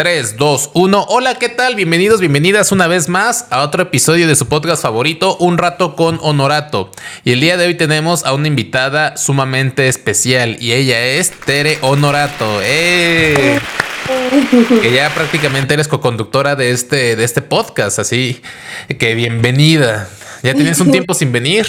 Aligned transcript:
3, 0.00 0.38
2, 0.38 0.70
1. 0.72 1.06
Hola, 1.10 1.34
¿qué 1.34 1.50
tal? 1.50 1.74
Bienvenidos, 1.74 2.20
bienvenidas 2.20 2.72
una 2.72 2.86
vez 2.86 3.10
más 3.10 3.46
a 3.50 3.62
otro 3.62 3.82
episodio 3.82 4.26
de 4.26 4.34
su 4.34 4.48
podcast 4.48 4.80
favorito, 4.82 5.36
Un 5.36 5.58
Rato 5.58 5.94
con 5.94 6.18
Honorato. 6.22 6.90
Y 7.22 7.32
el 7.32 7.40
día 7.40 7.58
de 7.58 7.66
hoy 7.66 7.74
tenemos 7.74 8.24
a 8.24 8.32
una 8.32 8.48
invitada 8.48 9.18
sumamente 9.18 9.88
especial 9.88 10.56
y 10.58 10.72
ella 10.72 11.04
es 11.04 11.32
Tere 11.32 11.76
Honorato. 11.82 12.46
¡Eh! 12.62 13.60
que 14.80 14.90
ya 14.90 15.12
prácticamente 15.14 15.74
eres 15.74 15.86
co-conductora 15.86 16.56
de 16.56 16.70
este, 16.70 17.14
de 17.14 17.22
este 17.22 17.42
podcast, 17.42 17.98
así 17.98 18.40
que 18.98 19.14
bienvenida. 19.14 20.08
Ya 20.42 20.54
tienes 20.54 20.80
un 20.80 20.90
tiempo 20.90 21.12
sin 21.12 21.30
venir. 21.30 21.66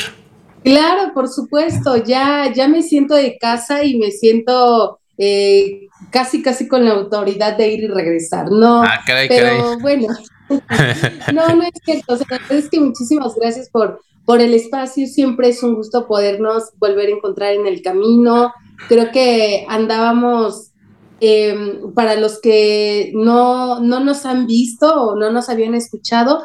Claro, 0.63 1.11
por 1.13 1.27
supuesto, 1.27 1.97
ya, 1.97 2.49
ya 2.55 2.69
me 2.69 2.81
siento 2.81 3.13
de 3.13 3.37
casa 3.37 3.83
y 3.83 3.97
me 3.97 4.09
siento 4.09 5.00
eh, 5.17 5.87
casi, 6.09 6.41
casi 6.41 6.67
con 6.67 6.85
la 6.85 6.91
autoridad 6.91 7.57
de 7.57 7.69
ir 7.69 7.83
y 7.83 7.87
regresar. 7.87 8.49
No, 8.51 8.81
ah, 8.83 9.01
pero 9.05 9.77
bueno, 9.79 10.07
no, 11.33 11.55
no 11.55 11.63
es 11.63 11.71
cierto. 11.83 12.13
O 12.13 12.17
sea, 12.17 12.39
es 12.49 12.69
que 12.69 12.79
muchísimas 12.79 13.35
gracias 13.35 13.69
por, 13.69 14.01
por 14.25 14.41
el 14.41 14.53
espacio. 14.53 15.07
Siempre 15.07 15.49
es 15.49 15.63
un 15.63 15.75
gusto 15.75 16.07
podernos 16.07 16.71
volver 16.77 17.09
a 17.09 17.15
encontrar 17.15 17.53
en 17.53 17.67
el 17.67 17.81
camino. 17.81 18.53
Creo 18.87 19.11
que 19.11 19.65
andábamos, 19.69 20.71
em, 21.19 21.93
para 21.93 22.15
los 22.15 22.39
que 22.39 23.11
no, 23.13 23.79
no 23.79 23.99
nos 23.99 24.25
han 24.25 24.47
visto 24.47 24.87
o 24.87 25.15
no 25.15 25.31
nos 25.31 25.49
habían 25.49 25.75
escuchado, 25.75 26.43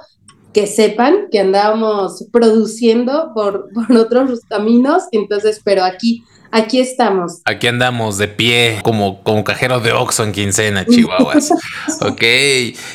que 0.53 0.67
sepan 0.67 1.29
que 1.31 1.39
andábamos 1.39 2.27
produciendo 2.33 3.33
por, 3.35 3.69
por 3.75 3.97
otros 3.97 4.41
caminos. 4.49 5.05
Entonces, 5.13 5.61
pero 5.65 5.85
aquí 5.85 6.25
Aquí 6.57 6.81
estamos. 6.81 7.43
Aquí 7.45 7.67
andamos 7.67 8.17
de 8.17 8.29
pie, 8.29 8.81
como, 8.83 9.23
como 9.23 9.45
cajero 9.45 9.79
de 9.81 9.93
Oxxo 9.93 10.25
en 10.25 10.33
quincena, 10.33 10.87
Chihuahuas. 10.87 11.51
ok. 12.01 12.23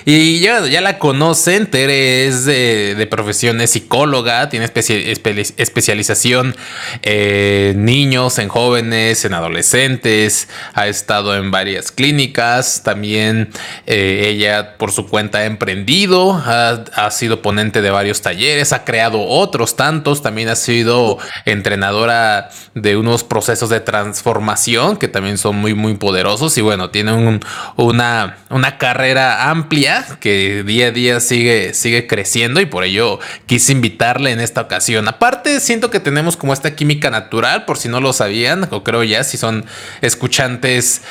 Y 0.05 0.39
ya, 0.39 0.65
ya 0.65 0.81
la 0.81 0.97
conocen, 0.97 1.69
Tere 1.69 2.25
es 2.25 2.45
de, 2.45 3.07
profesión, 3.11 3.61
es 3.61 3.69
psicóloga, 3.69 4.49
tiene 4.49 4.65
especialización 4.65 6.55
en 7.03 7.85
niños, 7.85 8.39
en 8.39 8.49
jóvenes, 8.49 9.25
en 9.25 9.35
adolescentes, 9.35 10.47
ha 10.73 10.87
estado 10.87 11.35
en 11.35 11.51
varias 11.51 11.91
clínicas, 11.91 12.81
también 12.83 13.49
eh, 13.85 14.25
ella 14.29 14.75
por 14.79 14.91
su 14.91 15.07
cuenta 15.07 15.37
ha 15.39 15.45
emprendido, 15.45 16.33
ha, 16.33 16.83
ha 16.95 17.11
sido 17.11 17.43
ponente 17.43 17.83
de 17.83 17.91
varios 17.91 18.23
talleres, 18.23 18.73
ha 18.73 18.85
creado 18.85 19.21
otros 19.23 19.75
tantos, 19.75 20.23
también 20.23 20.49
ha 20.49 20.55
sido 20.55 21.19
entrenadora 21.45 22.49
de 22.73 22.97
unos 22.97 23.23
procesos 23.23 23.50
procesos 23.51 23.69
de 23.69 23.81
transformación 23.81 24.95
que 24.95 25.09
también 25.09 25.37
son 25.37 25.57
muy, 25.57 25.73
muy 25.73 25.95
poderosos. 25.95 26.57
Y 26.57 26.61
bueno, 26.61 26.89
tiene 26.89 27.37
una, 27.75 28.37
una 28.49 28.77
carrera 28.77 29.49
amplia 29.49 30.05
que 30.21 30.63
día 30.63 30.87
a 30.87 30.91
día 30.91 31.19
sigue, 31.19 31.73
sigue 31.73 32.07
creciendo 32.07 32.61
y 32.61 32.65
por 32.65 32.85
ello 32.85 33.19
quise 33.47 33.73
invitarle 33.73 34.31
en 34.31 34.39
esta 34.39 34.61
ocasión. 34.61 35.05
Aparte, 35.09 35.59
siento 35.59 35.89
que 35.89 35.99
tenemos 35.99 36.37
como 36.37 36.53
esta 36.53 36.75
química 36.75 37.09
natural, 37.09 37.65
por 37.65 37.77
si 37.77 37.89
no 37.89 37.99
lo 37.99 38.13
sabían, 38.13 38.69
o 38.71 38.85
creo 38.85 39.03
ya, 39.03 39.25
si 39.25 39.37
son 39.37 39.65
escuchantes 39.99 41.01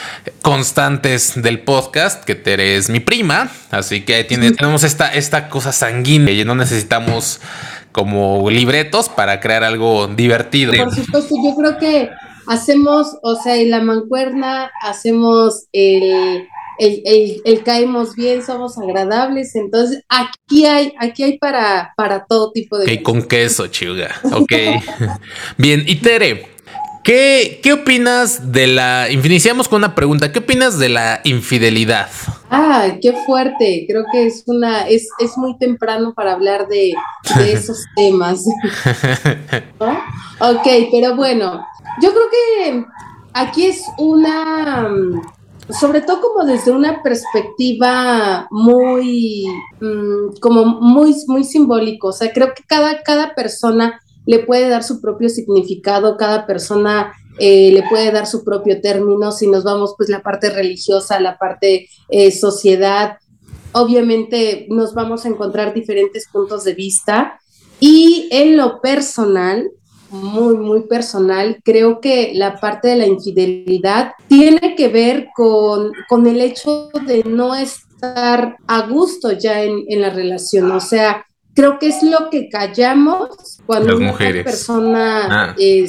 constantes 0.41 1.43
del 1.43 1.61
podcast, 1.61 2.25
que 2.25 2.37
Tere 2.37 2.77
es 2.77 2.89
mi 2.89 3.01
prima. 3.01 3.51
Así 3.71 4.01
que 4.01 4.25
tiene, 4.25 4.53
tenemos 4.53 4.83
esta, 4.83 5.13
esta 5.13 5.51
cosa 5.51 5.73
sanguínea 5.73 6.33
y 6.33 6.43
no 6.47 6.55
necesitamos 6.55 7.39
como 7.93 8.49
libretos 8.51 9.09
para 9.09 9.41
crear 9.41 9.65
algo 9.65 10.07
divertido. 10.09 10.73
Por 10.73 10.95
supuesto, 10.95 11.35
yo 11.45 11.55
creo 11.57 11.79
que 11.79 12.11
hacemos, 12.47 13.19
o 13.23 13.37
sea, 13.37 13.57
en 13.57 13.71
la 13.71 13.81
mancuerna, 13.81 14.71
hacemos 14.83 15.67
el, 15.73 16.47
el, 16.81 17.63
caemos 17.63 18.15
bien, 18.15 18.43
somos 18.43 18.79
agradables, 18.79 19.55
entonces 19.55 20.03
aquí 20.09 20.67
hay, 20.67 20.95
aquí 20.99 21.23
hay 21.23 21.39
para, 21.39 21.93
para 21.97 22.25
todo 22.25 22.53
tipo 22.53 22.79
de... 22.79 22.95
Ok, 22.95 23.03
con 23.03 23.23
queso, 23.23 23.67
chiuga. 23.67 24.15
Ok. 24.33 24.53
bien, 25.59 25.85
y 25.87 25.97
Tere, 25.97 26.49
¿qué, 27.05 27.61
¿qué 27.63 27.75
opinas 27.75 28.53
de 28.53 28.67
la... 28.67 29.09
Iniciamos 29.11 29.69
con 29.69 29.79
una 29.79 29.95
pregunta, 29.95 30.33
¿qué 30.33 30.39
opinas 30.39 30.79
de 30.79 30.89
la 30.89 31.21
infidelidad? 31.25 32.09
Ah, 32.51 32.97
qué 33.01 33.13
fuerte. 33.27 33.85
Creo 33.87 34.05
que 34.11 34.27
es 34.27 34.43
una, 34.47 34.89
es, 34.89 35.09
es 35.19 35.37
muy 35.37 35.59
temprano 35.59 36.15
para 36.15 36.33
hablar 36.33 36.67
de, 36.69 36.95
de 37.37 37.53
esos 37.53 37.85
temas. 37.95 38.45
Ok, 40.43 40.67
pero 40.91 41.17
bueno, 41.17 41.67
yo 42.03 42.11
creo 42.11 42.31
que 42.31 42.85
aquí 43.33 43.67
es 43.67 43.85
una, 43.99 44.91
sobre 45.79 46.01
todo 46.01 46.21
como 46.21 46.45
desde 46.45 46.71
una 46.71 47.03
perspectiva 47.03 48.47
muy, 48.51 49.47
mm, 49.81 50.39
como 50.41 50.65
muy, 50.65 51.15
muy 51.27 51.45
simbólico. 51.45 52.09
O 52.09 52.13
sea, 52.13 52.33
creo 52.33 52.55
que 52.55 52.63
cada, 52.67 53.03
cada 53.03 53.35
persona 53.35 54.01
le 54.27 54.41
puede 54.41 54.69
dar 54.69 54.83
su 54.83 55.01
propio 55.01 55.29
significado, 55.29 56.17
cada 56.17 56.47
persona 56.47 57.13
eh, 57.39 57.71
le 57.73 57.83
puede 57.89 58.13
dar 58.13 58.27
su 58.27 58.45
propio 58.45 58.81
término, 58.81 59.33
si 59.33 59.47
nos 59.47 59.65
vamos 59.65 59.95
pues 59.97 60.09
la 60.09 60.23
parte 60.23 60.51
religiosa, 60.51 61.21
la 61.21 61.39
parte 61.39 61.89
eh, 62.09 62.31
sociedad, 62.31 63.19
obviamente 63.73 64.67
nos 64.69 64.95
vamos 64.95 65.25
a 65.25 65.29
encontrar 65.29 65.73
diferentes 65.73 66.29
puntos 66.29 66.65
de 66.65 66.75
vista 66.75 67.41
y 67.79 68.29
en 68.31 68.57
lo 68.57 68.81
personal, 68.81 69.71
muy, 70.11 70.57
muy 70.57 70.83
personal, 70.83 71.61
creo 71.65 72.01
que 72.01 72.33
la 72.35 72.57
parte 72.57 72.89
de 72.89 72.97
la 72.97 73.07
infidelidad 73.07 74.13
tiene 74.29 74.75
que 74.77 74.89
ver 74.89 75.29
con, 75.35 75.93
con 76.09 76.27
el 76.27 76.41
hecho 76.41 76.91
de 77.07 77.25
no 77.25 77.55
estar 77.55 78.57
a 78.67 78.87
gusto 78.89 79.33
ya 79.33 79.63
en, 79.63 79.85
en, 79.89 80.01
la 80.01 80.11
relación. 80.11 80.71
O 80.73 80.81
sea, 80.81 81.25
creo 81.55 81.79
que 81.79 81.89
es 81.89 82.03
lo 82.03 82.31
que 82.31 82.49
callamos 82.49 83.59
cuando 83.67 83.97
una 83.97 84.17
persona 84.17 85.27
ah. 85.51 85.55
eh, 85.59 85.89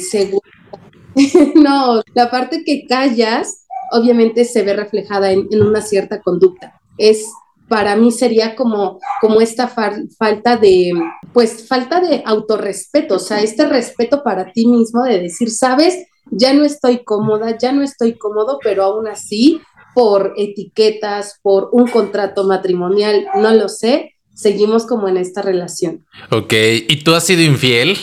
no, 1.54 2.02
la 2.14 2.30
parte 2.30 2.64
que 2.64 2.86
callas 2.86 3.66
obviamente 3.90 4.44
se 4.44 4.62
ve 4.62 4.74
reflejada 4.74 5.32
en, 5.32 5.46
en 5.50 5.62
una 5.62 5.82
cierta 5.82 6.20
conducta. 6.20 6.80
Es 6.96 7.30
para 7.72 7.96
mí 7.96 8.12
sería 8.12 8.54
como, 8.54 9.00
como 9.18 9.40
esta 9.40 9.66
falta 9.66 10.58
de, 10.58 10.92
pues 11.32 11.66
falta 11.66 12.02
de 12.02 12.22
autorrespeto, 12.26 13.14
o 13.14 13.18
sea, 13.18 13.40
este 13.40 13.64
respeto 13.66 14.22
para 14.22 14.52
ti 14.52 14.66
mismo 14.66 15.02
de 15.04 15.20
decir, 15.20 15.50
sabes, 15.50 16.06
ya 16.30 16.52
no 16.52 16.66
estoy 16.66 17.02
cómoda, 17.02 17.56
ya 17.56 17.72
no 17.72 17.82
estoy 17.82 18.18
cómodo, 18.18 18.58
pero 18.62 18.84
aún 18.84 19.08
así, 19.08 19.62
por 19.94 20.34
etiquetas, 20.36 21.38
por 21.40 21.70
un 21.72 21.88
contrato 21.88 22.44
matrimonial, 22.44 23.24
no 23.36 23.54
lo 23.54 23.70
sé, 23.70 24.16
seguimos 24.34 24.84
como 24.84 25.08
en 25.08 25.16
esta 25.16 25.40
relación. 25.40 26.04
Ok, 26.30 26.52
¿y 26.88 27.02
tú 27.02 27.14
has 27.14 27.24
sido 27.24 27.40
infiel? 27.40 27.96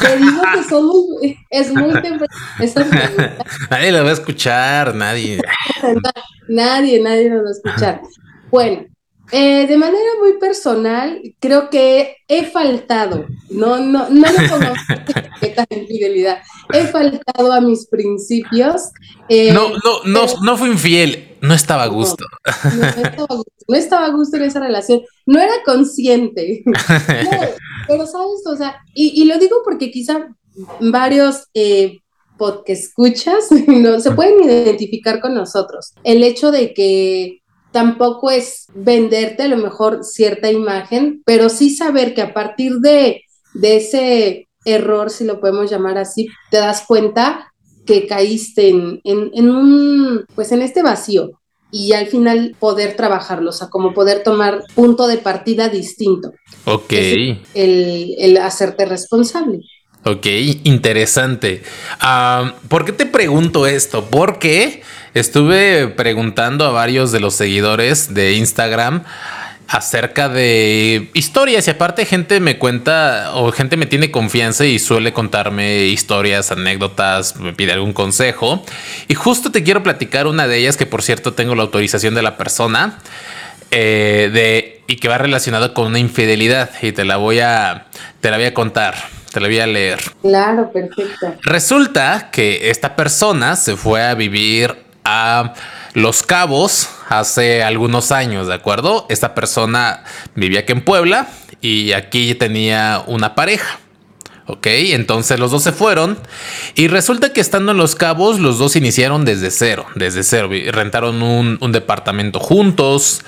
Te 0.00 0.18
digo 0.18 0.40
que 0.54 0.62
somos, 0.68 0.94
es 1.50 1.72
muy 1.72 1.90
Nadie 3.70 3.90
lo 3.90 4.04
va 4.04 4.10
a 4.10 4.12
escuchar, 4.12 4.94
nadie. 4.94 5.40
nadie, 6.48 7.02
nadie 7.02 7.28
lo 7.28 7.42
va 7.42 7.48
a 7.48 7.52
escuchar. 7.52 8.02
Bueno, 8.52 8.84
eh, 9.32 9.66
de 9.66 9.76
manera 9.78 10.10
muy 10.20 10.38
personal, 10.38 11.22
creo 11.40 11.70
que 11.70 12.16
he 12.28 12.44
faltado, 12.44 13.24
no, 13.48 13.78
no, 13.78 14.10
no 14.10 14.20
me 14.20 14.48
pongo 14.48 14.74
infidelidad, 15.70 16.42
he 16.74 16.86
faltado 16.86 17.50
a 17.50 17.62
mis 17.62 17.86
principios. 17.86 18.90
Eh, 19.30 19.54
no, 19.54 19.70
no, 19.70 20.04
no, 20.04 20.26
no 20.42 20.56
fui 20.58 20.68
infiel, 20.68 21.38
no 21.40 21.54
estaba 21.54 21.84
a 21.84 21.86
gusto. 21.86 22.26
No, 23.68 23.74
estaba 23.74 24.04
a 24.04 24.10
gusto, 24.10 24.36
en 24.36 24.42
esa 24.42 24.60
relación, 24.60 25.00
no 25.24 25.40
era 25.40 25.54
consciente. 25.64 26.62
pero 27.88 28.06
sabes, 28.06 28.46
o 28.46 28.56
sea, 28.56 28.76
y, 28.94 29.24
lo 29.24 29.38
digo 29.38 29.62
porque 29.64 29.90
quizá 29.90 30.28
varios 30.78 31.46
eh, 31.54 32.02
que 32.66 32.72
escuchas 32.72 33.50
no, 33.66 34.00
se 34.00 34.10
pueden 34.10 34.42
identificar 34.42 35.20
con 35.20 35.34
nosotros. 35.34 35.94
El 36.04 36.22
hecho 36.24 36.50
de 36.50 36.74
que 36.74 37.41
tampoco 37.72 38.30
es 38.30 38.66
venderte 38.74 39.44
a 39.44 39.48
lo 39.48 39.56
mejor 39.56 40.04
cierta 40.04 40.50
imagen, 40.50 41.22
pero 41.24 41.48
sí 41.48 41.70
saber 41.70 42.14
que 42.14 42.22
a 42.22 42.34
partir 42.34 42.74
de, 42.76 43.22
ese 43.62 44.48
error, 44.64 45.10
si 45.10 45.24
lo 45.24 45.40
podemos 45.40 45.70
llamar 45.70 45.98
así, 45.98 46.28
te 46.50 46.58
das 46.58 46.84
cuenta 46.86 47.52
que 47.84 48.06
caíste 48.06 48.68
en, 48.68 49.50
un, 49.50 50.24
pues 50.34 50.52
en 50.52 50.62
este 50.62 50.82
vacío 50.82 51.40
y 51.72 51.94
al 51.94 52.06
final 52.06 52.54
poder 52.60 52.96
trabajarlo, 52.96 53.50
o 53.50 53.52
sea, 53.52 53.68
como 53.68 53.94
poder 53.94 54.22
tomar 54.22 54.62
punto 54.74 55.06
de 55.06 55.16
partida 55.16 55.68
distinto. 55.68 56.32
Ok. 56.66 56.92
El, 56.92 57.40
el, 57.54 58.36
hacerte 58.36 58.84
responsable. 58.84 59.60
Ok, 60.04 60.26
interesante. 60.64 61.62
Ah, 62.00 62.54
¿Por 62.68 62.84
qué 62.84 62.92
te 62.92 63.06
pregunto 63.06 63.68
esto? 63.68 64.06
Porque 64.10 64.82
estuve 65.14 65.86
preguntando 65.86 66.64
a 66.66 66.70
varios 66.70 67.12
de 67.12 67.20
los 67.20 67.34
seguidores 67.34 68.12
de 68.12 68.32
Instagram 68.32 69.04
acerca 69.68 70.28
de 70.28 71.08
historias 71.14 71.68
y 71.68 71.70
aparte 71.70 72.04
gente 72.04 72.40
me 72.40 72.58
cuenta 72.58 73.30
o 73.34 73.52
gente 73.52 73.76
me 73.76 73.86
tiene 73.86 74.10
confianza 74.10 74.66
y 74.66 74.80
suele 74.80 75.12
contarme 75.12 75.84
historias, 75.84 76.50
anécdotas, 76.50 77.36
me 77.36 77.52
pide 77.52 77.72
algún 77.72 77.92
consejo 77.92 78.64
y 79.06 79.14
justo 79.14 79.52
te 79.52 79.62
quiero 79.62 79.84
platicar 79.84 80.26
una 80.26 80.48
de 80.48 80.58
ellas 80.58 80.76
que 80.76 80.84
por 80.84 81.02
cierto 81.02 81.32
tengo 81.32 81.54
la 81.54 81.62
autorización 81.62 82.14
de 82.14 82.22
la 82.22 82.36
persona 82.36 82.98
eh, 83.70 84.82
y 84.88 84.96
que 84.96 85.08
va 85.08 85.16
relacionado 85.16 85.72
con 85.72 85.86
una 85.86 86.00
infidelidad 86.00 86.70
y 86.82 86.90
te 86.90 87.04
la 87.04 87.16
voy 87.16 87.38
a 87.38 87.86
te 88.20 88.30
la 88.30 88.36
voy 88.36 88.46
a 88.46 88.54
contar. 88.54 89.21
Te 89.32 89.40
la 89.40 89.48
voy 89.48 89.60
a 89.60 89.66
leer. 89.66 89.98
Claro, 90.20 90.70
perfecto. 90.70 91.34
Resulta 91.42 92.30
que 92.30 92.70
esta 92.70 92.94
persona 92.96 93.56
se 93.56 93.76
fue 93.76 94.04
a 94.04 94.14
vivir 94.14 94.76
a 95.04 95.54
Los 95.94 96.22
Cabos 96.22 96.88
hace 97.08 97.62
algunos 97.62 98.12
años, 98.12 98.46
¿de 98.46 98.54
acuerdo? 98.54 99.06
Esta 99.08 99.34
persona 99.34 100.04
vivía 100.34 100.60
aquí 100.60 100.72
en 100.72 100.82
Puebla 100.84 101.28
y 101.60 101.92
aquí 101.92 102.34
tenía 102.34 103.02
una 103.06 103.34
pareja. 103.34 103.78
Ok, 104.52 104.66
entonces 104.66 105.40
los 105.40 105.50
dos 105.50 105.62
se 105.62 105.72
fueron 105.72 106.18
y 106.74 106.86
resulta 106.88 107.32
que 107.32 107.40
estando 107.40 107.72
en 107.72 107.78
Los 107.78 107.94
Cabos 107.94 108.38
los 108.38 108.58
dos 108.58 108.76
iniciaron 108.76 109.24
desde 109.24 109.50
cero, 109.50 109.86
desde 109.94 110.22
cero, 110.22 110.50
rentaron 110.72 111.22
un, 111.22 111.72
departamento 111.72 112.38
juntos, 112.38 113.22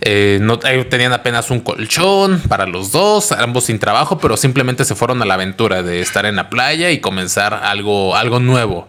eh, 0.00 0.38
no, 0.40 0.60
tenían 0.60 1.12
apenas 1.12 1.50
un 1.50 1.58
colchón 1.58 2.40
para 2.48 2.64
los 2.64 2.92
dos, 2.92 3.32
ambos 3.32 3.64
sin 3.64 3.80
trabajo, 3.80 4.18
pero 4.18 4.36
simplemente 4.36 4.84
se 4.84 4.94
fueron 4.94 5.20
a 5.20 5.24
la 5.24 5.34
aventura 5.34 5.82
de 5.82 6.00
estar 6.00 6.26
en 6.26 6.36
la 6.36 6.48
playa 6.48 6.92
y 6.92 7.00
comenzar 7.00 7.54
algo, 7.54 8.14
algo 8.14 8.38
nuevo. 8.38 8.88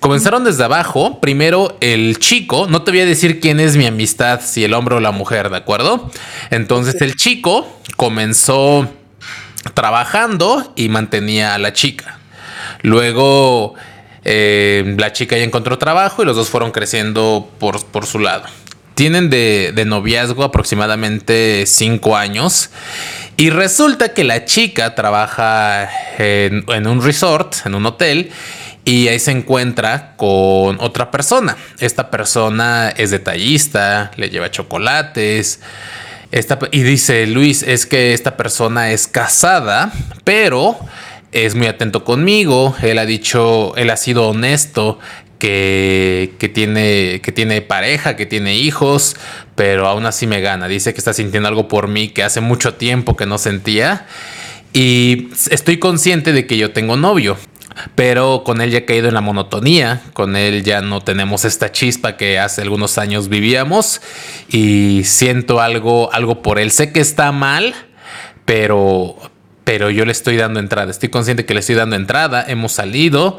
Comenzaron 0.00 0.44
desde 0.44 0.64
abajo, 0.64 1.20
primero 1.20 1.76
el 1.82 2.18
chico, 2.18 2.68
no 2.70 2.84
te 2.84 2.90
voy 2.90 3.00
a 3.00 3.06
decir 3.06 3.38
quién 3.38 3.60
es 3.60 3.76
mi 3.76 3.84
amistad, 3.84 4.40
si 4.42 4.64
el 4.64 4.72
hombre 4.72 4.94
o 4.94 5.00
la 5.00 5.12
mujer, 5.12 5.50
¿de 5.50 5.58
acuerdo? 5.58 6.10
Entonces 6.48 7.02
el 7.02 7.16
chico 7.16 7.68
comenzó 7.98 8.88
trabajando 9.74 10.72
y 10.76 10.88
mantenía 10.88 11.54
a 11.54 11.58
la 11.58 11.72
chica. 11.72 12.18
Luego 12.82 13.74
eh, 14.24 14.94
la 14.98 15.12
chica 15.12 15.36
ya 15.36 15.44
encontró 15.44 15.78
trabajo 15.78 16.22
y 16.22 16.26
los 16.26 16.36
dos 16.36 16.48
fueron 16.48 16.70
creciendo 16.70 17.50
por, 17.58 17.84
por 17.86 18.06
su 18.06 18.18
lado. 18.18 18.44
Tienen 18.94 19.30
de, 19.30 19.72
noviazgo 19.86 20.42
aproximadamente 20.42 21.64
cinco 21.66 22.16
años 22.16 22.70
y 23.36 23.50
resulta 23.50 24.12
que 24.12 24.24
la 24.24 24.44
chica 24.44 24.96
trabaja 24.96 25.88
en, 26.18 26.64
en 26.68 26.86
un 26.88 27.02
resort, 27.02 27.54
en 27.64 27.76
un 27.76 27.86
hotel, 27.86 28.32
y 28.84 29.06
ahí 29.08 29.18
se 29.18 29.30
encuentra 29.30 30.14
con 30.16 30.80
otra 30.80 31.10
persona. 31.10 31.56
Esta 31.78 32.10
persona 32.10 32.88
es 32.88 33.10
detallista, 33.10 34.10
le 34.16 34.30
lleva 34.30 34.50
chocolates, 34.50 35.60
y 36.72 36.82
dice 36.82 37.26
Luis, 37.26 37.62
es 37.62 37.86
que 37.86 38.12
esta 38.12 38.36
persona 38.36 38.92
es 38.92 39.08
casada, 39.08 39.92
pero 40.24 40.76
es 41.32 41.54
muy 41.54 41.66
atento 41.66 42.04
conmigo. 42.04 42.76
Él 42.82 42.98
ha 42.98 43.06
dicho, 43.06 43.74
él 43.76 43.88
ha 43.90 43.96
sido 43.96 44.28
honesto 44.28 44.98
que, 45.38 46.34
que, 46.38 46.48
tiene, 46.48 47.20
que 47.22 47.32
tiene 47.32 47.62
pareja, 47.62 48.16
que 48.16 48.26
tiene 48.26 48.56
hijos, 48.56 49.16
pero 49.54 49.86
aún 49.86 50.04
así 50.04 50.26
me 50.26 50.40
gana. 50.40 50.68
Dice 50.68 50.92
que 50.92 50.98
está 50.98 51.14
sintiendo 51.14 51.48
algo 51.48 51.66
por 51.66 51.88
mí 51.88 52.08
que 52.08 52.22
hace 52.22 52.40
mucho 52.40 52.74
tiempo 52.74 53.16
que 53.16 53.24
no 53.24 53.38
sentía. 53.38 54.06
Y 54.74 55.28
estoy 55.50 55.78
consciente 55.78 56.32
de 56.32 56.46
que 56.46 56.58
yo 56.58 56.72
tengo 56.72 56.96
novio 56.96 57.38
pero 57.94 58.42
con 58.44 58.60
él 58.60 58.70
ya 58.70 58.78
he 58.78 58.84
caído 58.84 59.08
en 59.08 59.14
la 59.14 59.20
monotonía, 59.20 60.02
con 60.12 60.36
él 60.36 60.62
ya 60.62 60.80
no 60.80 61.00
tenemos 61.00 61.44
esta 61.44 61.72
chispa 61.72 62.16
que 62.16 62.38
hace 62.38 62.62
algunos 62.62 62.98
años 62.98 63.28
vivíamos 63.28 64.00
y 64.48 65.02
siento 65.04 65.60
algo, 65.60 66.12
algo 66.12 66.42
por 66.42 66.58
él. 66.58 66.70
Sé 66.70 66.92
que 66.92 67.00
está 67.00 67.32
mal, 67.32 67.74
pero, 68.44 69.16
pero 69.64 69.90
yo 69.90 70.04
le 70.04 70.12
estoy 70.12 70.36
dando 70.36 70.60
entrada. 70.60 70.90
Estoy 70.90 71.08
consciente 71.08 71.44
que 71.44 71.54
le 71.54 71.60
estoy 71.60 71.74
dando 71.74 71.96
entrada. 71.96 72.44
Hemos 72.46 72.72
salido 72.72 73.38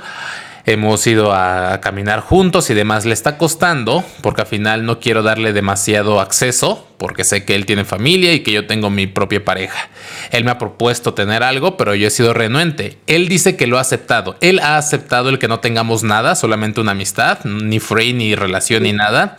hemos 0.71 1.05
ido 1.07 1.33
a 1.33 1.81
caminar 1.81 2.19
juntos 2.19 2.69
y 2.69 2.75
demás. 2.75 3.05
Le 3.05 3.13
está 3.13 3.37
costando 3.37 4.03
porque 4.21 4.41
al 4.41 4.47
final 4.47 4.85
no 4.85 4.99
quiero 4.99 5.23
darle 5.23 5.51
demasiado 5.51 6.19
acceso 6.19 6.85
porque 6.99 7.23
sé 7.23 7.45
que 7.45 7.55
él 7.55 7.65
tiene 7.65 7.85
familia 7.85 8.33
y 8.33 8.41
que 8.41 8.51
yo 8.51 8.67
tengo 8.67 8.89
mi 8.89 9.07
propia 9.07 9.43
pareja. 9.43 9.89
Él 10.31 10.43
me 10.43 10.51
ha 10.51 10.59
propuesto 10.59 11.13
tener 11.13 11.43
algo, 11.43 11.77
pero 11.77 11.95
yo 11.95 12.07
he 12.07 12.11
sido 12.11 12.33
renuente. 12.33 12.97
Él 13.07 13.29
dice 13.29 13.55
que 13.55 13.67
lo 13.67 13.77
ha 13.77 13.81
aceptado. 13.81 14.35
Él 14.41 14.59
ha 14.59 14.77
aceptado 14.77 15.29
el 15.29 15.39
que 15.39 15.47
no 15.47 15.61
tengamos 15.61 16.03
nada, 16.03 16.35
solamente 16.35 16.81
una 16.81 16.91
amistad, 16.91 17.39
ni 17.45 17.79
free, 17.79 18.13
ni 18.13 18.35
relación, 18.35 18.83
ni 18.83 18.91
nada. 18.91 19.37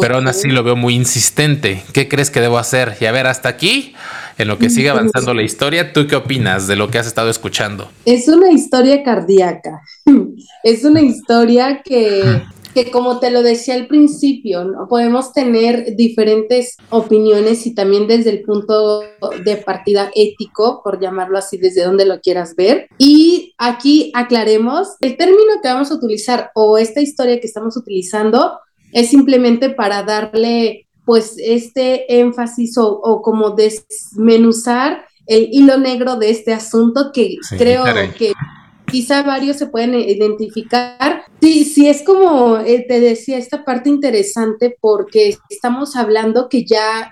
Pero 0.00 0.16
aún 0.16 0.28
así 0.28 0.48
lo 0.48 0.64
veo 0.64 0.76
muy 0.76 0.94
insistente. 0.94 1.84
¿Qué 1.92 2.08
crees 2.08 2.30
que 2.30 2.40
debo 2.40 2.56
hacer? 2.56 2.96
Y 3.00 3.04
a 3.04 3.12
ver, 3.12 3.26
hasta 3.26 3.50
aquí 3.50 3.94
en 4.38 4.48
lo 4.48 4.58
que 4.58 4.70
sigue 4.70 4.90
avanzando 4.90 5.34
la 5.34 5.42
historia, 5.42 5.92
¿tú 5.92 6.06
qué 6.06 6.16
opinas 6.16 6.66
de 6.66 6.76
lo 6.76 6.90
que 6.90 6.98
has 6.98 7.06
estado 7.06 7.30
escuchando? 7.30 7.90
Es 8.04 8.28
una 8.28 8.50
historia 8.50 9.02
cardíaca. 9.04 9.82
Es 10.64 10.82
una 10.82 11.02
historia 11.02 11.82
que, 11.84 12.42
que 12.74 12.90
como 12.90 13.20
te 13.20 13.30
lo 13.30 13.42
decía 13.42 13.74
al 13.74 13.86
principio, 13.86 14.64
¿no? 14.64 14.88
podemos 14.88 15.34
tener 15.34 15.94
diferentes 15.94 16.78
opiniones 16.88 17.66
y 17.66 17.74
también 17.74 18.06
desde 18.06 18.30
el 18.30 18.42
punto 18.42 19.02
de 19.44 19.56
partida 19.58 20.10
ético, 20.14 20.80
por 20.82 21.00
llamarlo 21.00 21.36
así, 21.36 21.58
desde 21.58 21.84
donde 21.84 22.06
lo 22.06 22.18
quieras 22.22 22.56
ver. 22.56 22.88
Y 22.96 23.54
aquí 23.58 24.10
aclaremos, 24.14 24.96
el 25.00 25.18
término 25.18 25.60
que 25.62 25.68
vamos 25.68 25.90
a 25.90 25.96
utilizar 25.96 26.50
o 26.54 26.78
esta 26.78 27.02
historia 27.02 27.38
que 27.40 27.46
estamos 27.46 27.76
utilizando 27.76 28.58
es 28.92 29.10
simplemente 29.10 29.68
para 29.68 30.02
darle 30.02 30.86
pues 31.04 31.36
este 31.38 32.20
énfasis 32.20 32.78
o, 32.78 33.20
como 33.22 33.50
desmenuzar 33.50 35.04
el 35.26 35.48
hilo 35.52 35.76
negro 35.76 36.16
de 36.16 36.30
este 36.30 36.54
asunto 36.54 37.10
que 37.12 37.36
creo 37.58 37.84
que 38.16 38.32
quizá 38.94 39.24
varios 39.24 39.56
se 39.56 39.66
pueden 39.66 39.96
identificar. 39.96 41.24
Sí, 41.40 41.64
sí, 41.64 41.88
es 41.88 42.04
como 42.04 42.58
eh, 42.58 42.84
te 42.88 43.00
decía, 43.00 43.38
esta 43.38 43.64
parte 43.64 43.88
interesante 43.88 44.76
porque 44.80 45.36
estamos 45.50 45.96
hablando 45.96 46.48
que 46.48 46.64
ya 46.64 47.10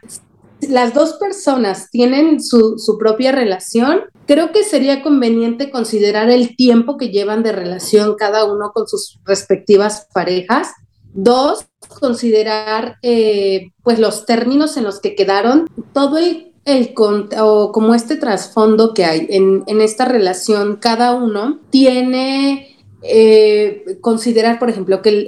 las 0.60 0.94
dos 0.94 1.14
personas 1.14 1.90
tienen 1.90 2.40
su, 2.40 2.78
su, 2.78 2.98
propia 2.98 3.32
relación, 3.32 4.02
creo 4.28 4.52
que 4.52 4.62
sería 4.62 5.02
conveniente 5.02 5.72
considerar 5.72 6.30
el 6.30 6.54
tiempo 6.54 6.96
que 6.96 7.08
llevan 7.08 7.42
de 7.42 7.50
relación 7.50 8.14
cada 8.14 8.44
uno 8.44 8.70
con 8.72 8.86
sus 8.86 9.18
respectivas 9.24 10.06
parejas. 10.14 10.68
Dos, 11.14 11.66
considerar 12.00 12.98
eh, 13.02 13.72
pues 13.82 13.98
los 13.98 14.24
términos 14.24 14.76
en 14.76 14.84
los 14.84 15.00
que 15.00 15.16
quedaron, 15.16 15.68
todo 15.92 16.16
el, 16.18 16.51
el 16.64 16.94
o 17.40 17.72
como 17.72 17.94
este 17.94 18.16
trasfondo 18.16 18.94
que 18.94 19.04
hay 19.04 19.26
en, 19.30 19.64
en 19.66 19.80
esta 19.80 20.04
relación, 20.04 20.76
cada 20.76 21.14
uno 21.14 21.58
tiene 21.70 22.72
eh, 23.04 23.98
considerar, 24.00 24.60
por 24.60 24.70
ejemplo, 24.70 25.02
que 25.02 25.24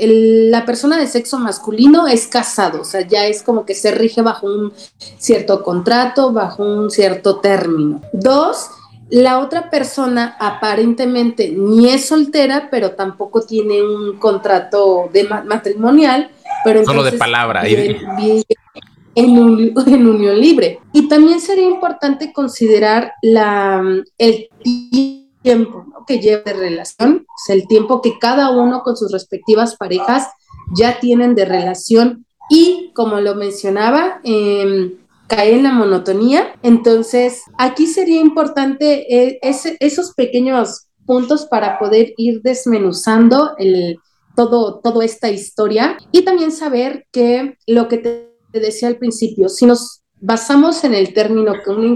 la 0.48 0.64
persona 0.64 0.96
de 0.96 1.08
sexo 1.08 1.40
masculino 1.40 2.06
es 2.06 2.28
casado, 2.28 2.82
o 2.82 2.84
sea, 2.84 3.00
ya 3.00 3.26
es 3.26 3.42
como 3.42 3.66
que 3.66 3.74
se 3.74 3.90
rige 3.90 4.22
bajo 4.22 4.46
un 4.46 4.72
cierto 5.18 5.64
contrato, 5.64 6.32
bajo 6.32 6.62
un 6.62 6.90
cierto 6.90 7.40
término. 7.40 8.00
Dos, 8.12 8.68
la 9.10 9.40
otra 9.40 9.70
persona 9.70 10.36
aparentemente 10.38 11.50
ni 11.50 11.88
es 11.88 12.06
soltera, 12.06 12.68
pero 12.70 12.92
tampoco 12.92 13.42
tiene 13.42 13.82
un 13.82 14.18
contrato 14.18 15.10
de 15.12 15.24
matrimonial, 15.24 16.30
pero 16.64 16.84
solo 16.84 17.02
de 17.02 17.12
palabra. 17.12 17.64
en, 19.86 20.06
unión 20.06 20.40
libre. 20.40 20.80
Y 20.92 21.08
también 21.08 21.40
sería 21.40 21.68
importante 21.68 22.32
considerar 22.32 23.12
la, 23.22 23.82
el 24.18 24.48
tiempo 25.42 25.86
que 26.06 26.20
lleva 26.20 26.42
de 26.42 26.54
relación, 26.54 27.26
o 27.28 27.38
sea, 27.46 27.54
el 27.54 27.66
tiempo 27.66 28.00
que 28.00 28.18
cada 28.18 28.50
uno 28.50 28.82
con 28.82 28.96
sus 28.96 29.12
respectivas 29.12 29.76
parejas 29.76 30.28
ya 30.74 31.00
tienen 31.00 31.34
de 31.34 31.44
relación 31.44 32.26
y, 32.50 32.92
como 32.94 33.20
lo 33.20 33.34
mencionaba, 33.34 34.20
eh, 34.24 34.96
cae 35.26 35.54
en 35.54 35.62
la 35.62 35.72
monotonía. 35.72 36.54
Entonces, 36.62 37.42
aquí 37.58 37.86
sería 37.86 38.20
importante 38.20 39.06
eh, 39.14 39.38
esos 39.42 40.12
pequeños 40.14 40.86
puntos 41.06 41.46
para 41.46 41.78
poder 41.78 42.14
ir 42.16 42.40
desmenuzando 42.42 43.52
el, 43.58 43.98
todo, 44.34 44.80
toda 44.80 45.04
esta 45.04 45.30
historia 45.30 45.96
y 46.12 46.22
también 46.22 46.52
saber 46.52 47.06
que 47.12 47.56
lo 47.66 47.88
que 47.88 47.98
te 47.98 48.33
decía 48.60 48.88
al 48.88 48.96
principio, 48.96 49.48
si 49.48 49.66
nos 49.66 50.02
basamos 50.20 50.84
en 50.84 50.94
el 50.94 51.12
término 51.12 51.54
que 51.62 51.70
una 51.70 51.86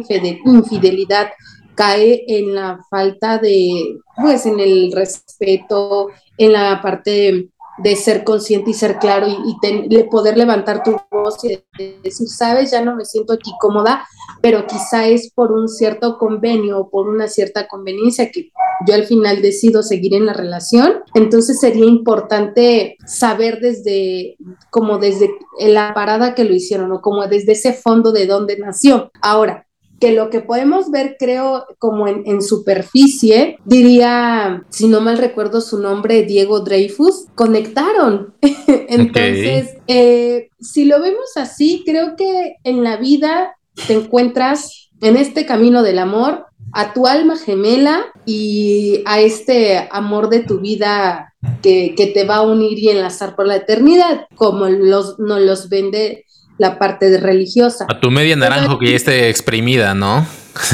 infidelidad 0.44 1.28
cae 1.74 2.24
en 2.26 2.54
la 2.54 2.80
falta 2.90 3.38
de, 3.38 3.98
pues 4.16 4.46
en 4.46 4.58
el 4.58 4.92
respeto, 4.92 6.08
en 6.36 6.52
la 6.52 6.82
parte 6.82 7.50
de 7.78 7.96
ser 7.96 8.24
consciente 8.24 8.70
y 8.70 8.74
ser 8.74 8.98
claro 8.98 9.26
y, 9.28 10.02
poder 10.10 10.36
levantar 10.36 10.82
tu 10.82 10.96
voz 11.10 11.44
y 11.44 11.62
decir, 12.02 12.28
sabes, 12.28 12.70
ya 12.70 12.82
no 12.82 12.96
me 12.96 13.04
siento 13.04 13.32
aquí 13.32 13.52
cómoda, 13.60 14.06
pero 14.40 14.66
quizá 14.66 15.06
es 15.06 15.30
por 15.32 15.52
un 15.52 15.68
cierto 15.68 16.18
convenio 16.18 16.80
o 16.80 16.90
por 16.90 17.08
una 17.08 17.28
cierta 17.28 17.68
conveniencia 17.68 18.30
que 18.30 18.50
yo 18.86 18.94
al 18.94 19.04
final 19.04 19.42
decido 19.42 19.82
seguir 19.82 20.14
en 20.14 20.26
la 20.26 20.32
relación. 20.32 21.02
Entonces 21.14 21.60
sería 21.60 21.86
importante 21.86 22.96
saber 23.06 23.60
desde, 23.60 24.36
como 24.70 24.98
desde 24.98 25.30
la 25.60 25.92
parada 25.94 26.34
que 26.34 26.44
lo 26.44 26.54
hicieron 26.54 26.92
o 26.92 27.00
como 27.00 27.26
desde 27.26 27.52
ese 27.52 27.72
fondo 27.72 28.12
de 28.12 28.26
dónde 28.26 28.58
nació. 28.58 29.10
Ahora, 29.20 29.67
que 30.00 30.12
lo 30.12 30.30
que 30.30 30.40
podemos 30.40 30.90
ver, 30.90 31.16
creo, 31.18 31.66
como 31.78 32.06
en, 32.06 32.42
superficie, 32.42 33.58
diría, 33.64 34.64
si 34.68 34.86
no 34.86 35.00
mal 35.00 35.18
recuerdo 35.18 35.60
su 35.60 35.78
nombre, 35.78 36.22
Diego 36.22 36.60
Dreyfus, 36.60 37.26
conectaron. 37.34 38.34
Entonces, 38.66 39.76
eh, 39.86 40.50
si 40.60 40.84
lo 40.84 41.00
vemos 41.00 41.36
así, 41.36 41.82
creo 41.84 42.16
que 42.16 42.56
en 42.64 42.84
la 42.84 42.96
vida 42.96 43.56
te 43.86 43.94
encuentras 43.94 44.90
en 45.00 45.16
este 45.16 45.46
camino 45.46 45.82
del 45.82 45.98
amor 45.98 46.46
a 46.72 46.92
tu 46.92 47.06
alma 47.06 47.36
gemela 47.36 48.04
y 48.26 49.02
a 49.06 49.20
este 49.20 49.88
amor 49.90 50.28
de 50.28 50.40
tu 50.40 50.60
vida 50.60 51.34
que, 51.62 51.94
que 51.96 52.08
te 52.08 52.24
va 52.24 52.36
a 52.36 52.42
unir 52.42 52.78
y 52.78 52.90
enlazar 52.90 53.34
por 53.34 53.46
la 53.46 53.56
eternidad, 53.56 54.26
como 54.34 54.66
los, 54.66 55.18
nos 55.18 55.40
los 55.40 55.68
vende 55.68 56.26
la 56.58 56.78
parte 56.78 57.08
de 57.10 57.18
religiosa. 57.18 57.86
A 57.88 58.00
tu 58.00 58.10
media 58.10 58.36
naranjo 58.36 58.78
que 58.78 58.90
ya 58.90 58.96
esté 58.96 59.28
exprimida, 59.30 59.94
¿no? 59.94 60.26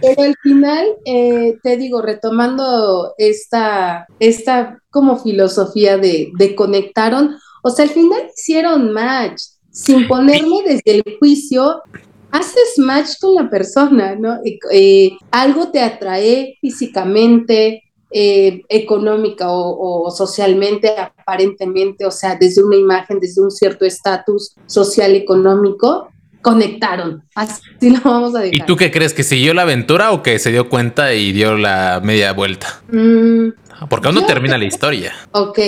Pero 0.00 0.22
al 0.22 0.36
final, 0.42 0.86
eh, 1.04 1.56
te 1.62 1.76
digo, 1.76 2.02
retomando 2.02 3.14
esta, 3.18 4.06
esta 4.18 4.78
como 4.90 5.18
filosofía 5.18 5.96
de, 5.96 6.30
de 6.38 6.54
conectaron, 6.54 7.36
o 7.62 7.70
sea, 7.70 7.84
al 7.84 7.90
final 7.90 8.20
hicieron 8.36 8.92
match, 8.92 9.40
sin 9.70 10.06
ponerme 10.06 10.62
desde 10.66 10.96
el 10.98 11.16
juicio, 11.18 11.80
haces 12.30 12.78
match 12.78 13.10
con 13.20 13.34
la 13.34 13.48
persona, 13.48 14.16
¿no? 14.16 14.38
Eh, 14.70 15.12
algo 15.30 15.70
te 15.70 15.80
atrae 15.80 16.58
físicamente, 16.60 17.84
eh, 18.12 18.62
económica 18.68 19.46
o, 19.48 20.10
socialmente, 20.10 20.94
aparentemente, 20.98 22.04
o 22.04 22.10
sea, 22.10 22.36
desde 22.36 22.62
una 22.62 22.76
imagen, 22.76 23.20
desde 23.20 23.42
un 23.42 23.50
cierto 23.50 23.84
estatus 23.84 24.54
social 24.66 25.14
económico, 25.14 26.08
conectaron. 26.42 27.22
Así 27.34 27.90
lo 27.90 28.00
vamos 28.04 28.34
a 28.34 28.40
dejar. 28.40 28.54
¿Y 28.54 28.60
tú 28.66 28.76
qué 28.76 28.90
crees? 28.90 29.14
¿Que 29.14 29.22
siguió 29.22 29.54
la 29.54 29.62
aventura 29.62 30.12
o 30.12 30.22
que 30.22 30.38
se 30.38 30.50
dio 30.50 30.68
cuenta 30.68 31.14
y 31.14 31.32
dio 31.32 31.56
la 31.56 32.00
media 32.02 32.32
vuelta? 32.32 32.82
Mm, 32.90 33.48
Porque 33.88 34.08
aún 34.08 34.16
no 34.16 34.26
termina 34.26 34.58
la 34.58 34.64
historia. 34.64 35.14
Ok. 35.30 35.58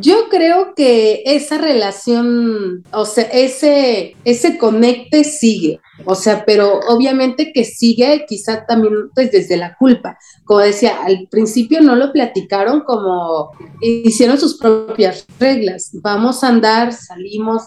Yo 0.00 0.28
creo 0.28 0.74
que 0.74 1.22
esa 1.24 1.58
relación, 1.58 2.84
o 2.92 3.04
sea, 3.04 3.24
ese, 3.24 4.16
ese 4.24 4.58
conecte 4.58 5.24
sigue. 5.24 5.80
O 6.04 6.14
sea, 6.14 6.44
pero 6.44 6.80
obviamente 6.88 7.52
que 7.52 7.64
sigue 7.64 8.26
quizá 8.28 8.66
también 8.66 8.94
pues, 9.14 9.32
desde 9.32 9.56
la 9.56 9.74
culpa. 9.76 10.18
Como 10.44 10.60
decía, 10.60 10.98
al 11.04 11.28
principio 11.30 11.80
no 11.80 11.96
lo 11.96 12.12
platicaron 12.12 12.82
como 12.82 13.50
hicieron 13.80 14.38
sus 14.38 14.58
propias 14.58 15.26
reglas. 15.40 15.90
Vamos 15.94 16.44
a 16.44 16.48
andar, 16.48 16.92
salimos, 16.92 17.62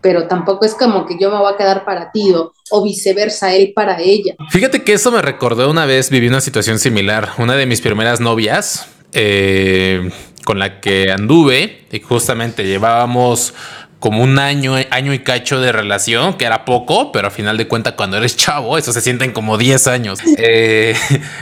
pero 0.00 0.26
tampoco 0.26 0.64
es 0.64 0.74
como 0.74 1.06
que 1.06 1.16
yo 1.20 1.30
me 1.30 1.38
voy 1.38 1.52
a 1.52 1.56
quedar 1.56 1.84
para 1.84 2.10
ti 2.10 2.32
o, 2.34 2.82
viceversa, 2.82 3.54
él 3.54 3.72
para 3.74 4.00
ella. 4.00 4.34
Fíjate 4.50 4.82
que 4.82 4.94
eso 4.94 5.10
me 5.12 5.22
recordó 5.22 5.70
una 5.70 5.86
vez, 5.86 6.10
viví 6.10 6.28
una 6.28 6.40
situación 6.40 6.78
similar. 6.78 7.30
Una 7.38 7.54
de 7.54 7.66
mis 7.66 7.80
primeras 7.80 8.20
novias, 8.20 8.88
eh, 9.12 10.10
con 10.44 10.58
la 10.58 10.80
que 10.80 11.10
anduve, 11.12 11.86
y 11.90 12.00
justamente 12.00 12.66
llevábamos 12.66 13.54
como 13.98 14.22
un 14.22 14.38
año, 14.38 14.76
año 14.90 15.12
y 15.12 15.18
cacho 15.20 15.60
de 15.60 15.72
relación, 15.72 16.34
que 16.34 16.44
era 16.44 16.64
poco, 16.64 17.10
pero 17.10 17.28
a 17.28 17.30
final 17.30 17.56
de 17.56 17.66
cuentas 17.66 17.94
cuando 17.94 18.16
eres 18.16 18.36
chavo, 18.36 18.78
eso 18.78 18.92
se 18.92 19.00
sienten 19.00 19.32
como 19.32 19.58
10 19.58 19.86
años. 19.88 20.20
Eh, 20.40 20.94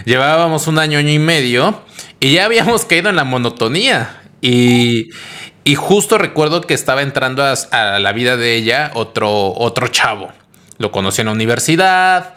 llevábamos 0.07 0.67
un 0.69 0.79
año, 0.79 0.99
año 0.99 1.11
y 1.11 1.19
medio 1.19 1.83
y 2.19 2.33
ya 2.33 2.47
habíamos 2.47 2.87
caído 2.87 3.11
en 3.11 3.17
la 3.17 3.25
monotonía. 3.25 4.23
Y, 4.41 5.11
y 5.65 5.75
justo 5.75 6.17
recuerdo 6.17 6.63
que 6.63 6.73
estaba 6.73 7.03
entrando 7.03 7.45
a, 7.45 7.53
a, 7.53 7.99
la 7.99 8.13
vida 8.13 8.39
de 8.39 8.55
ella 8.55 8.91
otro, 8.95 9.53
otro 9.53 9.89
chavo. 9.89 10.33
Lo 10.79 10.91
conocí 10.93 11.21
en 11.21 11.27
la 11.27 11.33
universidad, 11.33 12.35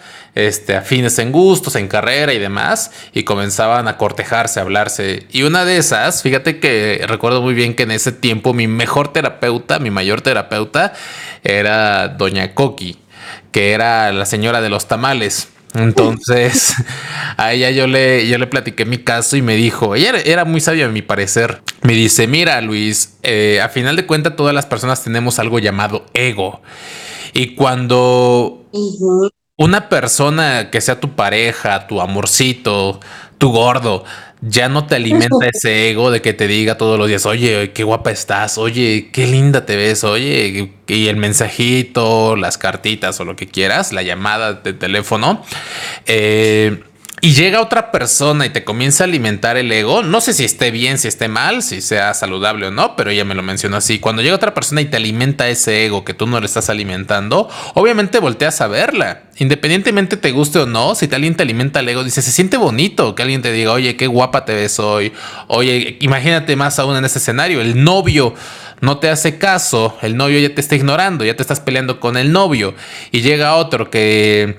este, 0.47 0.75
afines 0.75 1.19
en 1.19 1.31
gustos, 1.31 1.75
en 1.75 1.87
carrera 1.87 2.33
y 2.33 2.39
demás, 2.39 2.91
y 3.13 3.23
comenzaban 3.23 3.87
a 3.87 3.97
cortejarse, 3.97 4.59
a 4.59 4.63
hablarse. 4.63 5.25
Y 5.31 5.43
una 5.43 5.65
de 5.65 5.77
esas, 5.77 6.21
fíjate 6.23 6.59
que 6.59 7.03
recuerdo 7.07 7.41
muy 7.41 7.53
bien 7.53 7.75
que 7.75 7.83
en 7.83 7.91
ese 7.91 8.11
tiempo 8.11 8.53
mi 8.53 8.67
mejor 8.67 9.13
terapeuta, 9.13 9.79
mi 9.79 9.91
mayor 9.91 10.21
terapeuta, 10.21 10.93
era 11.43 12.09
Doña 12.09 12.53
Coqui, 12.53 12.97
que 13.51 13.71
era 13.71 14.11
la 14.11 14.25
señora 14.25 14.61
de 14.61 14.69
los 14.69 14.87
tamales. 14.87 15.49
Entonces, 15.75 16.73
a 17.37 17.53
ella 17.53 17.69
yo 17.69 17.87
le, 17.87 18.27
yo 18.27 18.37
le 18.37 18.47
platiqué 18.47 18.85
mi 18.85 18.99
caso 18.99 19.37
y 19.37 19.41
me 19.41 19.55
dijo, 19.55 19.95
ella 19.95 20.13
era, 20.25 20.45
muy 20.45 20.61
sabia 20.61 20.85
a 20.85 20.89
mi 20.89 21.01
parecer. 21.01 21.61
Me 21.81 21.93
dice, 21.93 22.27
mira 22.27 22.59
Luis, 22.61 23.17
eh, 23.23 23.61
a 23.61 23.69
final 23.69 23.95
de 23.95 24.05
cuentas 24.05 24.35
todas 24.35 24.53
las 24.53 24.65
personas 24.65 25.03
tenemos 25.03 25.39
algo 25.39 25.59
llamado 25.59 26.05
ego. 26.13 26.61
Y 27.33 27.55
cuando 27.55 28.65
una 29.59 29.89
persona 29.89 30.69
que 30.71 30.79
sea 30.79 31.01
tu 31.01 31.15
pareja, 31.15 31.85
tu 31.85 31.99
amorcito, 31.99 33.01
tu 33.37 33.51
gordo, 33.51 34.05
ya 34.39 34.69
no 34.69 34.87
te 34.87 34.95
alimenta 34.95 35.47
ese 35.53 35.89
ego 35.89 36.11
de 36.11 36.21
que 36.21 36.33
te 36.33 36.47
diga 36.47 36.77
todos 36.77 36.97
los 36.97 37.09
días, 37.09 37.25
oye, 37.25 37.71
qué 37.73 37.83
guapa 37.83 38.09
estás, 38.09 38.57
oye, 38.57 39.09
qué 39.11 39.27
linda 39.27 39.65
te 39.65 39.75
ves, 39.75 40.05
oye, 40.05 40.71
y 40.87 41.07
el 41.07 41.17
mensajito, 41.17 42.37
las 42.37 42.57
cartitas 42.57 43.19
o 43.19 43.25
lo 43.25 43.35
que 43.35 43.47
quieras, 43.47 43.91
la 43.91 44.01
llamada 44.01 44.53
de 44.53 44.71
teléfono. 44.71 45.43
Eh, 46.05 46.81
y 47.21 47.33
llega 47.33 47.61
otra 47.61 47.91
persona 47.91 48.45
y 48.45 48.49
te 48.49 48.63
comienza 48.63 49.03
a 49.03 49.07
alimentar 49.07 49.57
el 49.57 49.71
ego, 49.71 50.03
no 50.03 50.21
sé 50.21 50.33
si 50.33 50.45
esté 50.45 50.71
bien, 50.71 50.97
si 50.97 51.07
esté 51.07 51.27
mal, 51.27 51.63
si 51.63 51.81
sea 51.81 52.13
saludable 52.13 52.67
o 52.67 52.71
no, 52.71 52.95
pero 52.95 53.09
ella 53.09 53.25
me 53.25 53.35
lo 53.35 53.43
mencionó 53.43 53.77
así. 53.77 53.99
Cuando 53.99 54.21
llega 54.21 54.35
otra 54.35 54.53
persona 54.53 54.81
y 54.81 54.85
te 54.85 54.97
alimenta 54.97 55.49
ese 55.49 55.85
ego 55.85 56.05
que 56.05 56.13
tú 56.13 56.27
no 56.27 56.39
le 56.39 56.45
estás 56.45 56.69
alimentando, 56.69 57.49
obviamente 57.73 58.19
volteas 58.19 58.61
a 58.61 58.67
verla. 58.67 59.23
Independientemente 59.37 60.17
te 60.17 60.31
guste 60.31 60.59
o 60.59 60.65
no, 60.65 60.95
si 60.95 61.09
alguien 61.13 61.35
te 61.35 61.43
alimenta 61.43 61.79
el 61.79 61.89
ego, 61.89 62.03
dice, 62.03 62.21
se 62.21 62.31
siente 62.31 62.57
bonito 62.57 63.15
que 63.15 63.23
alguien 63.23 63.41
te 63.41 63.51
diga, 63.51 63.71
oye, 63.71 63.95
qué 63.95 64.07
guapa 64.07 64.45
te 64.45 64.53
ves 64.53 64.79
hoy. 64.79 65.13
Oye, 65.47 65.97
imagínate 66.01 66.55
más 66.55 66.79
aún 66.79 66.95
en 66.95 67.05
este 67.05 67.19
escenario, 67.19 67.61
el 67.61 67.83
novio 67.83 68.33
no 68.81 68.99
te 68.99 69.09
hace 69.09 69.37
caso, 69.37 69.97
el 70.01 70.15
novio 70.15 70.39
ya 70.39 70.53
te 70.53 70.61
está 70.61 70.75
ignorando, 70.75 71.25
ya 71.25 71.35
te 71.35 71.41
estás 71.41 71.59
peleando 71.59 71.99
con 71.99 72.17
el 72.17 72.31
novio 72.31 72.75
y 73.11 73.21
llega 73.21 73.55
otro 73.55 73.89
que 73.89 74.57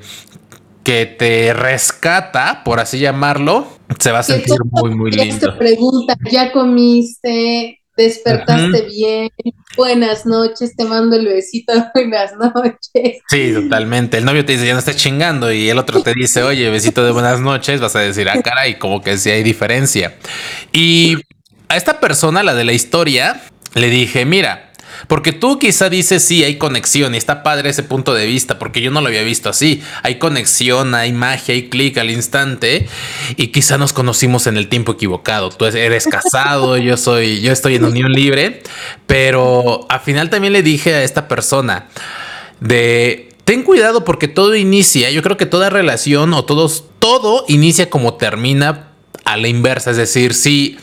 que 0.82 1.06
te 1.06 1.52
rescata, 1.52 2.62
por 2.64 2.80
así 2.80 2.98
llamarlo, 2.98 3.66
se 3.98 4.12
va 4.12 4.20
a 4.20 4.22
sentir 4.22 4.56
muy, 4.70 4.94
muy 4.94 5.10
lindo. 5.10 5.52
Te 5.52 5.58
pregunta, 5.58 6.16
¿ya 6.30 6.52
comiste? 6.52 7.80
¿Despertaste 7.96 8.82
bien? 8.82 9.30
Buenas 9.76 10.24
noches, 10.24 10.74
te 10.74 10.84
mando 10.84 11.16
el 11.16 11.26
besito, 11.26 11.72
buenas 11.94 12.32
noches. 12.34 13.20
Sí, 13.28 13.52
totalmente. 13.52 14.18
El 14.18 14.24
novio 14.24 14.44
te 14.44 14.52
dice, 14.52 14.66
ya 14.66 14.72
no 14.72 14.78
estás 14.78 14.96
chingando, 14.96 15.52
y 15.52 15.68
el 15.68 15.78
otro 15.78 16.02
te 16.02 16.14
dice, 16.14 16.42
oye, 16.42 16.70
besito 16.70 17.04
de 17.04 17.12
buenas 17.12 17.40
noches, 17.40 17.80
vas 17.80 17.94
a 17.96 18.00
decir, 18.00 18.28
ah, 18.28 18.40
caray, 18.42 18.78
como 18.78 19.02
que 19.02 19.18
sí 19.18 19.30
hay 19.30 19.42
diferencia. 19.42 20.14
Y 20.72 21.16
a 21.68 21.76
esta 21.76 22.00
persona, 22.00 22.42
la 22.42 22.54
de 22.54 22.64
la 22.64 22.72
historia, 22.72 23.42
le 23.74 23.90
dije, 23.90 24.24
mira, 24.24 24.69
porque 25.10 25.32
tú 25.32 25.58
quizá 25.58 25.88
dices, 25.90 26.24
sí, 26.24 26.44
hay 26.44 26.56
conexión 26.56 27.16
y 27.16 27.18
está 27.18 27.42
padre 27.42 27.70
ese 27.70 27.82
punto 27.82 28.14
de 28.14 28.26
vista, 28.26 28.60
porque 28.60 28.80
yo 28.80 28.92
no 28.92 29.00
lo 29.00 29.08
había 29.08 29.24
visto 29.24 29.48
así. 29.48 29.82
Hay 30.04 30.20
conexión, 30.20 30.94
hay 30.94 31.12
magia, 31.12 31.52
hay 31.52 31.68
clic 31.68 31.98
al 31.98 32.12
instante 32.12 32.86
y 33.36 33.48
quizá 33.48 33.76
nos 33.76 33.92
conocimos 33.92 34.46
en 34.46 34.56
el 34.56 34.68
tiempo 34.68 34.92
equivocado. 34.92 35.48
Tú 35.50 35.64
eres 35.64 36.06
casado, 36.06 36.76
yo 36.78 36.96
soy, 36.96 37.40
yo 37.40 37.50
estoy 37.52 37.74
en 37.74 37.86
unión 37.86 38.12
libre, 38.12 38.62
pero 39.08 39.84
al 39.88 39.98
final 39.98 40.30
también 40.30 40.52
le 40.52 40.62
dije 40.62 40.94
a 40.94 41.02
esta 41.02 41.26
persona 41.26 41.88
de 42.60 43.30
ten 43.44 43.64
cuidado 43.64 44.04
porque 44.04 44.28
todo 44.28 44.54
inicia, 44.54 45.10
yo 45.10 45.24
creo 45.24 45.36
que 45.36 45.46
toda 45.46 45.70
relación 45.70 46.32
o 46.34 46.44
todos, 46.44 46.84
todo 47.00 47.44
inicia 47.48 47.90
como 47.90 48.14
termina 48.14 48.90
a 49.24 49.36
la 49.36 49.48
inversa, 49.48 49.90
es 49.90 49.96
decir, 49.96 50.34
si 50.34 50.78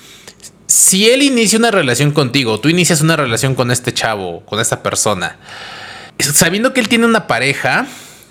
si 0.67 1.09
él 1.09 1.23
inicia 1.23 1.57
una 1.57 1.71
relación 1.71 2.11
contigo, 2.11 2.59
tú 2.59 2.69
inicias 2.69 3.01
una 3.01 3.15
relación 3.15 3.55
con 3.55 3.71
este 3.71 3.93
chavo, 3.93 4.41
con 4.45 4.59
esta 4.59 4.83
persona, 4.83 5.37
sabiendo 6.19 6.73
que 6.73 6.81
él 6.81 6.89
tiene 6.89 7.05
una 7.05 7.25
pareja, 7.25 7.87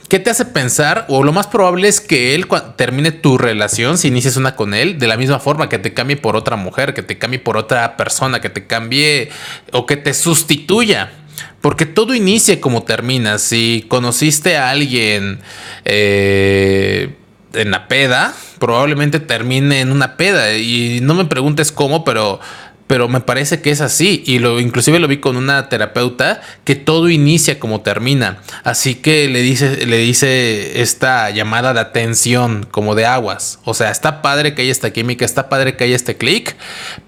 ¿qué 0.09 0.19
te 0.19 0.31
hace 0.31 0.45
pensar? 0.45 1.07
O 1.09 1.25
lo 1.25 1.33
más 1.33 1.47
probable 1.47 1.89
es 1.89 2.01
que 2.01 2.35
él 2.35 2.47
termine 2.77 3.11
tu 3.11 3.39
relación, 3.39 3.97
si 3.97 4.09
inicias 4.09 4.37
una 4.37 4.55
con 4.55 4.75
él, 4.75 4.99
de 4.99 5.07
la 5.07 5.17
misma 5.17 5.39
forma 5.39 5.69
que 5.69 5.79
te 5.79 5.95
cambie 5.95 6.17
por 6.19 6.37
otra 6.37 6.57
mujer, 6.57 6.93
que 6.93 7.03
te 7.03 7.17
cambie 7.17 7.39
por 7.39 7.57
otra 7.57 7.97
persona, 7.97 8.41
que 8.41 8.51
te 8.51 8.67
cambie 8.67 9.31
o 9.73 9.87
que 9.87 9.97
te 9.97 10.13
sustituya. 10.13 11.13
Porque 11.61 11.85
todo 11.85 12.15
inicia 12.15 12.61
como 12.61 12.85
termina. 12.85 13.39
Si 13.39 13.85
conociste 13.89 14.57
a 14.57 14.71
alguien 14.71 15.41
eh, 15.85 17.17
en 17.57 17.71
la 17.71 17.89
peda, 17.89 18.35
probablemente 18.59 19.21
termine 19.21 19.81
en 19.81 19.93
una 19.93 20.17
peda. 20.17 20.57
Y 20.57 21.01
no 21.03 21.15
me 21.15 21.25
preguntes 21.25 21.73
cómo, 21.73 22.05
pero 22.05 22.41
pero 22.87 23.09
me 23.09 23.21
parece 23.21 23.61
que 23.61 23.71
es 23.71 23.81
así. 23.81 24.23
Y 24.27 24.39
lo 24.39 24.61
inclusive 24.61 24.99
lo 24.99 25.09
vi 25.09 25.19
con 25.19 25.37
una 25.37 25.69
terapeuta 25.69 26.41
que 26.65 26.75
todo 26.75 27.09
inicia 27.09 27.59
como 27.59 27.81
termina, 27.81 28.39
así 28.65 28.97
que 28.97 29.29
le 29.29 29.43
dice 29.43 29.87
le 29.87 29.99
dice 29.99 30.81
esta 30.83 31.31
llamada 31.31 31.75
de 31.75 31.81
atención 31.81 32.67
como 32.71 32.95
de 32.95 33.07
aguas, 33.07 33.59
o 33.65 33.75
sea, 33.75 33.91
está 33.91 34.23
padre 34.23 34.55
que 34.55 34.63
haya 34.63 34.73
esta 34.73 34.93
química, 34.93 35.25
está 35.25 35.49
padre 35.49 35.77
que 35.77 35.85
haya 35.85 35.97
este 35.97 36.17
clic, 36.17 36.57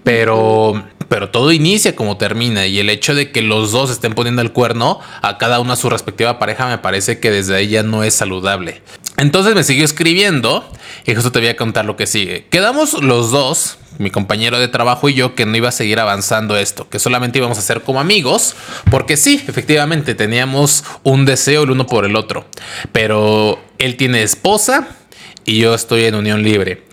pero 0.03 0.83
pero 1.09 1.29
todo 1.29 1.51
inicia 1.51 1.95
como 1.95 2.17
termina 2.17 2.67
y 2.67 2.79
el 2.79 2.89
hecho 2.89 3.15
de 3.15 3.31
que 3.31 3.41
los 3.41 3.71
dos 3.71 3.89
estén 3.89 4.13
poniendo 4.13 4.41
el 4.41 4.51
cuerno 4.51 4.99
a 5.21 5.37
cada 5.37 5.59
una 5.59 5.73
a 5.73 5.75
su 5.75 5.89
respectiva 5.89 6.39
pareja 6.39 6.67
me 6.67 6.77
parece 6.77 7.19
que 7.19 7.31
desde 7.31 7.67
ya 7.67 7.83
no 7.83 8.03
es 8.03 8.13
saludable. 8.13 8.81
Entonces 9.17 9.53
me 9.53 9.63
siguió 9.63 9.83
escribiendo 9.83 10.65
y 11.05 11.13
justo 11.13 11.31
te 11.31 11.39
voy 11.39 11.49
a 11.49 11.57
contar 11.57 11.83
lo 11.83 11.97
que 11.97 12.07
sigue. 12.07 12.45
Quedamos 12.49 12.93
los 13.03 13.31
dos, 13.31 13.77
mi 13.97 14.11
compañero 14.11 14.59
de 14.59 14.69
trabajo 14.69 15.09
y 15.09 15.13
yo, 15.13 15.35
que 15.35 15.45
no 15.45 15.57
iba 15.57 15.67
a 15.67 15.73
seguir 15.73 15.99
avanzando 15.99 16.55
esto, 16.55 16.87
que 16.87 16.99
solamente 16.99 17.39
íbamos 17.39 17.57
a 17.57 17.61
ser 17.61 17.81
como 17.81 17.99
amigos, 17.99 18.55
porque 18.89 19.17
sí, 19.17 19.43
efectivamente 19.45 20.15
teníamos 20.15 20.85
un 21.03 21.25
deseo 21.25 21.63
el 21.63 21.71
uno 21.71 21.85
por 21.85 22.05
el 22.05 22.15
otro, 22.15 22.45
pero 22.93 23.59
él 23.77 23.97
tiene 23.97 24.23
esposa 24.23 24.87
y 25.43 25.59
yo 25.59 25.73
estoy 25.73 26.05
en 26.05 26.15
unión 26.15 26.43
libre. 26.43 26.83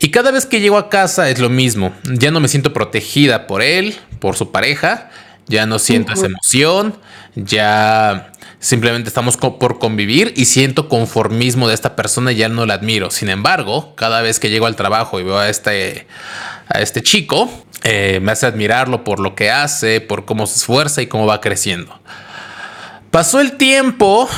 Y 0.00 0.10
cada 0.10 0.30
vez 0.30 0.46
que 0.46 0.60
llego 0.60 0.78
a 0.78 0.88
casa 0.88 1.30
es 1.30 1.38
lo 1.38 1.50
mismo. 1.50 1.92
Ya 2.04 2.30
no 2.30 2.40
me 2.40 2.48
siento 2.48 2.72
protegida 2.72 3.46
por 3.46 3.62
él, 3.62 3.94
por 4.18 4.36
su 4.36 4.52
pareja. 4.52 5.10
Ya 5.46 5.66
no 5.66 5.78
siento 5.78 6.12
esa 6.12 6.26
emoción. 6.26 6.96
Ya 7.34 8.32
simplemente 8.58 9.08
estamos 9.08 9.36
por 9.36 9.78
convivir 9.78 10.32
y 10.36 10.46
siento 10.46 10.88
conformismo 10.88 11.68
de 11.68 11.74
esta 11.74 11.96
persona 11.96 12.32
y 12.32 12.36
ya 12.36 12.48
no 12.48 12.66
la 12.66 12.74
admiro. 12.74 13.10
Sin 13.10 13.28
embargo, 13.28 13.94
cada 13.94 14.22
vez 14.22 14.40
que 14.40 14.50
llego 14.50 14.66
al 14.66 14.76
trabajo 14.76 15.20
y 15.20 15.22
veo 15.22 15.38
a 15.38 15.48
este, 15.48 16.06
a 16.68 16.80
este 16.80 17.02
chico, 17.02 17.50
eh, 17.82 18.20
me 18.22 18.32
hace 18.32 18.46
admirarlo 18.46 19.04
por 19.04 19.20
lo 19.20 19.34
que 19.34 19.50
hace, 19.50 20.00
por 20.00 20.24
cómo 20.24 20.46
se 20.46 20.56
esfuerza 20.56 21.02
y 21.02 21.06
cómo 21.06 21.26
va 21.26 21.42
creciendo. 21.42 22.00
Pasó 23.10 23.40
el 23.40 23.52
tiempo 23.58 24.28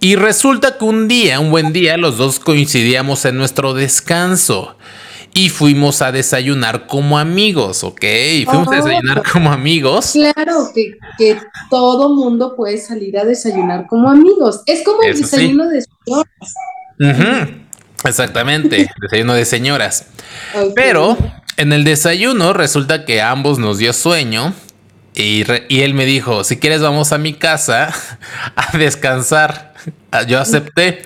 y 0.00 0.16
resulta 0.16 0.78
que 0.78 0.84
un 0.84 1.08
día, 1.08 1.40
un 1.40 1.50
buen 1.50 1.72
día, 1.72 1.96
los 1.96 2.18
dos 2.18 2.38
coincidíamos 2.38 3.24
en 3.24 3.36
nuestro 3.36 3.74
descanso 3.74 4.76
y 5.34 5.50
fuimos 5.50 6.02
a 6.02 6.12
desayunar 6.12 6.86
como 6.86 7.18
amigos, 7.18 7.84
¿ok? 7.84 8.04
Fuimos 8.46 8.68
a 8.68 8.76
desayunar 8.76 9.22
como 9.32 9.52
amigos. 9.52 10.12
Claro, 10.12 10.70
que, 10.74 10.96
que, 11.16 11.38
todo 11.70 12.10
mundo 12.10 12.54
puede 12.56 12.78
salir 12.78 13.18
a 13.18 13.24
desayunar 13.24 13.86
como 13.88 14.08
amigos. 14.08 14.62
Es 14.66 14.82
como 14.84 15.02
el 15.02 15.20
desayuno 15.20 15.68
de 15.68 15.82
señoras. 15.82 17.56
Exactamente, 18.04 18.88
desayuno 19.00 19.34
de 19.34 19.44
señoras. 19.44 20.06
Pero 20.74 21.16
en 21.56 21.72
el 21.72 21.84
desayuno 21.84 22.52
resulta 22.52 23.04
que 23.04 23.20
a 23.20 23.30
ambos 23.30 23.58
nos 23.58 23.78
dio 23.78 23.92
sueño 23.92 24.54
y, 25.18 25.44
y 25.68 25.82
él 25.82 25.94
me 25.94 26.06
dijo, 26.06 26.44
si 26.44 26.58
quieres 26.58 26.80
vamos 26.80 27.12
a 27.12 27.18
mi 27.18 27.34
casa 27.34 27.92
a 28.56 28.76
descansar. 28.78 29.74
Yo 30.26 30.40
acepté. 30.40 31.02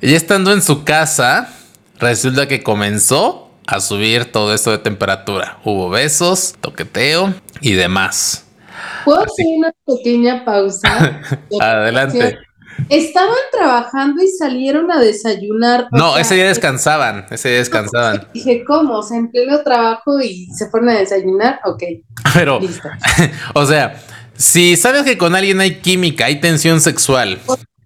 Y 0.00 0.14
estando 0.14 0.52
en 0.52 0.62
su 0.62 0.84
casa, 0.84 1.54
Resulta 1.98 2.46
que 2.46 2.62
comenzó 2.62 3.50
a 3.66 3.80
subir 3.80 4.30
todo 4.30 4.54
esto 4.54 4.70
de 4.70 4.78
temperatura. 4.78 5.58
Hubo 5.64 5.90
besos, 5.90 6.54
toqueteo 6.60 7.34
y 7.60 7.72
demás. 7.72 8.46
¿Puedo 9.04 9.22
hacer 9.22 9.46
una 9.56 9.72
pequeña 9.84 10.44
pausa? 10.44 11.20
Adelante. 11.60 12.38
Estaban 12.88 13.34
trabajando 13.52 14.22
y 14.22 14.28
salieron 14.28 14.90
a 14.90 15.00
desayunar. 15.00 15.88
No, 15.92 16.16
ese 16.16 16.34
día 16.34 16.46
descansaban, 16.46 17.26
ese 17.30 17.48
día 17.50 17.58
descansaban. 17.58 18.28
Dije, 18.34 18.64
¿cómo? 18.64 18.98
O 18.98 19.02
sea, 19.02 19.18
en 19.18 19.30
pleno 19.30 19.62
trabajo 19.62 20.20
y 20.20 20.46
se 20.56 20.68
fueron 20.70 20.90
a 20.90 20.98
desayunar. 20.98 21.60
Ok. 21.64 21.82
Pero, 22.34 22.60
o 23.54 23.66
sea, 23.66 24.00
si 24.36 24.76
sabes 24.76 25.02
que 25.02 25.18
con 25.18 25.34
alguien 25.34 25.60
hay 25.60 25.80
química, 25.80 26.26
hay 26.26 26.40
tensión 26.40 26.80
sexual, 26.80 27.38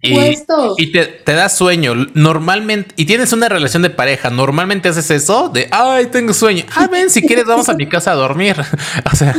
y, 0.05 0.91
te, 0.91 1.33
da 1.33 1.47
sueño. 1.47 1.93
Normalmente, 2.13 2.93
y 2.97 3.05
tienes 3.05 3.31
una 3.31 3.47
relación 3.47 3.83
de 3.83 3.89
pareja, 3.89 4.29
normalmente 4.29 4.89
haces 4.89 5.09
eso 5.09 5.47
de 5.47 5.69
ay, 5.71 6.07
tengo 6.07 6.33
sueño. 6.33 6.65
Ah, 6.75 6.89
ven, 6.91 7.09
si 7.09 7.21
quieres, 7.21 7.45
vamos 7.45 7.69
a 7.69 7.73
mi 7.73 7.87
casa 7.87 8.11
a 8.11 8.15
dormir. 8.15 8.57
o 9.11 9.15
sea, 9.15 9.33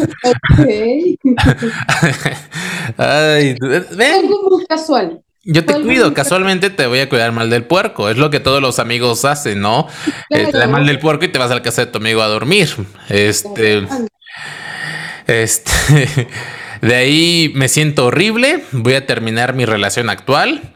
ay, 2.96 3.56
ven. 3.90 4.26
muy 4.26 4.64
casual. 4.66 5.20
Yo 5.44 5.64
te 5.64 5.74
cuido, 5.82 6.14
casualmente 6.14 6.70
te 6.70 6.86
voy 6.86 7.00
a 7.00 7.08
cuidar 7.08 7.32
mal 7.32 7.50
del 7.50 7.64
puerco. 7.64 8.08
Es 8.08 8.16
lo 8.16 8.30
que 8.30 8.40
todos 8.40 8.62
los 8.62 8.78
amigos 8.78 9.24
hacen, 9.24 9.60
¿no? 9.60 9.88
Eh, 10.30 10.48
te 10.50 10.58
da 10.58 10.66
mal 10.66 10.86
del 10.86 10.98
puerco 10.98 11.24
y 11.26 11.28
te 11.28 11.38
vas 11.38 11.50
a 11.50 11.54
la 11.54 11.62
casa 11.62 11.84
de 11.84 11.92
tu 11.92 11.98
amigo 11.98 12.22
a 12.22 12.28
dormir. 12.28 12.74
Este. 13.08 13.86
Este. 15.26 16.28
De 16.80 16.94
ahí 16.94 17.50
me 17.54 17.68
siento 17.68 18.04
horrible, 18.04 18.62
voy 18.72 18.92
a 18.92 19.06
terminar 19.06 19.54
mi 19.54 19.64
relación 19.64 20.10
actual, 20.10 20.74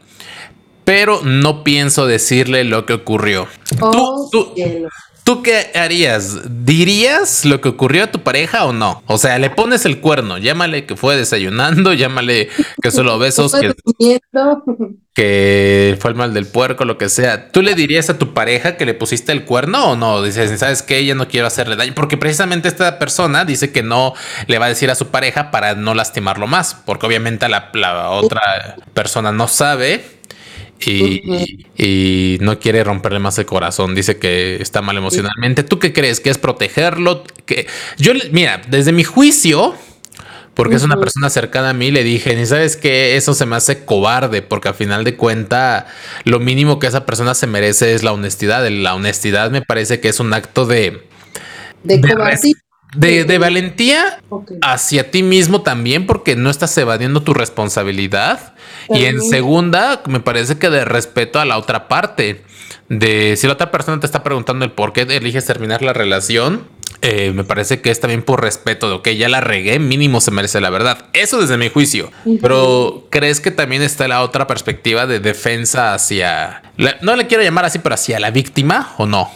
pero 0.83 1.21
no 1.23 1.63
pienso 1.63 2.07
decirle 2.07 2.63
lo 2.63 2.87
que 2.87 2.93
ocurrió. 2.93 3.47
Oh, 3.79 4.27
¿Tú, 4.31 4.53
tú, 4.55 4.87
qué 5.43 5.71
harías? 5.75 6.39
¿Dirías 6.65 7.45
lo 7.45 7.61
que 7.61 7.69
ocurrió 7.69 8.05
a 8.05 8.07
tu 8.07 8.21
pareja 8.21 8.65
o 8.65 8.73
no? 8.73 9.03
O 9.05 9.17
sea, 9.17 9.37
le 9.39 9.49
pones 9.49 9.85
el 9.85 9.99
cuerno, 9.99 10.37
llámale 10.37 10.85
que 10.85 10.95
fue 10.95 11.15
desayunando, 11.15 11.93
llámale 11.93 12.49
que 12.81 12.91
solo 12.91 13.19
besos, 13.19 13.53
que, 13.53 13.73
que 15.13 15.97
fue 15.99 16.11
el 16.11 16.15
mal 16.15 16.33
del 16.33 16.47
puerco, 16.47 16.85
lo 16.85 16.97
que 16.97 17.09
sea. 17.09 17.51
¿Tú 17.51 17.61
le 17.61 17.75
dirías 17.75 18.09
a 18.09 18.17
tu 18.17 18.33
pareja 18.33 18.77
que 18.77 18.85
le 18.85 18.93
pusiste 18.93 19.31
el 19.31 19.45
cuerno 19.45 19.91
o 19.91 19.95
no? 19.95 20.23
Dices, 20.23 20.57
¿sabes 20.59 20.81
qué? 20.81 20.97
Ella 20.97 21.15
no 21.15 21.27
quiero 21.27 21.47
hacerle 21.47 21.75
daño. 21.75 21.93
Porque 21.95 22.17
precisamente 22.17 22.67
esta 22.67 22.99
persona 22.99 23.45
dice 23.45 23.71
que 23.71 23.83
no 23.83 24.13
le 24.47 24.59
va 24.59 24.67
a 24.67 24.69
decir 24.69 24.89
a 24.89 24.95
su 24.95 25.07
pareja 25.07 25.51
para 25.51 25.75
no 25.75 25.93
lastimarlo 25.93 26.47
más. 26.47 26.73
Porque 26.73 27.05
obviamente 27.05 27.49
la, 27.49 27.69
otra 28.11 28.77
persona 28.93 29.31
no 29.31 29.47
sabe 29.47 30.18
y, 30.85 32.37
no 32.41 32.59
quiere 32.59 32.83
romperle 32.83 33.19
más 33.19 33.37
el 33.37 33.45
corazón. 33.45 33.95
Dice 33.95 34.17
que 34.17 34.61
está 34.61 34.81
mal 34.81 34.97
emocionalmente. 34.97 35.63
¿Tú 35.63 35.79
qué 35.79 35.93
crees? 35.93 36.19
¿Que 36.19 36.29
es 36.29 36.37
protegerlo? 36.37 37.23
Que 37.45 37.67
yo, 37.97 38.13
mira, 38.31 38.61
desde 38.67 38.91
mi 38.91 39.03
juicio 39.03 39.75
porque 40.59 40.75
es 40.75 40.83
una 40.83 40.97
persona 40.97 41.29
cercana 41.29 41.69
a 41.69 41.73
mí, 41.73 41.89
le 41.89 42.03
dije, 42.03 42.35
ni 42.35 42.45
sabes 42.45 42.75
que 42.75 43.15
eso 43.15 43.33
se 43.33 43.45
me 43.45 43.55
hace 43.55 43.85
cobarde, 43.85 44.41
porque 44.41 44.67
al 44.67 44.73
final 44.73 45.05
de 45.05 45.15
cuenta, 45.15 45.87
lo 46.25 46.41
mínimo 46.41 46.79
que 46.79 46.87
esa 46.87 47.05
persona 47.05 47.33
se 47.33 47.47
merece 47.47 47.93
es 47.93 48.03
la 48.03 48.11
honestidad. 48.11 48.67
La 48.67 48.93
honestidad 48.93 49.51
me 49.51 49.61
parece 49.61 50.01
que 50.01 50.09
es 50.09 50.19
un 50.19 50.33
acto 50.33 50.65
de... 50.65 51.07
De, 51.83 51.97
de, 51.97 52.55
valentía 53.37 54.21
hacia 54.61 55.11
ti 55.11 55.23
mismo 55.23 55.61
también, 55.61 56.05
porque 56.05 56.35
no 56.35 56.49
estás 56.49 56.77
evadiendo 56.77 57.21
tu 57.23 57.33
responsabilidad. 57.33 58.53
y 58.89 59.05
en 59.05 59.21
segunda, 59.21 60.01
me 60.07 60.19
parece 60.19 60.57
que 60.57 60.69
de 60.69 60.85
respeto 60.85 61.39
a 61.39 61.45
la 61.45 61.57
otra 61.57 61.87
parte. 61.87 62.43
De 62.87 63.35
si 63.37 63.45
la 63.45 63.53
otra 63.53 63.69
persona 63.69 63.99
te 63.99 64.07
está 64.07 64.23
preguntando 64.23 64.65
el 64.65 64.71
por 64.71 64.93
qué 64.93 65.01
eliges 65.01 65.45
terminar 65.45 65.83
la 65.83 65.93
relación, 65.93 66.67
eh, 67.01 67.31
me 67.33 67.43
parece 67.43 67.81
que 67.81 67.91
es 67.91 67.99
también 67.99 68.23
por 68.23 68.41
respeto 68.41 68.91
de 68.91 69.01
que 69.01 69.15
ya 69.15 69.29
la 69.29 69.39
regué, 69.39 69.79
mínimo 69.79 70.19
se 70.19 70.31
merece 70.31 70.59
la 70.59 70.69
verdad. 70.69 71.05
Eso 71.13 71.39
desde 71.39 71.57
mi 71.57 71.69
juicio. 71.69 72.11
Pero 72.41 73.07
¿crees 73.09 73.39
que 73.39 73.51
también 73.51 73.83
está 73.83 74.07
la 74.07 74.21
otra 74.21 74.47
perspectiva 74.47 75.05
de 75.05 75.19
defensa 75.19 75.93
hacia, 75.93 76.63
no 77.01 77.15
le 77.15 77.27
quiero 77.27 77.43
llamar 77.43 77.65
así, 77.65 77.79
pero 77.79 77.95
hacia 77.95 78.19
la 78.19 78.31
víctima 78.31 78.93
o 78.97 79.05
no? 79.05 79.29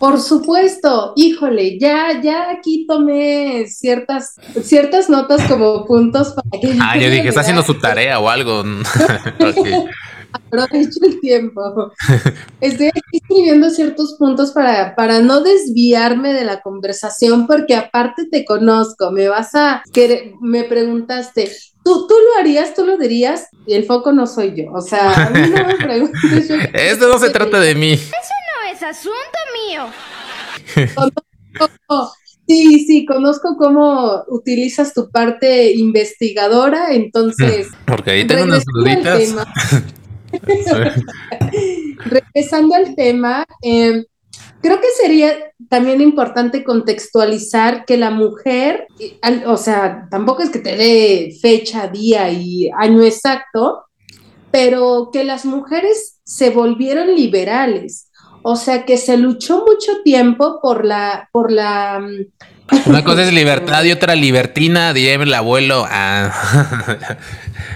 Por 0.00 0.18
supuesto, 0.18 1.12
híjole, 1.14 1.78
ya, 1.78 2.22
ya 2.22 2.50
aquí 2.50 2.86
tomé 2.86 3.66
ciertas, 3.68 4.34
ciertas 4.62 5.10
notas 5.10 5.42
como 5.46 5.84
puntos 5.84 6.32
para 6.32 6.58
que. 6.58 6.74
Ah, 6.80 6.96
yo 6.96 7.10
dije, 7.10 7.28
está 7.28 7.42
haciendo 7.42 7.62
su 7.62 7.74
tarea 7.74 8.18
o 8.18 8.30
algo. 8.30 8.64
Aprovecho 10.32 11.00
el 11.02 11.20
tiempo. 11.20 11.92
Estoy 12.62 12.86
aquí 12.86 13.00
escribiendo 13.12 13.68
ciertos 13.68 14.16
puntos 14.18 14.52
para, 14.52 14.96
para 14.96 15.20
no 15.20 15.42
desviarme 15.42 16.32
de 16.32 16.44
la 16.44 16.62
conversación, 16.62 17.46
porque 17.46 17.74
aparte 17.74 18.24
te 18.24 18.46
conozco, 18.46 19.10
me 19.10 19.28
vas 19.28 19.54
a 19.54 19.82
que 19.92 20.32
me 20.40 20.64
preguntaste, 20.64 21.52
¿Tú, 21.82 22.06
¿Tú 22.06 22.14
lo 22.14 22.40
harías? 22.40 22.74
¿Tú 22.74 22.84
lo 22.84 22.98
dirías? 22.98 23.48
Y 23.66 23.74
el 23.74 23.84
foco 23.84 24.12
no 24.12 24.26
soy 24.26 24.54
yo. 24.54 24.70
O 24.72 24.80
sea, 24.80 25.26
a 25.26 25.30
mí 25.30 25.40
no 25.48 25.66
me 25.66 25.74
preguntes. 25.82 26.50
Esto 26.72 27.08
no 27.08 27.18
se 27.18 27.30
trata 27.30 27.58
de 27.58 27.74
mí. 27.74 27.98
Es 28.80 28.84
asunto 28.86 29.38
mío. 29.68 29.90
Sí, 32.48 32.86
sí, 32.86 33.04
conozco 33.04 33.58
cómo 33.58 34.24
utilizas 34.28 34.94
tu 34.94 35.10
parte 35.10 35.72
investigadora, 35.72 36.94
entonces. 36.94 37.68
Porque 37.86 38.12
ahí 38.12 38.26
tengo 38.26 38.44
unas 38.44 38.64
duditas. 38.64 39.34
Regresando 42.06 42.74
al 42.74 42.94
tema, 42.94 43.44
em, 43.60 44.02
creo 44.62 44.80
que 44.80 44.88
sería 44.98 45.34
también 45.68 46.00
importante 46.00 46.64
contextualizar 46.64 47.84
que 47.84 47.98
la 47.98 48.10
mujer, 48.10 48.86
o 49.46 49.58
sea, 49.58 50.08
tampoco 50.10 50.42
es 50.42 50.48
que 50.48 50.60
te 50.60 50.76
dé 50.76 51.36
fecha, 51.42 51.86
día 51.88 52.30
y 52.30 52.70
año 52.78 53.02
exacto, 53.02 53.84
pero 54.50 55.10
que 55.12 55.24
las 55.24 55.44
mujeres 55.44 56.18
se 56.24 56.48
volvieron 56.48 57.14
liberales. 57.14 58.09
O 58.42 58.56
sea, 58.56 58.84
que 58.84 58.96
se 58.96 59.16
luchó 59.16 59.64
mucho 59.66 60.02
tiempo 60.02 60.60
por 60.62 60.84
la, 60.84 61.28
por 61.32 61.52
la 61.52 62.00
Una 62.86 63.04
cosa 63.04 63.22
es 63.22 63.32
libertad 63.32 63.84
y 63.84 63.92
otra 63.92 64.14
libertina, 64.14 64.92
diría 64.92 65.14
el 65.14 65.34
abuelo. 65.34 65.84
Ah. 65.88 67.18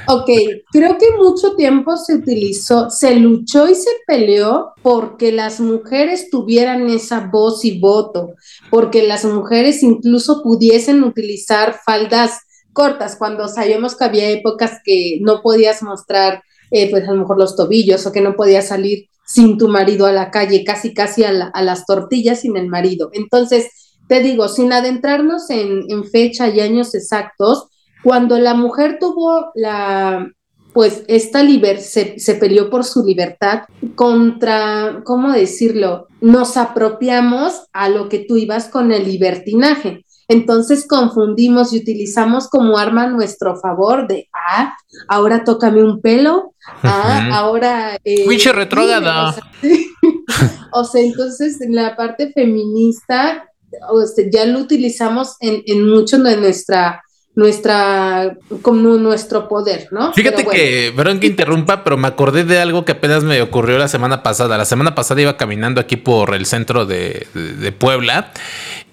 Ok, 0.07 0.29
creo 0.71 0.99
que 0.99 1.07
mucho 1.17 1.55
tiempo 1.55 1.97
se 1.97 2.17
utilizó, 2.17 2.91
se 2.91 3.17
luchó 3.17 3.69
y 3.69 3.75
se 3.75 3.91
peleó 4.07 4.73
porque 4.83 5.33
las 5.33 5.61
mujeres 5.61 6.29
tuvieran 6.31 6.91
esa 6.91 7.21
voz 7.33 7.65
y 7.65 7.79
voto, 7.79 8.35
porque 8.71 9.07
las 9.07 9.25
mujeres 9.25 9.83
incluso 9.83 10.43
pudiesen 10.43 11.03
utilizar 11.05 11.81
faldas 11.87 12.41
cortas, 12.75 13.17
cuando 13.17 13.49
sabíamos 13.49 13.97
que 13.97 14.05
había 14.05 14.29
épocas 14.29 14.81
que 14.85 15.19
no 15.23 15.41
podías 15.41 15.83
mostrar, 15.83 16.43
eh, 16.71 16.91
pues 16.91 17.09
a 17.09 17.13
lo 17.13 17.21
mejor 17.21 17.39
los 17.39 17.57
tobillos 17.57 18.05
o 18.05 18.13
que 18.13 18.21
no 18.21 18.37
podías 18.37 18.69
salir 18.69 19.09
sin 19.27 19.59
tu 19.59 19.69
marido 19.69 20.07
a 20.07 20.13
la 20.13 20.31
calle, 20.31 20.65
casi 20.65 20.95
casi 20.95 21.25
a, 21.25 21.33
las 21.33 21.87
tortillas 21.87 22.41
sin 22.41 22.57
el 22.57 22.69
marido. 22.69 23.11
Entonces, 23.13 23.99
te 24.09 24.21
digo, 24.21 24.49
sin 24.49 24.73
adentrarnos 24.73 25.51
en, 25.51 25.85
en 25.89 26.05
fecha 26.05 26.49
y 26.49 26.61
años 26.61 26.95
exactos, 26.95 27.69
cuando 28.03 28.39
la 28.39 28.55
mujer 28.55 28.99
tuvo 29.01 29.51
la, 29.55 30.29
pues 30.75 31.05
esta 31.07 31.43
liber 31.45 31.79
se, 31.81 32.17
peleó 32.39 32.69
por 32.69 32.85
su 32.85 33.05
libertad 33.05 33.63
contra, 33.95 35.03
¿cómo 35.05 35.31
decirlo? 35.31 36.09
Nos 36.21 36.57
apropiamos 36.57 37.69
a 37.73 37.89
lo 37.89 38.09
que 38.09 38.19
tú 38.19 38.37
ibas 38.37 38.69
con 38.69 38.91
el 38.91 39.05
libertinaje. 39.05 40.05
Entonces 40.29 40.87
confundimos 40.89 41.73
y 41.73 41.79
utilizamos 41.79 42.49
como 42.49 42.79
arma 42.79 43.05
a 43.05 43.11
nuestro 43.11 43.57
favor 43.57 44.07
de, 44.09 44.29
ah, 44.33 44.75
ahora 45.09 45.45
tócame 45.45 45.83
un 45.83 46.01
pelo, 46.01 46.55
ah, 46.83 47.29
ahora... 47.33 47.99
Eh, 48.05 48.27
retrógada. 48.53 49.35
o, 50.73 50.85
sea, 50.85 51.03
entonces 51.03 51.61
en 51.61 51.75
la 51.75 51.97
parte 51.97 52.33
feminista 52.33 53.49
ya 54.33 54.47
lo 54.47 54.61
utilizamos 54.61 55.37
en, 55.41 55.63
en 55.67 55.89
mucho 55.89 56.19
de 56.19 56.37
nuestra 56.37 57.04
nuestra, 57.35 58.37
como 58.63 58.97
nuestro 58.97 59.49
poder, 59.49 59.89
¿no? 59.91 60.13
Fíjate 60.13 60.47
que, 60.47 60.93
perdón 60.95 61.19
que 61.19 61.27
interrumpa, 61.27 61.83
pero 61.83 61.97
me 61.97 62.07
acordé 62.07 62.45
de 62.45 62.61
algo 62.61 62.85
que 62.85 62.93
apenas 62.93 63.25
me 63.25 63.43
ocurrió 63.43 63.77
la 63.77 63.89
semana 63.89 64.23
pasada. 64.23 64.57
La 64.57 64.65
semana 64.65 64.95
pasada 64.95 65.21
iba 65.21 65.37
caminando 65.37 65.81
aquí 65.81 65.97
por 65.97 66.35
el 66.35 66.47
centro 66.47 66.87
de, 66.87 67.27
Puebla 67.79 68.33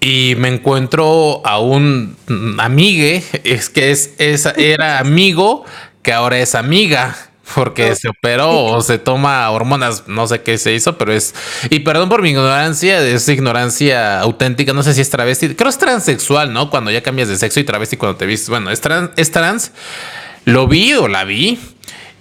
y 0.00 0.34
me 0.38 0.48
encuentro 0.48 1.40
a 1.46 1.60
un 1.60 2.16
amigue, 2.58 3.22
es 3.44 3.70
que 3.70 3.92
es, 3.92 4.14
es, 4.18 4.46
era 4.56 4.98
amigo 4.98 5.64
que 6.02 6.12
ahora 6.12 6.38
es 6.40 6.56
amiga 6.56 7.14
porque 7.54 7.94
se 7.94 8.08
operó 8.08 8.64
o 8.64 8.80
se 8.82 8.98
toma 8.98 9.50
hormonas, 9.50 10.04
no 10.06 10.26
sé 10.26 10.42
qué 10.42 10.58
se 10.58 10.72
hizo, 10.72 10.96
pero 10.96 11.12
es. 11.12 11.34
Y 11.70 11.80
perdón 11.80 12.08
por 12.08 12.22
mi 12.22 12.30
ignorancia, 12.30 13.00
es 13.04 13.28
ignorancia 13.28 14.20
auténtica, 14.20 14.72
no 14.72 14.82
sé 14.82 14.94
si 14.94 15.00
es 15.00 15.10
travesti, 15.10 15.48
creo 15.48 15.56
que 15.56 15.68
es 15.68 15.78
transexual, 15.78 16.52
¿no? 16.52 16.70
Cuando 16.70 16.90
ya 16.90 17.02
cambias 17.02 17.28
de 17.28 17.36
sexo 17.36 17.60
y 17.60 17.64
travesti 17.64 17.96
cuando 17.96 18.16
te 18.16 18.26
vistes. 18.26 18.48
Bueno, 18.48 18.70
es 18.70 18.80
trans, 18.80 19.10
es 19.16 19.30
trans. 19.30 19.72
Lo 20.44 20.66
vi 20.66 20.94
o 20.94 21.08
la 21.08 21.24
vi 21.24 21.58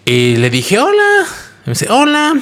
y 0.06 0.36
le 0.38 0.50
dije, 0.50 0.80
hola. 0.80 1.26
me 1.66 1.74
dice, 1.74 1.88
hola, 1.90 2.40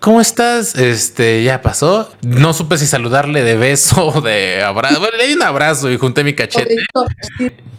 ¿cómo 0.00 0.20
estás? 0.20 0.76
Este, 0.76 1.42
ya 1.42 1.62
pasó. 1.62 2.12
No 2.22 2.54
supe 2.54 2.78
si 2.78 2.86
saludarle 2.86 3.42
de 3.42 3.56
beso 3.56 4.06
o 4.06 4.20
de 4.20 4.62
abrazo. 4.62 5.00
Bueno, 5.00 5.16
le 5.18 5.26
di 5.26 5.34
un 5.34 5.42
abrazo 5.42 5.90
y 5.90 5.98
junté 5.98 6.24
mi 6.24 6.34
cachete. 6.34 6.76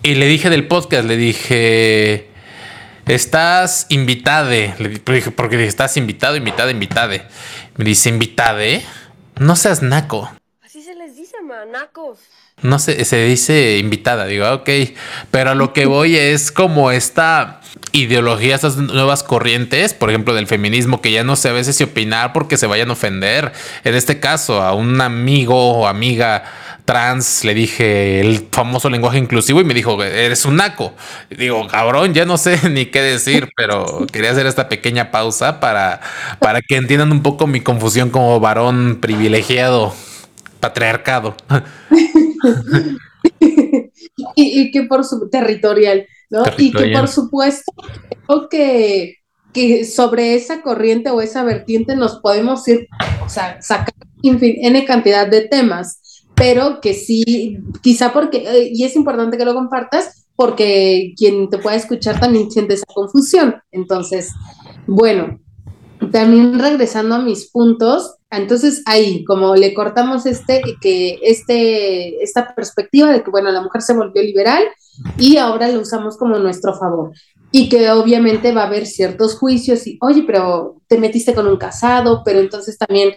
Y 0.04 0.16
le 0.16 0.28
dije 0.28 0.50
del 0.50 0.68
podcast, 0.68 1.06
le 1.06 1.18
dije, 1.18 2.29
Estás 3.10 3.88
invitade. 3.90 4.76
Le 4.78 4.90
dije, 4.90 5.32
porque 5.32 5.58
dije, 5.58 5.68
estás 5.68 5.98
invitado, 5.98 6.36
invitada, 6.36 6.70
invitade. 6.70 7.24
Me 7.76 7.84
dice, 7.84 8.08
invitade. 8.10 8.86
No 9.40 9.56
seas 9.56 9.82
naco. 9.82 10.32
Así 10.64 10.84
se 10.84 10.94
les 10.94 11.16
dice, 11.16 11.42
manacos. 11.42 12.20
No 12.62 12.78
sé, 12.78 13.04
se 13.06 13.26
dice 13.26 13.80
invitada, 13.80 14.26
digo, 14.26 14.46
ah, 14.46 14.54
ok, 14.54 14.70
pero 15.32 15.52
a 15.52 15.56
lo 15.56 15.74
que 15.74 15.86
voy 15.86 16.18
es 16.18 16.52
como 16.52 16.92
esta 16.92 17.62
ideología, 17.94 18.54
estas 18.54 18.76
nuevas 18.76 19.24
corrientes, 19.24 19.94
por 19.94 20.10
ejemplo, 20.10 20.36
del 20.36 20.46
feminismo, 20.46 21.02
que 21.02 21.12
ya 21.12 21.24
no 21.24 21.36
sé 21.36 21.50
a 21.50 21.54
veces 21.54 21.78
si 21.78 21.86
opinar 21.86 22.32
porque 22.32 22.58
se 22.58 22.68
vayan 22.68 22.90
a 22.90 22.94
ofender. 22.94 23.54
En 23.86 23.96
este 23.96 24.20
caso, 24.20 24.62
a 24.62 24.74
un 24.74 25.02
amigo 25.02 25.80
o 25.80 25.88
amiga 25.88 26.44
trans, 26.90 27.46
le 27.46 27.54
dije 27.54 28.20
el 28.20 28.48
famoso 28.52 28.90
lenguaje 28.90 29.20
inclusivo 29.20 29.62
y 29.62 29.64
me 29.64 29.76
dijo, 29.76 30.04
eres 30.04 30.44
un 30.46 30.56
naco. 30.56 30.96
Digo, 31.30 31.68
cabrón, 31.68 32.16
ya 32.16 32.26
no 32.26 32.36
sé 32.36 32.58
ni 32.72 32.88
qué 32.88 33.00
decir, 33.00 33.48
pero 33.56 34.08
quería 34.12 34.32
hacer 34.32 34.48
esta 34.48 34.68
pequeña 34.70 35.12
pausa 35.12 35.60
para, 35.60 36.02
para 36.40 36.62
que 36.64 36.78
entiendan 36.78 37.12
un 37.12 37.22
poco 37.22 37.46
mi 37.46 37.62
confusión 37.62 38.10
como 38.10 38.40
varón 38.40 38.98
privilegiado, 39.00 39.94
patriarcado. 40.60 41.36
y, 44.36 44.72
que 44.72 44.82
por 44.82 45.06
su 45.06 45.30
territorial, 45.30 46.08
¿no? 46.32 46.42
Y 46.58 46.72
que 46.72 46.90
por 46.90 47.08
supuesto, 47.08 47.72
creo 48.26 48.50
que, 48.50 49.18
que 49.54 49.86
sobre 49.86 50.34
esa 50.34 50.64
corriente 50.64 51.12
o 51.12 51.22
esa 51.22 51.44
vertiente 51.44 51.96
nos 51.96 52.20
podemos 52.20 52.68
ir, 52.68 52.88
o 53.24 53.30
sea, 53.30 53.62
sacar 53.62 53.94
N 54.24 54.86
cantidad 54.86 55.28
de 55.28 55.42
temas 55.42 56.00
pero 56.40 56.80
que 56.82 56.94
sí, 56.94 57.60
quizá 57.82 58.14
porque, 58.14 58.38
eh, 58.38 58.72
y 58.74 58.86
es 58.86 58.96
importante 58.96 59.38
que 59.38 59.46
lo 59.46 59.54
compartas, 59.54 60.26
porque 60.36 61.14
quien 61.18 61.50
te 61.50 61.58
pueda 61.58 61.76
escuchar 61.76 62.20
también 62.20 62.50
siente 62.50 62.76
esa 62.76 62.86
confusión. 62.94 63.58
Entonces, 63.72 64.32
bueno, 64.88 65.38
también 66.14 66.58
regresando 66.58 67.16
a 67.16 67.20
mis 67.20 67.52
puntos, 67.52 68.16
entonces 68.32 68.82
ahí, 68.86 69.26
como 69.26 69.56
le 69.56 69.74
cortamos 69.74 70.26
este, 70.26 70.62
que 70.80 71.20
este, 71.24 72.24
esta 72.24 72.56
perspectiva 72.56 73.12
de 73.12 73.22
que, 73.22 73.32
bueno, 73.32 73.52
la 73.52 73.62
mujer 73.62 73.82
se 73.82 73.94
volvió 73.94 74.24
liberal 74.24 74.64
y 75.18 75.36
ahora 75.38 75.68
lo 75.68 75.82
usamos 75.82 76.18
como 76.18 76.40
nuestro 76.40 76.74
favor 76.74 77.12
y 77.52 77.70
que 77.70 77.90
obviamente 77.92 78.52
va 78.52 78.64
a 78.64 78.68
haber 78.68 78.86
ciertos 78.86 79.38
juicios 79.38 79.88
y, 79.88 79.98
oye, 80.02 80.24
pero 80.26 80.78
te 80.88 80.98
metiste 80.98 81.34
con 81.34 81.48
un 81.48 81.58
casado, 81.58 82.22
pero 82.24 82.40
entonces 82.40 82.78
también 82.78 83.16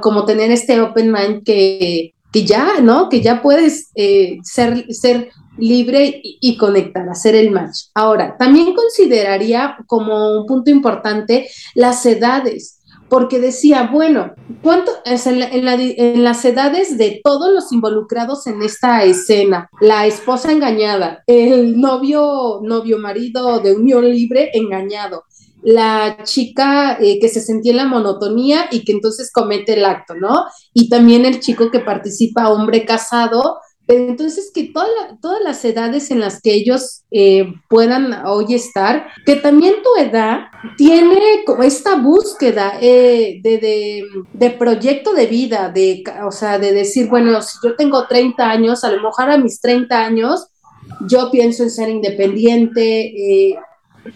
como 0.00 0.24
tener 0.24 0.50
este 0.50 0.80
open 0.80 1.10
mind 1.10 1.42
que, 1.44 2.14
que 2.32 2.44
ya, 2.44 2.80
¿no? 2.82 3.08
Que 3.08 3.20
ya 3.20 3.40
puedes 3.40 3.90
eh, 3.94 4.38
ser, 4.42 4.92
ser 4.92 5.30
libre 5.58 6.20
y, 6.22 6.56
conectar, 6.56 7.08
hacer 7.08 7.34
el 7.34 7.50
match. 7.50 7.86
Ahora, 7.94 8.36
también 8.36 8.74
consideraría 8.74 9.76
como 9.86 10.40
un 10.40 10.46
punto 10.46 10.70
importante 10.70 11.48
las 11.74 12.04
edades 12.04 12.75
porque 13.08 13.38
decía, 13.38 13.88
bueno, 13.92 14.34
¿cuánto 14.62 14.90
es 15.04 15.26
en, 15.26 16.24
las 16.24 16.44
edades 16.44 16.98
de 16.98 17.20
todos 17.22 17.52
los 17.52 17.72
involucrados 17.72 18.46
en 18.46 18.62
esta 18.62 19.04
escena? 19.04 19.70
La 19.80 20.06
esposa 20.06 20.52
engañada, 20.52 21.22
el 21.26 21.80
novio, 21.80 22.60
novio 22.62 22.98
marido 22.98 23.60
de 23.60 23.74
unión 23.74 24.10
libre 24.10 24.50
engañado, 24.54 25.24
la 25.62 26.18
chica 26.22 26.98
eh, 27.00 27.18
que 27.20 27.28
se 27.28 27.40
sentía 27.40 27.72
en 27.72 27.78
la 27.78 27.84
monotonía 27.86 28.66
y 28.70 28.84
que 28.84 28.92
entonces 28.92 29.32
comete 29.32 29.74
el 29.74 29.84
acto, 29.84 30.14
¿no? 30.14 30.44
Y 30.72 30.88
también 30.88 31.24
el 31.24 31.40
chico 31.40 31.70
que 31.70 31.80
participa, 31.80 32.50
hombre 32.50 32.84
casado, 32.84 33.58
entonces, 33.88 34.50
que 34.52 34.72
todas 34.72 35.40
las 35.44 35.64
edades 35.64 36.10
en 36.10 36.18
las 36.18 36.40
que 36.42 36.52
ellos 36.52 37.04
eh, 37.12 37.52
puedan 37.68 38.26
hoy 38.26 38.54
estar, 38.54 39.06
que 39.24 39.36
también 39.36 39.74
tu 39.82 40.00
edad 40.00 40.46
tiene 40.76 41.44
como 41.46 41.62
esta 41.62 41.94
búsqueda 41.94 42.78
eh, 42.80 43.40
de, 43.42 44.04
de, 44.32 44.50
proyecto 44.50 45.14
de 45.14 45.26
vida, 45.26 45.70
de, 45.70 46.02
o 46.26 46.32
sea, 46.32 46.58
de 46.58 46.72
decir, 46.72 47.08
bueno, 47.08 47.40
si 47.42 47.58
yo 47.62 47.76
tengo 47.76 48.06
30 48.08 48.50
años, 48.50 48.82
a 48.82 48.90
lo 48.90 49.00
mejor 49.00 49.30
a 49.30 49.38
mis 49.38 49.60
30 49.60 50.04
años, 50.04 50.48
yo 51.08 51.30
pienso 51.30 51.62
en 51.62 51.70
ser 51.70 51.88
independiente. 51.88 53.50
Eh, 53.50 53.56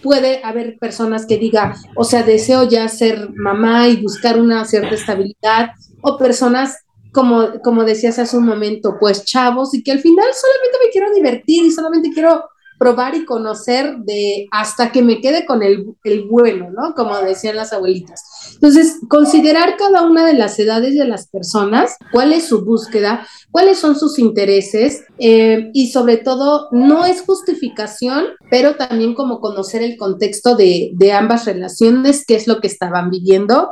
puede 0.02 0.42
haber 0.42 0.78
personas 0.78 1.26
que 1.26 1.38
digan, 1.38 1.74
o 1.94 2.02
sea, 2.02 2.24
deseo 2.24 2.68
ya 2.68 2.88
ser 2.88 3.30
mamá 3.34 3.88
y 3.88 4.02
buscar 4.02 4.40
una 4.40 4.64
cierta 4.64 4.94
estabilidad, 4.94 5.70
o 6.02 6.16
personas 6.16 6.76
como, 7.12 7.60
como 7.62 7.84
decías 7.84 8.18
hace 8.18 8.36
un 8.36 8.46
momento, 8.46 8.96
pues 9.00 9.24
chavos, 9.24 9.74
y 9.74 9.82
que 9.82 9.92
al 9.92 10.00
final 10.00 10.26
solamente 10.32 10.78
me 10.84 10.90
quiero 10.90 11.14
divertir 11.14 11.64
y 11.64 11.70
solamente 11.70 12.10
quiero 12.12 12.44
probar 12.80 13.14
y 13.14 13.26
conocer 13.26 13.98
de 13.98 14.46
hasta 14.50 14.90
que 14.90 15.02
me 15.02 15.20
quede 15.20 15.44
con 15.44 15.62
el, 15.62 15.94
el 16.02 16.26
bueno, 16.26 16.70
¿no? 16.70 16.94
Como 16.94 17.14
decían 17.18 17.56
las 17.56 17.74
abuelitas. 17.74 18.24
Entonces, 18.54 18.96
considerar 19.06 19.76
cada 19.76 20.00
una 20.02 20.24
de 20.24 20.32
las 20.32 20.58
edades 20.58 20.94
de 20.96 21.04
las 21.04 21.28
personas, 21.28 21.96
cuál 22.10 22.32
es 22.32 22.46
su 22.46 22.64
búsqueda, 22.64 23.26
cuáles 23.50 23.78
son 23.78 23.98
sus 23.98 24.18
intereses 24.18 25.04
eh, 25.18 25.70
y 25.74 25.90
sobre 25.90 26.16
todo 26.16 26.68
no 26.72 27.04
es 27.04 27.20
justificación, 27.20 28.24
pero 28.50 28.76
también 28.76 29.14
como 29.14 29.40
conocer 29.40 29.82
el 29.82 29.98
contexto 29.98 30.56
de, 30.56 30.92
de 30.94 31.12
ambas 31.12 31.44
relaciones, 31.44 32.24
qué 32.26 32.36
es 32.36 32.48
lo 32.48 32.62
que 32.62 32.68
estaban 32.68 33.10
viviendo 33.10 33.68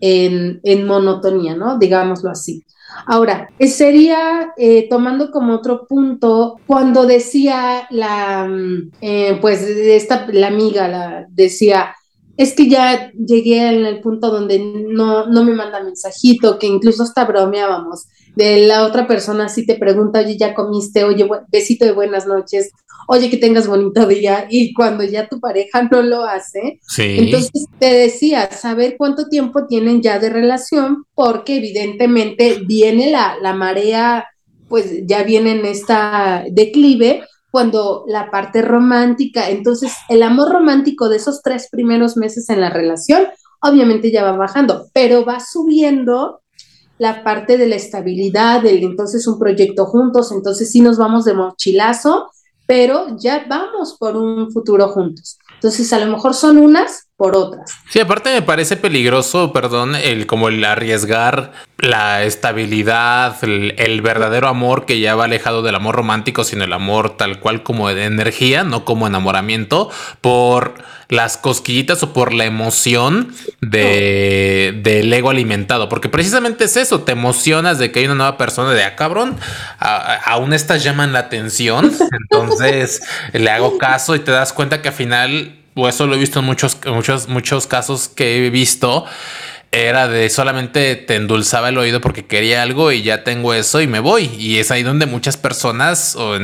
en, 0.00 0.60
en 0.62 0.86
monotonía, 0.86 1.54
¿no? 1.54 1.78
Digámoslo 1.78 2.30
así. 2.30 2.64
Ahora, 3.06 3.48
sería 3.60 4.52
eh, 4.56 4.88
tomando 4.88 5.30
como 5.30 5.54
otro 5.54 5.86
punto, 5.86 6.58
cuando 6.66 7.06
decía 7.06 7.86
la, 7.90 8.46
mm, 8.48 8.90
eh, 9.00 9.38
pues 9.40 9.62
esta, 9.62 10.26
la 10.32 10.48
amiga, 10.48 10.88
la, 10.88 11.26
decía, 11.28 11.94
es 12.36 12.54
que 12.54 12.68
ya 12.68 13.10
llegué 13.12 13.68
en 13.68 13.86
el 13.86 14.00
punto 14.00 14.30
donde 14.30 14.58
no, 14.58 15.26
no 15.26 15.44
me 15.44 15.54
manda 15.54 15.82
mensajito, 15.82 16.58
que 16.58 16.66
incluso 16.66 17.02
hasta 17.02 17.24
bromeábamos. 17.24 18.06
De 18.34 18.66
la 18.66 18.84
otra 18.84 19.06
persona 19.06 19.48
si 19.48 19.64
te 19.64 19.76
pregunta, 19.76 20.20
oye, 20.20 20.36
ya 20.36 20.54
comiste, 20.54 21.04
oye, 21.04 21.26
besito 21.50 21.86
de 21.86 21.92
buenas 21.92 22.26
noches, 22.26 22.70
oye, 23.08 23.30
que 23.30 23.38
tengas 23.38 23.66
bonito 23.66 24.06
día. 24.06 24.46
Y 24.50 24.74
cuando 24.74 25.04
ya 25.04 25.28
tu 25.28 25.40
pareja 25.40 25.88
no 25.90 26.02
lo 26.02 26.24
hace, 26.24 26.80
entonces 26.98 27.66
te 27.78 27.86
decía, 27.86 28.50
saber 28.50 28.96
cuánto 28.98 29.28
tiempo 29.28 29.66
tienen 29.66 30.02
ya 30.02 30.18
de 30.18 30.28
relación, 30.28 31.04
porque 31.14 31.56
evidentemente 31.56 32.60
viene 32.66 33.10
la, 33.10 33.36
la 33.40 33.54
marea, 33.54 34.26
pues 34.68 35.06
ya 35.06 35.22
viene 35.22 35.52
en 35.52 35.64
esta 35.64 36.44
declive, 36.50 37.22
cuando 37.56 38.04
la 38.06 38.30
parte 38.30 38.60
romántica, 38.60 39.48
entonces 39.48 39.90
el 40.10 40.22
amor 40.22 40.52
romántico 40.52 41.08
de 41.08 41.16
esos 41.16 41.40
tres 41.40 41.70
primeros 41.70 42.18
meses 42.18 42.50
en 42.50 42.60
la 42.60 42.68
relación, 42.68 43.28
obviamente 43.62 44.12
ya 44.12 44.22
va 44.22 44.32
bajando, 44.32 44.90
pero 44.92 45.24
va 45.24 45.40
subiendo 45.40 46.42
la 46.98 47.24
parte 47.24 47.56
de 47.56 47.66
la 47.66 47.76
estabilidad, 47.76 48.60
del 48.60 48.84
entonces 48.84 49.26
un 49.26 49.38
proyecto 49.38 49.86
juntos, 49.86 50.32
entonces 50.32 50.70
sí 50.70 50.80
nos 50.80 50.98
vamos 50.98 51.24
de 51.24 51.32
mochilazo, 51.32 52.30
pero 52.66 53.16
ya 53.16 53.46
vamos 53.48 53.96
por 53.98 54.18
un 54.18 54.52
futuro 54.52 54.88
juntos. 54.88 55.38
Entonces 55.54 55.90
a 55.94 55.98
lo 55.98 56.12
mejor 56.12 56.34
son 56.34 56.58
unas, 56.58 57.05
por 57.16 57.34
otras. 57.34 57.70
Sí, 57.88 57.98
aparte 57.98 58.32
me 58.32 58.42
parece 58.42 58.76
peligroso, 58.76 59.52
perdón, 59.52 59.94
el 59.94 60.26
como 60.26 60.48
el 60.48 60.62
arriesgar 60.64 61.52
la 61.78 62.24
estabilidad, 62.24 63.36
el, 63.42 64.00
verdadero 64.00 64.48
amor 64.48 64.86
que 64.86 65.00
ya 65.00 65.14
va 65.14 65.24
alejado 65.24 65.62
del 65.62 65.74
amor 65.74 65.94
romántico, 65.94 66.44
sino 66.44 66.64
el 66.64 66.72
amor 66.72 67.16
tal 67.16 67.40
cual 67.40 67.62
como 67.62 67.88
de 67.88 68.04
energía, 68.04 68.64
no 68.64 68.84
como 68.84 69.06
enamoramiento, 69.06 69.90
por 70.20 70.74
las 71.08 71.36
cosquillitas 71.36 72.02
o 72.02 72.12
por 72.12 72.32
la 72.32 72.44
emoción 72.44 73.32
de, 73.60 74.78
del 74.82 75.12
ego 75.12 75.30
alimentado, 75.30 75.88
porque 75.88 76.08
precisamente 76.08 76.64
es 76.64 76.76
eso, 76.76 77.02
te 77.02 77.12
emocionas 77.12 77.78
de 77.78 77.92
que 77.92 78.00
hay 78.00 78.06
una 78.06 78.14
nueva 78.14 78.36
persona 78.38 78.72
de, 78.72 78.84
ah, 78.84 78.96
cabrón, 78.96 79.36
aún 79.78 80.52
estas 80.52 80.82
llaman 80.82 81.12
la 81.12 81.20
atención, 81.20 81.92
entonces 82.30 83.02
le 83.32 83.50
hago 83.50 83.78
caso 83.78 84.14
y 84.16 84.20
te 84.20 84.32
das 84.32 84.52
cuenta 84.52 84.82
que 84.82 84.88
al 84.88 84.94
final 84.94 85.65
o 85.76 85.88
eso 85.88 86.06
lo 86.06 86.14
he 86.14 86.18
visto 86.18 86.40
en 86.40 86.46
muchos, 86.46 86.78
muchos, 86.86 87.28
muchos 87.28 87.66
casos 87.66 88.08
que 88.08 88.46
he 88.46 88.50
visto, 88.50 89.04
era 89.72 90.08
de 90.08 90.30
solamente 90.30 90.96
te 90.96 91.16
endulzaba 91.16 91.68
el 91.68 91.76
oído 91.76 92.00
porque 92.00 92.24
quería 92.24 92.62
algo 92.62 92.92
y 92.92 93.02
ya 93.02 93.24
tengo 93.24 93.52
eso 93.52 93.82
y 93.82 93.86
me 93.86 94.00
voy. 94.00 94.30
Y 94.38 94.56
es 94.58 94.70
ahí 94.70 94.82
donde 94.82 95.04
muchas 95.04 95.36
personas, 95.36 96.16
o, 96.16 96.38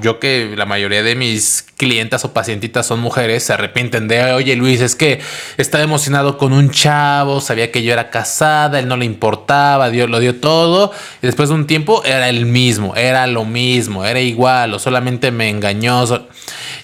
yo 0.00 0.18
que 0.18 0.54
la 0.56 0.66
mayoría 0.66 1.04
de 1.04 1.14
mis 1.14 1.64
clientas 1.76 2.24
o 2.24 2.32
pacientitas 2.32 2.86
son 2.86 2.98
mujeres, 2.98 3.44
se 3.44 3.52
arrepienten 3.52 4.08
de, 4.08 4.32
oye 4.32 4.56
Luis, 4.56 4.80
es 4.80 4.96
que 4.96 5.20
estaba 5.58 5.84
emocionado 5.84 6.38
con 6.38 6.52
un 6.52 6.70
chavo, 6.70 7.40
sabía 7.40 7.70
que 7.70 7.84
yo 7.84 7.92
era 7.92 8.10
casada, 8.10 8.80
él 8.80 8.88
no 8.88 8.96
le 8.96 9.04
importaba, 9.04 9.90
Dios 9.90 10.10
lo 10.10 10.18
dio 10.18 10.40
todo. 10.40 10.92
Y 11.22 11.26
después 11.26 11.50
de 11.50 11.54
un 11.54 11.68
tiempo 11.68 12.02
era 12.04 12.28
el 12.28 12.46
mismo, 12.46 12.96
era 12.96 13.28
lo 13.28 13.44
mismo, 13.44 14.04
era 14.04 14.20
igual, 14.20 14.74
o 14.74 14.80
solamente 14.80 15.30
me 15.30 15.48
engañó. 15.48 16.04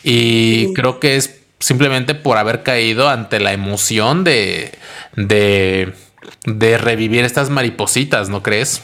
Y 0.05 0.73
creo 0.75 1.01
que 1.01 1.17
es 1.17 1.38
simplemente 1.61 2.15
por 2.15 2.37
haber 2.37 2.63
caído 2.63 3.09
ante 3.09 3.41
la 3.41 3.53
emoción 3.53 4.25
de, 4.25 4.73
de, 5.17 5.95
revivir 6.79 7.25
estas 7.25 7.51
maripositas, 7.51 8.29
¿no 8.29 8.43
crees? 8.43 8.83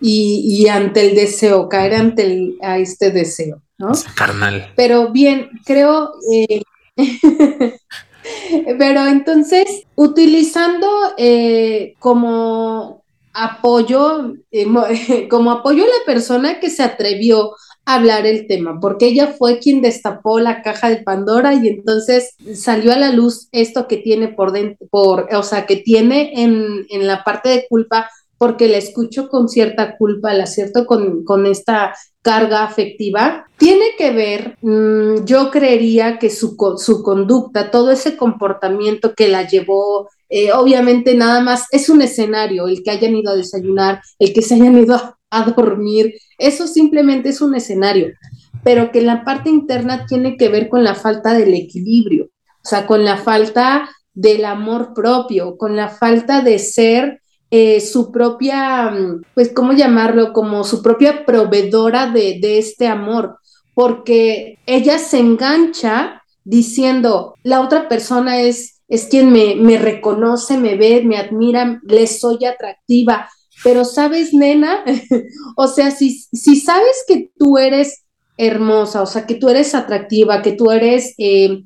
Y, 0.00 0.66
ante 0.68 1.08
el 1.08 1.14
deseo, 1.14 1.68
caer 1.68 1.94
ante 1.94 2.22
el, 2.22 2.58
a 2.62 2.78
este 2.78 3.10
deseo, 3.10 3.62
¿no? 3.78 3.92
Carnal. 4.14 4.72
Pero 4.74 5.12
bien, 5.12 5.50
creo, 5.64 6.12
eh, 6.32 6.62
pero 8.78 9.06
entonces, 9.06 9.84
utilizando 9.94 10.88
eh, 11.18 11.94
como 11.98 13.04
apoyo, 13.36 14.34
eh, 14.50 14.66
como 15.30 15.52
apoyo 15.52 15.84
a 15.84 15.86
la 15.86 16.04
persona 16.06 16.58
que 16.58 16.70
se 16.70 16.82
atrevió 16.82 17.52
hablar 17.86 18.26
el 18.26 18.46
tema, 18.48 18.80
porque 18.80 19.06
ella 19.06 19.34
fue 19.38 19.60
quien 19.60 19.80
destapó 19.80 20.40
la 20.40 20.60
caja 20.60 20.90
de 20.90 21.02
Pandora 21.02 21.54
y 21.54 21.68
entonces 21.68 22.34
salió 22.54 22.92
a 22.92 22.98
la 22.98 23.12
luz 23.12 23.48
esto 23.52 23.86
que 23.86 23.96
tiene 23.96 24.28
por 24.28 24.52
dentro, 24.52 24.86
por, 24.90 25.28
o 25.32 25.42
sea, 25.44 25.66
que 25.66 25.76
tiene 25.76 26.42
en, 26.42 26.84
en 26.90 27.06
la 27.06 27.22
parte 27.22 27.48
de 27.48 27.66
culpa, 27.68 28.10
porque 28.38 28.68
la 28.68 28.76
escucho 28.76 29.28
con 29.28 29.48
cierta 29.48 29.96
culpa, 29.96 30.34
la 30.34 30.44
acierto 30.44 30.84
con, 30.84 31.24
con 31.24 31.46
esta 31.46 31.94
carga 32.22 32.64
afectiva, 32.64 33.46
tiene 33.56 33.94
que 33.96 34.10
ver, 34.10 34.58
mm, 34.60 35.24
yo 35.24 35.50
creería 35.52 36.18
que 36.18 36.28
su, 36.28 36.56
su 36.78 37.02
conducta, 37.04 37.70
todo 37.70 37.92
ese 37.92 38.16
comportamiento 38.16 39.14
que 39.14 39.28
la 39.28 39.46
llevó 39.46 40.10
eh, 40.28 40.52
obviamente 40.52 41.14
nada 41.14 41.40
más 41.40 41.66
es 41.70 41.88
un 41.88 42.02
escenario, 42.02 42.66
el 42.66 42.82
que 42.82 42.90
hayan 42.90 43.14
ido 43.14 43.30
a 43.30 43.36
desayunar, 43.36 44.02
el 44.18 44.32
que 44.32 44.42
se 44.42 44.56
hayan 44.56 44.76
ido 44.76 44.96
a, 44.96 45.15
a 45.30 45.44
dormir, 45.50 46.14
eso 46.38 46.66
simplemente 46.66 47.30
es 47.30 47.40
un 47.40 47.54
escenario, 47.54 48.12
pero 48.64 48.90
que 48.92 49.02
la 49.02 49.24
parte 49.24 49.50
interna 49.50 50.06
tiene 50.06 50.36
que 50.36 50.48
ver 50.48 50.68
con 50.68 50.84
la 50.84 50.94
falta 50.94 51.34
del 51.34 51.54
equilibrio, 51.54 52.26
o 52.26 52.68
sea, 52.68 52.86
con 52.86 53.04
la 53.04 53.16
falta 53.16 53.88
del 54.14 54.44
amor 54.44 54.92
propio, 54.94 55.56
con 55.56 55.76
la 55.76 55.88
falta 55.88 56.40
de 56.40 56.58
ser 56.58 57.20
eh, 57.50 57.80
su 57.80 58.10
propia, 58.10 58.92
pues, 59.34 59.52
¿cómo 59.52 59.72
llamarlo? 59.72 60.32
Como 60.32 60.64
su 60.64 60.82
propia 60.82 61.24
proveedora 61.24 62.10
de, 62.10 62.38
de 62.40 62.58
este 62.58 62.88
amor, 62.88 63.38
porque 63.74 64.58
ella 64.66 64.98
se 64.98 65.18
engancha 65.18 66.22
diciendo, 66.44 67.34
la 67.42 67.60
otra 67.60 67.88
persona 67.88 68.40
es, 68.40 68.80
es 68.88 69.06
quien 69.06 69.30
me, 69.32 69.54
me 69.56 69.78
reconoce, 69.78 70.58
me 70.58 70.76
ve, 70.76 71.02
me 71.04 71.18
admira, 71.18 71.80
le 71.84 72.06
soy 72.06 72.44
atractiva, 72.44 73.28
pero 73.66 73.84
sabes, 73.84 74.32
nena, 74.32 74.84
o 75.56 75.66
sea, 75.66 75.90
si, 75.90 76.20
si 76.32 76.54
sabes 76.54 77.02
que 77.08 77.32
tú 77.36 77.58
eres 77.58 78.04
hermosa, 78.36 79.02
o 79.02 79.06
sea, 79.06 79.26
que 79.26 79.34
tú 79.34 79.48
eres 79.48 79.74
atractiva, 79.74 80.40
que 80.40 80.52
tú 80.52 80.70
eres 80.70 81.14
eh, 81.18 81.64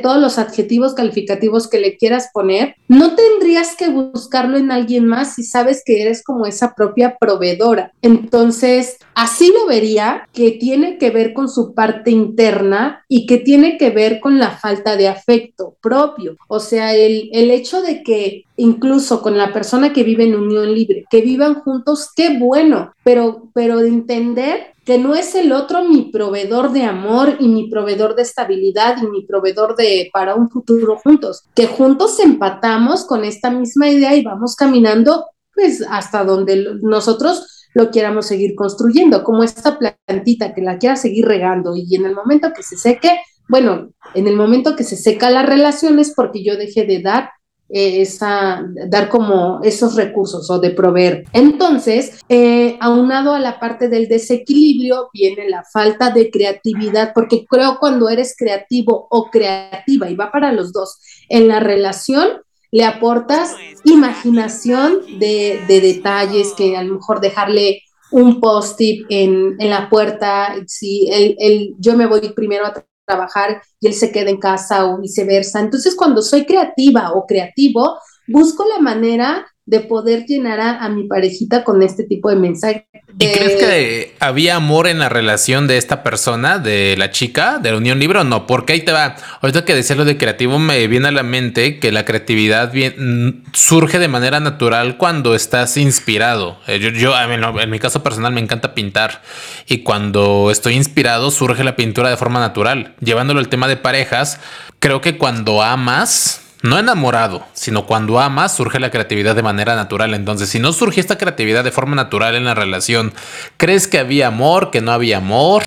todos 0.00 0.18
los 0.18 0.38
adjetivos 0.38 0.94
calificativos 0.94 1.68
que 1.68 1.80
le 1.80 1.98
quieras 1.98 2.30
poner, 2.32 2.76
no 2.88 3.14
tendrías 3.14 3.76
que 3.76 3.90
buscarlo 3.90 4.56
en 4.56 4.72
alguien 4.72 5.04
más 5.04 5.34
si 5.34 5.42
sabes 5.44 5.82
que 5.84 6.00
eres 6.00 6.24
como 6.24 6.46
esa 6.46 6.74
propia 6.74 7.18
proveedora. 7.20 7.92
Entonces, 8.00 8.96
así 9.14 9.52
lo 9.52 9.66
vería, 9.66 10.26
que 10.32 10.52
tiene 10.52 10.96
que 10.96 11.10
ver 11.10 11.34
con 11.34 11.50
su 11.50 11.74
parte 11.74 12.10
interna 12.10 13.04
y 13.06 13.26
que 13.26 13.36
tiene 13.36 13.76
que 13.76 13.90
ver 13.90 14.18
con 14.18 14.38
la 14.38 14.52
falta 14.52 14.96
de 14.96 15.08
afecto 15.08 15.76
propio. 15.82 16.38
O 16.48 16.58
sea, 16.58 16.94
el, 16.94 17.28
el 17.34 17.50
hecho 17.50 17.82
de 17.82 18.02
que 18.02 18.44
incluso 18.62 19.22
con 19.22 19.36
la 19.36 19.52
persona 19.52 19.92
que 19.92 20.04
vive 20.04 20.24
en 20.24 20.36
unión 20.36 20.72
libre, 20.72 21.04
que 21.10 21.20
vivan 21.20 21.54
juntos, 21.54 22.10
qué 22.14 22.38
bueno, 22.38 22.92
pero, 23.02 23.48
pero 23.54 23.78
de 23.78 23.88
entender 23.88 24.72
que 24.84 24.98
no 24.98 25.16
es 25.16 25.34
el 25.34 25.50
otro 25.52 25.84
mi 25.84 26.10
proveedor 26.12 26.72
de 26.72 26.84
amor 26.84 27.36
y 27.40 27.48
mi 27.48 27.68
proveedor 27.68 28.14
de 28.14 28.22
estabilidad 28.22 28.96
y 29.02 29.06
mi 29.06 29.26
proveedor 29.26 29.74
de 29.74 30.10
para 30.12 30.36
un 30.36 30.48
futuro 30.48 30.96
juntos, 30.96 31.42
que 31.56 31.66
juntos 31.66 32.20
empatamos 32.20 33.04
con 33.04 33.24
esta 33.24 33.50
misma 33.50 33.88
idea 33.88 34.14
y 34.14 34.22
vamos 34.22 34.54
caminando 34.54 35.26
pues 35.54 35.84
hasta 35.88 36.24
donde 36.24 36.78
nosotros 36.82 37.66
lo 37.74 37.90
quieramos 37.90 38.26
seguir 38.26 38.54
construyendo, 38.54 39.24
como 39.24 39.42
esta 39.42 39.76
plantita 39.78 40.54
que 40.54 40.62
la 40.62 40.78
quiera 40.78 40.94
seguir 40.94 41.26
regando. 41.26 41.74
Y 41.74 41.96
en 41.96 42.04
el 42.04 42.14
momento 42.14 42.52
que 42.54 42.62
se 42.62 42.76
seque, 42.76 43.18
bueno, 43.48 43.90
en 44.14 44.28
el 44.28 44.36
momento 44.36 44.76
que 44.76 44.84
se 44.84 44.96
seca 44.96 45.30
la 45.30 45.42
relación 45.42 45.98
es 45.98 46.12
porque 46.14 46.44
yo 46.44 46.56
dejé 46.56 46.84
de 46.84 47.00
dar 47.00 47.30
esa, 47.72 48.64
dar 48.88 49.08
como 49.08 49.60
esos 49.62 49.96
recursos 49.96 50.50
o 50.50 50.58
de 50.58 50.70
proveer. 50.70 51.24
Entonces, 51.32 52.20
eh, 52.28 52.76
aunado 52.80 53.34
a 53.34 53.40
la 53.40 53.58
parte 53.58 53.88
del 53.88 54.08
desequilibrio, 54.08 55.08
viene 55.12 55.48
la 55.48 55.64
falta 55.72 56.10
de 56.10 56.30
creatividad, 56.30 57.12
porque 57.14 57.46
creo 57.48 57.78
cuando 57.78 58.08
eres 58.08 58.34
creativo 58.36 59.06
o 59.10 59.30
creativa, 59.30 60.10
y 60.10 60.16
va 60.16 60.30
para 60.30 60.52
los 60.52 60.72
dos, 60.72 60.98
en 61.28 61.48
la 61.48 61.60
relación, 61.60 62.42
le 62.70 62.84
aportas 62.84 63.54
imaginación 63.84 65.18
de, 65.18 65.62
detalles 65.68 66.52
que 66.56 66.76
a 66.76 66.82
lo 66.82 66.94
mejor 66.94 67.20
dejarle 67.20 67.82
un 68.10 68.40
post-it 68.40 69.06
en, 69.08 69.56
la 69.58 69.88
puerta, 69.88 70.54
si 70.66 71.08
el, 71.10 71.36
el, 71.38 71.74
yo 71.78 71.96
me 71.96 72.06
voy 72.06 72.32
primero 72.34 72.66
a 72.66 72.72
trabajar 73.04 73.62
y 73.80 73.88
él 73.88 73.94
se 73.94 74.12
queda 74.12 74.30
en 74.30 74.38
casa 74.38 74.86
o 74.86 74.98
viceversa. 75.00 75.60
Entonces, 75.60 75.94
cuando 75.96 76.22
soy 76.22 76.44
creativa 76.44 77.12
o 77.12 77.26
creativo, 77.26 77.98
busco 78.26 78.64
la 78.64 78.80
manera 78.80 79.46
de 79.64 79.80
poder 79.80 80.26
llenar 80.26 80.60
a, 80.60 80.88
mi 80.88 81.04
parejita 81.04 81.62
con 81.62 81.82
este 81.82 82.02
tipo 82.02 82.28
de 82.30 82.36
mensaje. 82.36 82.86
¿Y 83.18 83.26
crees 83.30 83.56
que 83.56 84.14
había 84.18 84.56
amor 84.56 84.88
en 84.88 84.98
la 84.98 85.08
relación 85.08 85.68
de 85.68 85.76
esta 85.76 86.02
persona, 86.02 86.58
de 86.58 86.96
la 86.96 87.10
chica, 87.10 87.58
de 87.58 87.70
la 87.70 87.76
unión 87.76 88.00
libre 88.00 88.18
o 88.18 88.24
no? 88.24 88.46
Porque 88.46 88.72
ahí 88.72 88.80
te 88.80 88.90
va. 88.90 89.14
Ahorita 89.40 89.64
que 89.64 89.74
decía 89.74 89.94
lo 89.94 90.04
de 90.04 90.16
creativo, 90.16 90.58
me 90.58 90.86
viene 90.88 91.08
a 91.08 91.12
la 91.12 91.22
mente 91.22 91.78
que 91.78 91.92
la 91.92 92.04
creatividad 92.04 92.72
bien, 92.72 93.44
surge 93.52 93.98
de 93.98 94.08
manera 94.08 94.40
natural 94.40 94.96
cuando 94.96 95.34
estás 95.34 95.76
inspirado. 95.76 96.58
Eh, 96.66 96.80
yo, 96.80 96.88
yo 96.88 97.14
en, 97.20 97.70
mi 97.70 97.78
caso 97.78 98.02
personal, 98.02 98.32
me 98.32 98.40
encanta 98.40 98.74
pintar. 98.74 99.22
Y 99.68 99.78
cuando 99.78 100.50
estoy 100.50 100.74
inspirado, 100.74 101.30
surge 101.30 101.62
la 101.62 101.76
pintura 101.76 102.10
de 102.10 102.16
forma 102.16 102.40
natural. 102.40 102.94
Llevándolo 103.00 103.38
al 103.38 103.48
tema 103.48 103.68
de 103.68 103.76
parejas, 103.76 104.40
creo 104.80 105.00
que 105.00 105.18
cuando 105.18 105.62
amas, 105.62 106.42
no 106.62 106.78
enamorado, 106.78 107.44
sino 107.52 107.86
cuando 107.86 108.20
amas 108.20 108.56
surge 108.56 108.80
la 108.80 108.90
creatividad 108.90 109.34
de 109.34 109.42
manera 109.42 109.74
natural. 109.74 110.14
Entonces, 110.14 110.48
si 110.48 110.58
no 110.58 110.72
surge 110.72 111.00
esta 111.00 111.18
creatividad 111.18 111.64
de 111.64 111.72
forma 111.72 111.96
natural 111.96 112.34
en 112.34 112.44
la 112.44 112.54
relación, 112.54 113.12
¿crees 113.56 113.88
que 113.88 113.98
había 113.98 114.28
amor, 114.28 114.70
que 114.70 114.80
no 114.80 114.92
había 114.92 115.18
amor? 115.18 115.64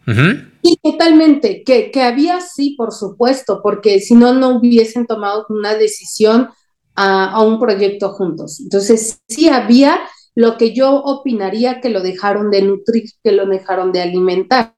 Sí, 0.63 0.79
totalmente, 0.81 1.63
que, 1.63 1.91
que, 1.91 2.01
había 2.01 2.41
sí, 2.41 2.75
por 2.77 2.91
supuesto, 2.93 3.61
porque 3.61 3.99
si 3.99 4.15
no, 4.15 4.33
no 4.33 4.57
hubiesen 4.57 5.05
tomado 5.05 5.45
una 5.49 5.75
decisión 5.75 6.49
a, 6.95 7.31
a 7.31 7.41
un 7.41 7.59
proyecto 7.59 8.09
juntos. 8.13 8.59
Entonces, 8.61 9.19
sí 9.27 9.49
había 9.49 9.99
lo 10.33 10.57
que 10.57 10.73
yo 10.73 10.95
opinaría 10.95 11.81
que 11.81 11.89
lo 11.89 12.01
dejaron 12.01 12.51
de 12.51 12.61
nutrir, 12.61 13.09
que 13.23 13.31
lo 13.31 13.45
dejaron 13.45 13.91
de 13.91 14.01
alimentar. 14.01 14.75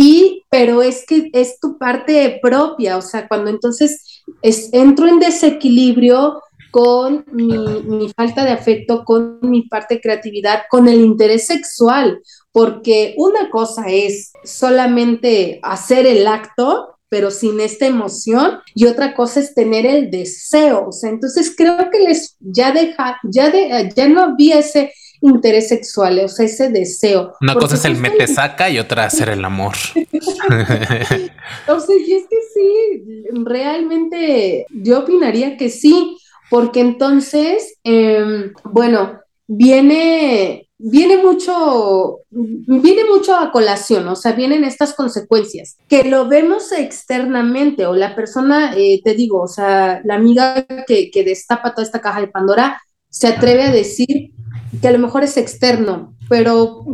Y, 0.00 0.44
pero 0.48 0.82
es 0.82 1.04
que 1.06 1.28
es 1.32 1.58
tu 1.58 1.76
parte 1.76 2.38
propia, 2.40 2.96
o 2.96 3.02
sea, 3.02 3.26
cuando 3.26 3.50
entonces 3.50 4.07
es, 4.42 4.70
entro 4.72 5.06
en 5.06 5.18
desequilibrio 5.18 6.40
con 6.70 7.24
mi, 7.32 8.12
falta 8.16 8.44
de 8.44 8.52
afecto, 8.52 9.04
con 9.04 9.38
mi 9.42 9.62
parte 9.62 9.94
de 9.94 10.00
creatividad, 10.00 10.62
con 10.70 10.88
el 10.88 11.00
interés 11.00 11.46
sexual, 11.46 12.20
porque 12.52 13.14
una 13.16 13.50
cosa 13.50 13.84
es 13.88 14.32
solamente 14.44 15.60
hacer 15.62 16.06
el 16.06 16.26
acto, 16.26 16.96
pero 17.08 17.30
sin 17.30 17.58
esta 17.60 17.86
emoción, 17.86 18.58
y 18.74 18.84
otra 18.86 19.14
cosa 19.14 19.40
es 19.40 19.54
tener 19.54 19.86
el 19.86 20.10
deseo, 20.10 20.90
entonces 21.02 21.54
creo 21.56 21.90
que 21.90 22.00
les 22.00 22.36
ya 22.38 22.70
deja, 22.72 23.18
ya, 23.24 23.50
ya 23.88 24.08
no 24.08 24.22
había 24.22 24.58
ese 24.58 24.92
interés 25.20 25.68
sexual, 25.68 26.20
o 26.20 26.28
sea, 26.28 26.46
ese 26.46 26.70
deseo. 26.70 27.34
Una 27.40 27.54
cosa 27.54 27.74
es 27.74 27.84
el 27.84 27.96
mete 27.96 28.26
saca 28.26 28.70
y 28.70 28.78
otra 28.78 29.04
hacer 29.04 29.28
el 29.30 29.44
amor. 29.44 29.74
o 31.68 31.80
sea, 31.80 31.96
y 31.96 32.12
es 32.12 32.24
que 32.28 32.36
sí, 32.54 33.24
realmente 33.44 34.66
yo 34.70 35.00
opinaría 35.00 35.56
que 35.56 35.70
sí, 35.70 36.18
porque 36.50 36.80
entonces, 36.80 37.78
em, 37.84 38.52
bueno, 38.64 39.20
viene, 39.46 40.68
viene 40.78 41.16
mucho, 41.18 42.20
viene 42.30 43.04
mucho 43.04 43.34
a 43.34 43.50
colación, 43.50 44.06
o 44.08 44.16
sea, 44.16 44.32
vienen 44.32 44.64
estas 44.64 44.94
consecuencias, 44.94 45.76
que 45.88 46.04
lo 46.04 46.28
vemos 46.28 46.72
externamente, 46.72 47.86
o 47.86 47.94
la 47.94 48.14
persona, 48.14 48.74
eh, 48.76 49.00
te 49.02 49.14
digo, 49.14 49.42
o 49.42 49.48
sea, 49.48 50.00
la 50.04 50.14
amiga 50.14 50.66
que, 50.86 51.10
que 51.10 51.24
destapa 51.24 51.74
toda 51.74 51.86
esta 51.86 52.00
caja 52.00 52.20
de 52.20 52.28
Pandora, 52.28 52.80
se 53.10 53.26
atreve 53.26 53.62
a 53.62 53.72
decir 53.72 54.32
que 54.80 54.88
a 54.88 54.92
lo 54.92 54.98
mejor 54.98 55.24
es 55.24 55.36
externo, 55.36 56.14
pero 56.28 56.84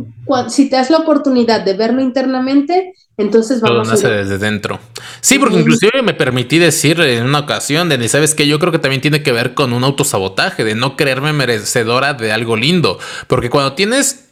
si 0.49 0.69
te 0.69 0.75
das 0.75 0.89
la 0.89 0.97
oportunidad 0.97 1.63
de 1.63 1.73
verlo 1.73 2.01
internamente, 2.01 2.93
entonces 3.17 3.61
vamos 3.61 3.87
Todo 3.87 3.95
nace 3.95 4.07
desde 4.09 4.37
dentro. 4.37 4.79
Sí, 5.21 5.39
porque 5.39 5.59
inclusive 5.59 6.01
me 6.01 6.13
permití 6.13 6.57
decir 6.57 6.99
en 6.99 7.25
una 7.25 7.39
ocasión, 7.39 7.87
de 7.89 8.09
¿sabes 8.09 8.35
que 8.35 8.47
Yo 8.47 8.59
creo 8.59 8.71
que 8.71 8.79
también 8.79 9.01
tiene 9.01 9.23
que 9.23 9.31
ver 9.31 9.53
con 9.53 9.73
un 9.73 9.83
autosabotaje, 9.83 10.63
de 10.63 10.75
no 10.75 10.95
creerme 10.95 11.33
merecedora 11.33 12.13
de 12.13 12.31
algo 12.31 12.55
lindo. 12.57 12.99
Porque 13.27 13.49
cuando 13.49 13.73
tienes 13.73 14.25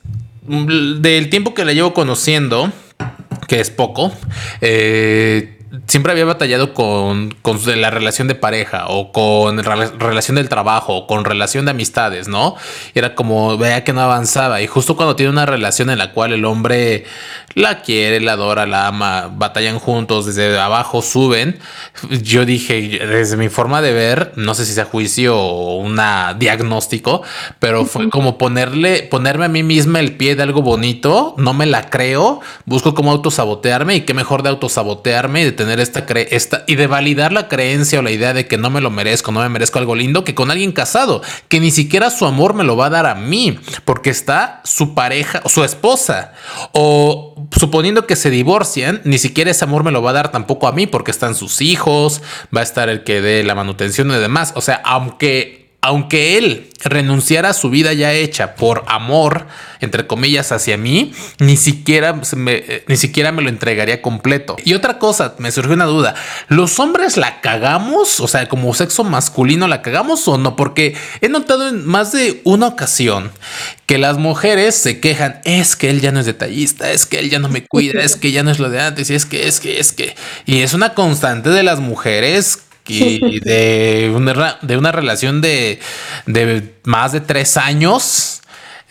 mm, 0.47 1.01
del 1.01 1.29
tiempo 1.29 1.53
que 1.53 1.63
la 1.65 1.73
llevo 1.73 1.93
conociendo, 1.93 2.71
que 3.47 3.59
es 3.59 3.69
poco, 3.69 4.11
eh, 4.61 5.59
siempre 5.87 6.11
había 6.11 6.25
batallado 6.25 6.73
con, 6.73 7.31
con, 7.41 7.59
la 7.79 7.89
relación 7.89 8.27
de 8.27 8.35
pareja 8.35 8.85
o 8.89 9.11
con 9.11 9.63
relación 9.63 10.35
del 10.35 10.47
trabajo 10.47 10.95
o 10.95 11.07
con 11.07 11.25
relación 11.25 11.65
de 11.65 11.71
amistades, 11.71 12.27
¿no? 12.27 12.55
Era 12.93 13.15
como 13.15 13.57
vea 13.57 13.83
que 13.83 13.91
no 13.91 14.01
avanzaba 14.01 14.61
y 14.61 14.67
justo 14.67 14.95
cuando 14.95 15.15
tiene 15.15 15.31
una 15.31 15.45
relación 15.45 15.89
en 15.89 15.97
la 15.97 16.11
cual 16.11 16.33
el 16.33 16.45
hombre 16.45 17.05
la 17.55 17.81
quiere, 17.81 18.19
la 18.19 18.33
adora, 18.33 18.65
la 18.65 18.87
ama, 18.87 19.31
batallan 19.33 19.79
juntos, 19.79 20.25
desde 20.25 20.59
abajo 20.59 21.01
suben, 21.01 21.59
yo 22.09 22.45
dije, 22.45 22.99
desde 23.05 23.37
mi 23.37 23.49
forma 23.49 23.81
de 23.81 23.93
ver, 23.93 24.31
no 24.35 24.53
sé 24.53 24.65
si 24.65 24.73
sea 24.73 24.85
juicio 24.85 25.37
o 25.37 25.77
un 25.77 25.99
diagnóstico, 26.37 27.23
pero 27.59 27.85
fue 27.85 28.09
como 28.09 28.37
ponerle, 28.37 29.03
ponerme 29.03 29.45
a 29.45 29.49
mí 29.49 29.63
misma 29.63 29.99
el 29.99 30.17
pie 30.17 30.35
de 30.35 30.43
algo 30.43 30.61
bonito, 30.61 31.35
no 31.37 31.53
me 31.53 31.65
la 31.65 31.89
creo, 31.89 32.41
busco 32.65 32.93
cómo 32.93 33.11
autosabotearme 33.11 33.95
y 33.95 34.01
qué 34.01 34.13
mejor 34.13 34.43
de 34.43 34.49
autosabotearme 34.49 35.41
y 35.41 35.45
de 35.45 35.51
tener 35.63 35.79
esta, 35.79 36.05
cre 36.05 36.27
esta 36.31 36.63
y 36.67 36.75
de 36.75 36.87
validar 36.87 37.31
la 37.31 37.47
creencia 37.47 37.99
o 37.99 38.01
la 38.01 38.11
idea 38.11 38.33
de 38.33 38.47
que 38.47 38.57
no 38.57 38.69
me 38.69 38.81
lo 38.81 38.89
merezco, 38.89 39.31
no 39.31 39.39
me 39.39 39.49
merezco 39.49 39.79
algo 39.79 39.95
lindo, 39.95 40.23
que 40.23 40.35
con 40.35 40.51
alguien 40.51 40.73
casado, 40.73 41.21
que 41.47 41.59
ni 41.59 41.71
siquiera 41.71 42.09
su 42.09 42.25
amor 42.25 42.53
me 42.53 42.63
lo 42.63 42.75
va 42.75 42.87
a 42.87 42.89
dar 42.89 43.05
a 43.05 43.15
mí, 43.15 43.57
porque 43.85 44.09
está 44.09 44.61
su 44.65 44.93
pareja, 44.93 45.41
su 45.45 45.63
esposa, 45.63 46.33
o 46.73 47.35
suponiendo 47.57 48.05
que 48.05 48.15
se 48.15 48.29
divorcian, 48.29 49.01
ni 49.05 49.17
siquiera 49.17 49.51
ese 49.51 49.63
amor 49.63 49.83
me 49.83 49.91
lo 49.91 50.01
va 50.01 50.09
a 50.09 50.13
dar 50.13 50.31
tampoco 50.31 50.67
a 50.67 50.73
mí, 50.73 50.85
porque 50.85 51.11
están 51.11 51.35
sus 51.35 51.61
hijos, 51.61 52.21
va 52.55 52.59
a 52.59 52.63
estar 52.63 52.89
el 52.89 53.03
que 53.03 53.21
dé 53.21 53.43
la 53.43 53.55
manutención 53.55 54.11
y 54.11 54.15
demás. 54.15 54.51
O 54.55 54.61
sea, 54.61 54.81
aunque 54.83 55.62
aunque 55.83 56.37
él 56.37 56.69
renunciara 56.85 57.49
a 57.49 57.53
su 57.53 57.69
vida 57.69 57.91
ya 57.91 58.13
hecha 58.13 58.55
por 58.55 58.85
amor, 58.87 59.47
entre 59.81 60.07
comillas, 60.07 60.53
hacia 60.53 60.77
mí, 60.77 61.13
ni 61.39 61.57
siquiera 61.57 62.21
me, 62.37 62.53
eh, 62.53 62.83
ni 62.87 62.95
siquiera 62.95 63.33
me 63.33 63.41
lo 63.41 63.49
entregaría 63.49 64.01
completo. 64.01 64.55
Y 64.63 64.75
otra 64.75 64.97
cosa, 64.97 65.35
me 65.39 65.51
surgió 65.51 65.73
una 65.73 65.83
duda, 65.83 66.15
¿los 66.47 66.79
hombres 66.79 67.17
la 67.17 67.41
cagamos? 67.41 68.21
O 68.21 68.29
sea, 68.29 68.47
como 68.47 68.73
sexo 68.73 69.03
masculino 69.03 69.67
la 69.67 69.81
cagamos 69.81 70.25
o 70.29 70.37
no? 70.37 70.55
Porque 70.55 70.95
he 71.19 71.27
notado 71.27 71.67
en 71.67 71.85
más 71.85 72.13
de 72.13 72.39
una 72.45 72.67
ocasión 72.67 73.31
que 73.85 73.97
las 73.97 74.17
mujeres 74.17 74.75
se 74.75 75.01
quejan, 75.01 75.41
es 75.43 75.75
que 75.75 75.89
él 75.89 75.99
ya 75.99 76.13
no 76.13 76.21
es 76.21 76.25
detallista, 76.25 76.91
es 76.91 77.05
que 77.05 77.19
él 77.19 77.29
ya 77.29 77.39
no 77.39 77.49
me 77.49 77.65
cuida, 77.65 78.01
es 78.01 78.15
que 78.15 78.31
ya 78.31 78.41
no 78.43 78.51
es 78.51 78.59
lo 78.59 78.69
de 78.69 78.79
antes, 78.79 79.09
es 79.09 79.25
que, 79.25 79.47
es 79.47 79.59
que, 79.59 79.81
es 79.81 79.91
que. 79.91 80.15
Y 80.45 80.61
es 80.61 80.73
una 80.73 80.93
constante 80.93 81.49
de 81.49 81.63
las 81.63 81.81
mujeres 81.81 82.62
y 82.87 83.39
de 83.39 84.11
una, 84.13 84.57
de 84.61 84.77
una 84.77 84.91
relación 84.91 85.41
de, 85.41 85.79
de 86.25 86.73
más 86.83 87.11
de 87.11 87.21
tres 87.21 87.57
años 87.57 88.41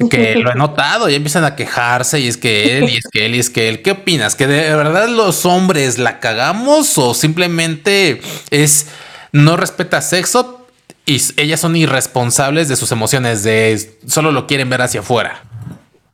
que 0.08 0.36
lo 0.36 0.50
he 0.50 0.54
notado, 0.54 1.08
ya 1.08 1.16
empiezan 1.16 1.44
a 1.44 1.54
quejarse 1.54 2.20
y 2.20 2.28
es 2.28 2.36
que 2.36 2.78
él, 2.78 2.90
y 2.90 2.96
es 2.96 3.04
que 3.10 3.26
él, 3.26 3.34
y 3.34 3.38
es 3.38 3.50
que 3.50 3.68
él. 3.68 3.82
¿Qué 3.82 3.92
opinas? 3.92 4.34
¿Que 4.34 4.46
de 4.46 4.74
verdad 4.74 5.08
los 5.08 5.44
hombres 5.46 5.98
la 5.98 6.20
cagamos 6.20 6.96
o 6.98 7.14
simplemente 7.14 8.20
es 8.50 8.86
no 9.32 9.56
respeta 9.56 10.00
sexo 10.00 10.66
y 11.06 11.20
ellas 11.36 11.60
son 11.60 11.76
irresponsables 11.76 12.68
de 12.68 12.76
sus 12.76 12.92
emociones, 12.92 13.42
de 13.42 13.98
solo 14.06 14.32
lo 14.32 14.46
quieren 14.46 14.70
ver 14.70 14.82
hacia 14.82 15.00
afuera? 15.00 15.42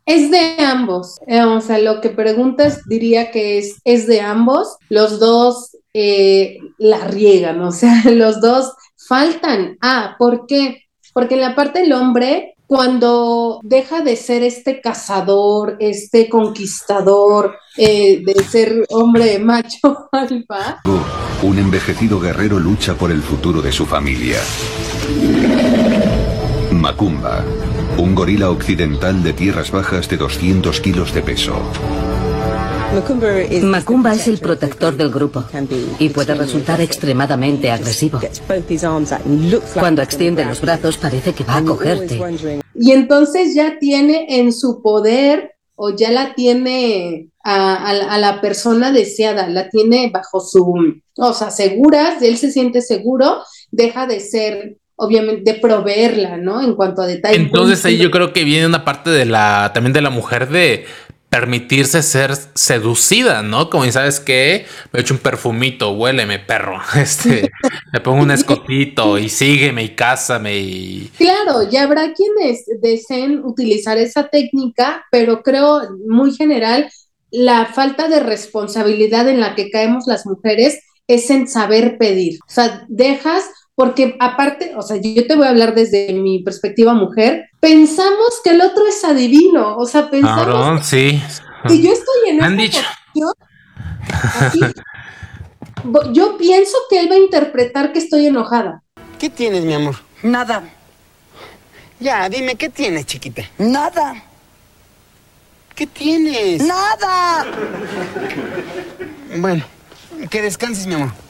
Es 0.09 0.31
de 0.31 0.57
ambos. 0.65 1.21
Eh, 1.27 1.43
o 1.43 1.61
sea, 1.61 1.79
lo 1.79 2.01
que 2.01 2.09
preguntas 2.09 2.81
diría 2.87 3.31
que 3.31 3.59
es, 3.59 3.77
es 3.85 4.07
de 4.07 4.23
ambos. 4.23 4.79
Los 4.89 5.21
dos 5.21 5.77
eh, 5.93 6.57
la 6.79 7.05
riegan, 7.09 7.61
o 7.63 7.73
sea, 7.73 8.03
los 8.07 8.41
dos 8.41 8.73
faltan. 9.07 9.77
Ah, 9.83 10.17
¿por 10.19 10.47
qué? 10.47 10.85
Porque 11.13 11.35
en 11.35 11.43
la 11.43 11.55
parte 11.55 11.81
del 11.81 11.93
hombre, 11.93 12.55
cuando 12.67 13.61
deja 13.63 14.01
de 14.01 14.17
ser 14.17 14.43
este 14.43 14.81
cazador, 14.81 15.77
este 15.79 16.31
conquistador, 16.31 17.57
eh, 17.77 18.23
de 18.25 18.45
ser 18.45 18.87
hombre 18.89 19.39
macho 19.39 20.09
alfa. 20.13 20.81
Un 21.43 21.59
envejecido 21.59 22.19
guerrero 22.19 22.59
lucha 22.59 22.95
por 22.95 23.11
el 23.11 23.21
futuro 23.21 23.61
de 23.61 23.73
su 23.73 23.85
familia. 23.85 24.39
Macumba, 26.73 27.45
un 27.99 28.15
gorila 28.15 28.51
occidental 28.51 29.23
de 29.23 29.33
tierras 29.33 29.71
bajas 29.71 30.09
de 30.09 30.17
200 30.17 30.81
kilos 30.81 31.13
de 31.13 31.23
peso. 31.23 31.55
Macumba 33.63 34.15
es 34.15 34.29
el 34.29 34.39
protector 34.39 34.97
del 34.97 35.11
grupo 35.11 35.45
y 35.99 36.09
puede 36.09 36.35
resultar 36.35 36.81
extremadamente 36.81 37.71
agresivo. 37.71 38.21
Cuando 39.75 40.03
extiende 40.03 40.45
los 40.45 40.61
brazos 40.61 40.97
parece 40.97 41.35
que 41.35 41.45
va 41.45 41.57
a 41.57 41.65
cogerte. 41.65 42.19
Y 42.75 42.93
entonces 42.93 43.55
ya 43.55 43.79
tiene 43.79 44.41
en 44.41 44.53
su 44.53 44.81
poder 44.81 45.57
o 45.75 45.91
ya 45.91 46.11
la 46.11 46.35
tiene 46.35 47.31
a, 47.45 48.19
la 48.19 48.41
persona 48.41 48.91
deseada, 48.91 49.49
la 49.49 49.69
tiene 49.69 50.11
bajo 50.13 50.41
su, 50.41 51.01
o 51.17 51.33
sea, 51.35 51.51
seguras, 51.51 52.23
él 52.23 52.37
se 52.37 52.51
siente 52.51 52.81
seguro, 52.81 53.43
deja 53.71 54.07
de 54.07 54.21
ser 54.21 54.79
obviamente 54.99 55.53
de 55.53 55.59
proveerla, 55.61 56.37
¿no? 56.37 56.61
En 56.61 56.75
cuanto 56.75 57.03
a 57.03 57.07
detalles. 57.07 57.39
Entonces 57.39 57.85
ahí 57.85 57.99
yo 57.99 58.11
creo 58.11 58.33
que 58.33 58.45
viene 58.45 58.67
una 58.67 58.85
parte 58.85 59.11
de 59.11 59.25
la 59.25 59.71
también 59.73 59.93
de 59.93 60.03
la 60.03 60.11
mujer 60.11 60.49
de 60.49 60.87
permitirse 61.31 62.03
ser 62.03 62.35
seducida, 62.55 63.43
¿no? 63.43 63.69
Como 63.71 63.91
sabes 63.93 64.19
que 64.19 64.67
me 64.93 65.01
echo 65.01 65.15
un 65.15 65.21
perfumito, 65.21 65.93
huéleme, 65.93 66.39
perro. 66.39 66.81
Este, 66.97 67.51
me 67.93 68.01
pongo 68.01 68.23
un 68.23 68.31
escotito 68.31 69.19
y 69.19 69.29
sígueme 69.29 69.85
y 69.85 69.95
cásame 69.95 70.59
y. 70.59 71.13
Claro, 71.17 71.69
ya 71.71 71.85
habrá 71.85 72.13
quienes 72.13 72.65
deseen 72.81 73.45
utilizar 73.45 73.99
esa 73.99 74.29
técnica, 74.29 75.05
pero 75.11 75.43
creo 75.43 75.83
muy 76.09 76.33
general 76.35 76.91
la 77.31 77.67
falta 77.67 78.09
de 78.09 78.21
responsabilidad 78.21 79.29
en 79.29 79.41
la 79.41 79.55
que 79.55 79.71
caemos 79.71 80.07
las 80.07 80.27
mujeres 80.27 80.81
es 81.07 81.31
en 81.31 81.47
saber 81.47 81.99
pedir. 81.99 82.39
O 82.49 82.51
sea, 82.51 82.85
dejas 82.89 83.45
porque 83.79 84.17
aparte, 84.19 84.73
o 84.75 84.83
sea, 84.83 84.97
yo 84.97 85.25
te 85.29 85.37
voy 85.37 85.47
a 85.47 85.51
hablar 85.51 85.73
desde 85.73 86.13
mi 86.13 86.43
perspectiva 86.43 86.95
mujer, 86.95 87.49
pensamos 87.61 88.41
que 88.43 88.51
el 88.51 88.61
otro 88.61 88.85
es 88.89 89.05
adivino, 89.05 89.77
o 89.77 89.87
sea, 89.87 90.11
pensamos 90.11 90.85
sí. 90.85 91.23
que 91.69 91.81
yo 91.81 91.93
estoy 91.93 92.31
en 92.31 92.43
Han 92.43 92.57
dicho. 92.57 92.81
yo 96.13 96.37
pienso 96.37 96.77
que 96.91 96.99
él 96.99 97.09
va 97.09 97.15
a 97.15 97.19
interpretar 97.19 97.93
que 97.93 98.01
estoy 98.01 98.27
enojada. 98.27 98.83
¿Qué 99.17 99.31
tienes, 99.31 99.63
mi 99.63 99.75
amor? 99.75 99.95
Nada. 100.25 100.65
Ya, 102.01 102.29
dime, 102.29 102.57
¿qué 102.57 102.71
tienes, 102.71 103.07
chiquita? 103.07 103.45
Nada. 103.59 104.25
¿Qué 105.77 105.87
tienes? 105.87 106.67
Nada. 106.67 107.47
Bueno, 109.37 109.65
que 110.29 110.43
descanses, 110.43 110.89
mi 110.89 110.95
amor. 110.95 111.28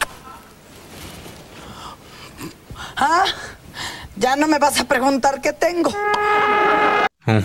¿Ah? 2.98 3.24
Ya 4.16 4.34
no 4.34 4.48
me 4.48 4.58
vas 4.58 4.80
a 4.80 4.84
preguntar 4.84 5.40
qué 5.40 5.52
tengo. 5.52 5.92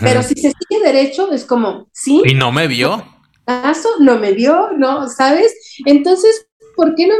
Pero 0.02 0.24
si 0.24 0.34
se 0.36 0.52
sigue 0.52 0.84
derecho, 0.84 1.32
es 1.32 1.46
como, 1.46 1.88
¿sí? 1.92 2.22
¿Y 2.26 2.34
no 2.34 2.52
me 2.52 2.68
vio? 2.68 3.06
¿Caso? 3.46 3.90
¿No 4.00 4.18
me 4.18 4.32
vio? 4.32 4.72
¿No? 4.76 5.08
¿Sabes? 5.10 5.54
Entonces, 5.86 6.48
¿por 6.76 6.96
qué 6.96 7.08
no 7.08 7.14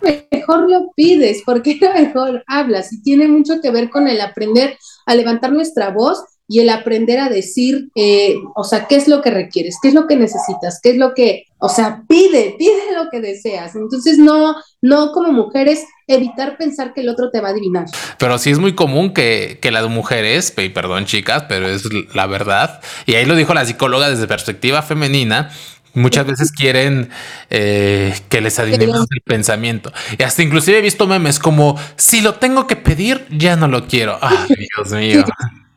mejor 0.00 0.70
lo 0.70 0.92
pides? 0.94 1.42
¿Por 1.44 1.62
qué 1.62 1.78
no 1.80 1.92
mejor 1.92 2.42
hablas? 2.46 2.92
Y 2.92 3.02
tiene 3.02 3.28
mucho 3.28 3.60
que 3.60 3.70
ver 3.70 3.90
con 3.90 4.08
el 4.08 4.20
aprender 4.20 4.78
a 5.06 5.14
levantar 5.14 5.52
nuestra 5.52 5.90
voz 5.90 6.22
y 6.50 6.60
el 6.60 6.70
aprender 6.70 7.20
a 7.20 7.28
decir, 7.28 7.90
eh, 7.94 8.36
o 8.56 8.64
sea, 8.64 8.86
qué 8.86 8.96
es 8.96 9.06
lo 9.06 9.20
que 9.20 9.30
requieres, 9.30 9.76
qué 9.82 9.88
es 9.88 9.94
lo 9.94 10.06
que 10.06 10.16
necesitas, 10.16 10.80
qué 10.82 10.90
es 10.90 10.96
lo 10.96 11.12
que, 11.12 11.44
o 11.58 11.68
sea, 11.68 12.02
pide, 12.08 12.54
pide 12.58 12.94
lo 12.96 13.10
que 13.10 13.20
deseas. 13.20 13.76
Entonces, 13.76 14.18
no, 14.18 14.56
no 14.80 15.12
como 15.12 15.30
mujeres 15.30 15.84
evitar 16.06 16.56
pensar 16.56 16.94
que 16.94 17.02
el 17.02 17.10
otro 17.10 17.30
te 17.30 17.42
va 17.42 17.48
a 17.48 17.50
adivinar. 17.50 17.84
Pero 18.18 18.38
sí 18.38 18.50
es 18.50 18.58
muy 18.58 18.74
común 18.74 19.12
que, 19.12 19.58
que 19.60 19.70
las 19.70 19.86
mujeres, 19.90 20.54
y 20.56 20.70
perdón 20.70 21.04
chicas, 21.04 21.44
pero 21.48 21.68
es 21.68 21.82
la 22.14 22.26
verdad, 22.26 22.80
y 23.04 23.14
ahí 23.14 23.26
lo 23.26 23.36
dijo 23.36 23.52
la 23.52 23.66
psicóloga 23.66 24.08
desde 24.08 24.26
perspectiva 24.26 24.80
femenina, 24.80 25.50
Muchas 25.94 26.26
veces 26.26 26.52
quieren 26.52 27.08
eh, 27.50 28.14
que 28.28 28.40
les 28.40 28.58
adivinemos 28.58 29.06
el 29.10 29.20
pensamiento. 29.22 29.92
Y 30.16 30.22
hasta 30.22 30.42
inclusive 30.42 30.78
he 30.78 30.82
visto 30.82 31.06
memes 31.08 31.38
como, 31.40 31.76
si 31.96 32.20
lo 32.20 32.34
tengo 32.34 32.66
que 32.66 32.76
pedir, 32.76 33.26
ya 33.30 33.56
no 33.56 33.66
lo 33.68 33.88
quiero. 33.88 34.16
Ay, 34.20 34.48
Dios 34.76 34.92
mío. 34.92 35.24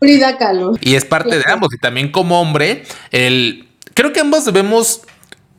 Frida 0.02 0.38
Kahlo. 0.38 0.74
Y 0.82 0.96
es 0.96 1.06
parte 1.06 1.38
de 1.38 1.44
ambos. 1.48 1.72
Y 1.74 1.78
también 1.78 2.12
como 2.12 2.42
hombre, 2.42 2.84
el 3.12 3.68
creo 3.94 4.12
que 4.12 4.20
ambos 4.20 4.46
debemos 4.46 5.02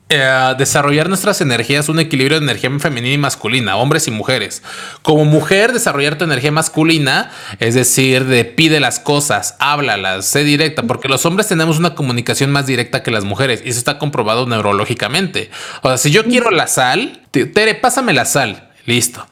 eh, 0.08 0.54
desarrollar 0.58 1.08
nuestras 1.08 1.40
energías, 1.40 1.88
un 1.88 2.00
equilibrio 2.00 2.40
de 2.40 2.44
energía 2.44 2.68
femenina 2.80 3.14
y 3.14 3.18
masculina, 3.18 3.76
hombres 3.76 4.08
y 4.08 4.10
mujeres. 4.10 4.64
Como 5.02 5.24
mujer, 5.24 5.72
desarrollar 5.72 6.18
tu 6.18 6.24
energía 6.24 6.50
masculina, 6.50 7.30
es 7.60 7.74
decir, 7.74 8.24
de 8.24 8.44
pide 8.44 8.80
las 8.80 8.98
cosas, 8.98 9.54
háblalas, 9.60 10.26
sé 10.26 10.42
directa, 10.42 10.82
porque 10.82 11.08
los 11.08 11.24
hombres 11.24 11.46
tenemos 11.46 11.78
una 11.78 11.94
comunicación 11.94 12.50
más 12.50 12.66
directa 12.66 13.04
que 13.04 13.12
las 13.12 13.24
mujeres 13.24 13.62
y 13.64 13.68
eso 13.68 13.78
está 13.78 13.98
comprobado 13.98 14.44
neurológicamente. 14.46 15.50
O 15.82 15.88
sea, 15.88 15.96
si 15.96 16.10
yo 16.10 16.24
quiero 16.24 16.50
la 16.50 16.66
sal, 16.66 17.22
Tere, 17.30 17.76
pásame 17.76 18.12
la 18.12 18.24
sal. 18.24 18.70
Listo. 18.84 19.24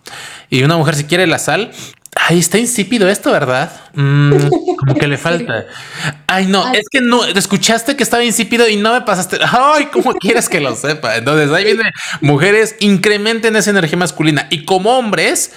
Y 0.48 0.62
una 0.62 0.76
mujer 0.76 0.94
si 0.94 1.04
quiere 1.04 1.26
la 1.26 1.38
sal, 1.38 1.72
Ay, 2.28 2.38
está 2.38 2.58
insípido 2.58 3.08
esto, 3.08 3.32
¿verdad? 3.32 3.72
Mm, 3.94 4.48
como 4.76 4.94
que 4.94 5.06
le 5.06 5.16
falta. 5.18 5.66
Ay, 6.26 6.46
no, 6.46 6.72
es 6.72 6.88
que 6.90 7.00
no, 7.00 7.24
escuchaste 7.24 7.96
que 7.96 8.02
estaba 8.02 8.24
insípido 8.24 8.68
y 8.68 8.76
no 8.76 8.92
me 8.92 9.00
pasaste. 9.02 9.38
Ay, 9.42 9.86
¿cómo 9.86 10.14
quieres 10.14 10.48
que 10.48 10.60
lo 10.60 10.74
sepa? 10.76 11.16
Entonces 11.16 11.50
ahí 11.50 11.64
viene, 11.64 11.90
mujeres, 12.20 12.76
incrementen 12.80 13.56
esa 13.56 13.70
energía 13.70 13.98
masculina 13.98 14.46
y 14.50 14.64
como 14.64 14.98
hombres, 14.98 15.52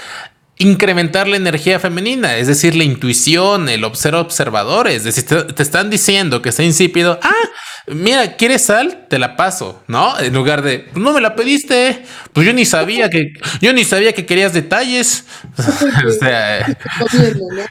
incrementar 0.57 1.27
la 1.27 1.35
energía 1.35 1.79
femenina, 1.79 2.37
es 2.37 2.47
decir, 2.47 2.75
la 2.75 2.83
intuición, 2.83 3.69
el 3.69 3.83
observar 3.83 4.21
observadores. 4.21 4.97
Es 4.97 5.03
decir, 5.03 5.25
te, 5.25 5.43
te 5.53 5.63
están 5.63 5.89
diciendo 5.89 6.41
que 6.41 6.49
está 6.49 6.63
insípido. 6.63 7.19
Ah, 7.21 7.49
mira, 7.87 8.35
¿quieres 8.35 8.63
sal? 8.63 9.07
Te 9.09 9.19
la 9.19 9.35
paso, 9.35 9.81
¿no? 9.87 10.19
En 10.19 10.33
lugar 10.33 10.61
de, 10.61 10.89
no 10.95 11.13
me 11.13 11.21
la 11.21 11.35
pediste, 11.35 12.03
pues 12.31 12.45
yo 12.45 12.53
ni 12.53 12.65
sabía 12.65 13.09
que, 13.09 13.33
yo 13.61 13.73
ni 13.73 13.83
sabía 13.83 14.13
que 14.13 14.25
querías 14.25 14.53
detalles. 14.53 15.25
o 16.07 16.11
sea, 16.11 16.77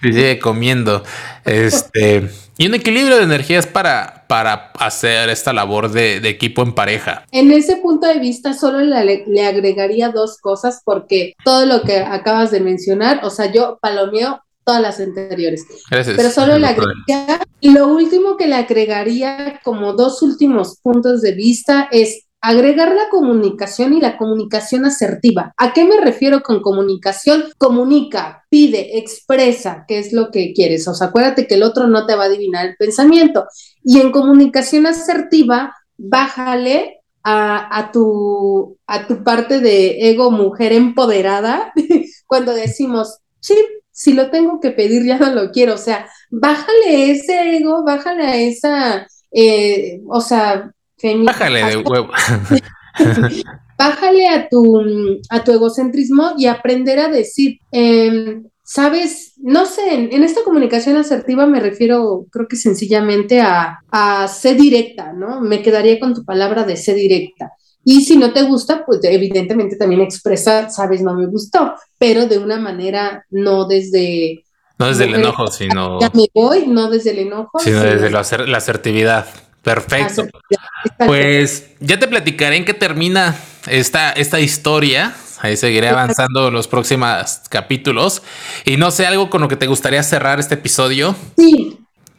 sigue 0.02 0.38
comiendo. 0.40 1.02
Este, 1.44 2.28
y 2.58 2.66
un 2.66 2.74
equilibrio 2.74 3.16
de 3.16 3.24
energías 3.24 3.66
para, 3.66 4.24
para 4.28 4.70
hacer 4.78 5.28
esta 5.30 5.52
labor 5.52 5.90
de, 5.90 6.20
de, 6.20 6.28
equipo 6.28 6.62
en 6.62 6.74
pareja. 6.74 7.24
En 7.32 7.50
ese 7.50 7.76
punto 7.76 8.06
de 8.06 8.18
vista, 8.18 8.52
solo 8.52 8.80
le, 8.80 9.24
le 9.26 9.46
agregaría 9.46 10.10
dos 10.10 10.38
cosas, 10.38 10.82
porque 10.84 11.34
todo 11.44 11.66
lo 11.66 11.82
que 11.82 11.98
acabas 11.98 12.50
de 12.50 12.60
mencionar, 12.60 13.20
o 13.24 13.30
sea, 13.30 13.50
yo 13.50 13.78
palomeo 13.80 14.42
todas 14.64 14.80
las 14.80 15.00
anteriores. 15.00 15.66
Gracias. 15.90 16.16
Pero 16.16 16.30
solo 16.30 16.58
le 16.58 16.66
agregaría, 16.66 17.40
lo 17.62 17.88
último 17.88 18.36
que 18.36 18.46
le 18.46 18.56
agregaría 18.56 19.60
como 19.64 19.92
dos 19.92 20.22
últimos 20.22 20.78
puntos 20.82 21.22
de 21.22 21.32
vista 21.32 21.88
es 21.90 22.26
agregar 22.42 22.92
la 22.92 23.08
comunicación 23.08 23.94
y 23.94 24.00
la 24.00 24.16
comunicación 24.16 24.84
asertiva. 24.84 25.54
¿A 25.56 25.72
qué 25.72 25.84
me 25.84 26.00
refiero 26.00 26.42
con 26.42 26.60
comunicación? 26.60 27.44
Comunica, 27.56 28.44
pide, 28.50 28.98
expresa 28.98 29.84
qué 29.86 30.00
es 30.00 30.12
lo 30.12 30.30
que 30.32 30.52
quieres. 30.52 30.86
O 30.88 30.94
sea, 30.94 31.06
acuérdate 31.08 31.46
que 31.46 31.54
el 31.54 31.62
otro 31.62 31.86
no 31.86 32.04
te 32.04 32.16
va 32.16 32.24
a 32.24 32.26
adivinar 32.26 32.66
el 32.66 32.76
pensamiento. 32.76 33.46
Y 33.84 34.00
en 34.00 34.10
comunicación 34.10 34.86
asertiva, 34.86 35.76
bájale 35.96 37.02
a, 37.22 37.78
a, 37.78 37.92
tu, 37.92 38.76
a 38.88 39.06
tu 39.06 39.22
parte 39.22 39.60
de 39.60 40.10
ego 40.10 40.32
mujer 40.32 40.72
empoderada 40.72 41.72
cuando 42.26 42.52
decimos, 42.52 43.18
sí, 43.38 43.54
si 43.92 44.14
lo 44.14 44.30
tengo 44.30 44.58
que 44.58 44.70
pedir, 44.70 45.04
ya 45.04 45.18
no 45.18 45.32
lo 45.32 45.50
quiero. 45.50 45.74
O 45.74 45.78
sea, 45.78 46.08
bájale 46.30 47.12
ese 47.12 47.56
ego, 47.56 47.84
bájale 47.84 48.24
a 48.24 48.36
esa, 48.36 49.06
eh, 49.30 50.00
o 50.08 50.20
sea, 50.20 50.72
bájale 51.24 51.64
de 51.64 51.76
huevo. 51.76 52.10
bájale 53.78 54.28
a 54.28 54.48
tu, 54.48 54.80
a 55.28 55.44
tu 55.44 55.52
egocentrismo 55.52 56.32
y 56.38 56.46
aprender 56.46 56.98
a 56.98 57.08
decir, 57.08 57.58
eh, 57.72 58.40
sabes, 58.62 59.34
no 59.38 59.66
sé, 59.66 59.94
en, 59.94 60.12
en, 60.12 60.22
esta 60.22 60.42
comunicación 60.44 60.96
asertiva 60.96 61.46
me 61.46 61.60
refiero, 61.60 62.26
creo 62.30 62.48
que 62.48 62.56
sencillamente 62.56 63.40
a, 63.40 63.80
a 63.90 64.28
ser 64.28 64.56
directa, 64.56 65.12
¿no? 65.12 65.40
Me 65.40 65.62
quedaría 65.62 65.98
con 65.98 66.14
tu 66.14 66.24
palabra 66.24 66.64
de 66.64 66.76
ser 66.76 66.94
directa. 66.94 67.52
Y 67.84 68.02
si 68.02 68.16
no 68.16 68.32
te 68.32 68.42
gusta, 68.42 68.84
pues 68.84 69.00
evidentemente 69.02 69.76
también 69.76 70.00
expresa, 70.00 70.70
sabes, 70.70 71.02
no 71.02 71.14
me 71.14 71.26
gustó, 71.26 71.74
pero 71.98 72.26
de 72.26 72.38
una 72.38 72.58
manera 72.58 73.24
no 73.30 73.66
desde... 73.66 74.44
No 74.78 74.88
desde 74.88 75.04
el 75.04 75.14
enojo, 75.16 75.48
sino... 75.48 76.00
Ya 76.00 76.10
me 76.14 76.26
voy, 76.32 76.66
no 76.66 76.90
desde 76.90 77.10
el 77.10 77.20
enojo. 77.20 77.58
Sino, 77.58 77.80
sino 77.80 77.90
desde 77.90 78.10
la, 78.10 78.46
la 78.46 78.58
asertividad. 78.58 79.26
Perfecto. 79.62 80.26
Pues 81.06 81.66
ya 81.80 81.98
te 81.98 82.08
platicaré 82.08 82.56
en 82.56 82.64
qué 82.64 82.74
termina 82.74 83.36
esta, 83.68 84.10
esta 84.12 84.40
historia. 84.40 85.14
Ahí 85.40 85.56
seguiré 85.56 85.88
avanzando 85.88 86.48
en 86.48 86.54
los 86.54 86.68
próximos 86.68 87.40
capítulos. 87.48 88.22
Y 88.64 88.76
no 88.76 88.90
sé, 88.90 89.06
algo 89.06 89.30
con 89.30 89.40
lo 89.40 89.48
que 89.48 89.56
te 89.56 89.66
gustaría 89.66 90.02
cerrar 90.02 90.40
este 90.40 90.54
episodio. 90.54 91.14
Sí, 91.36 91.78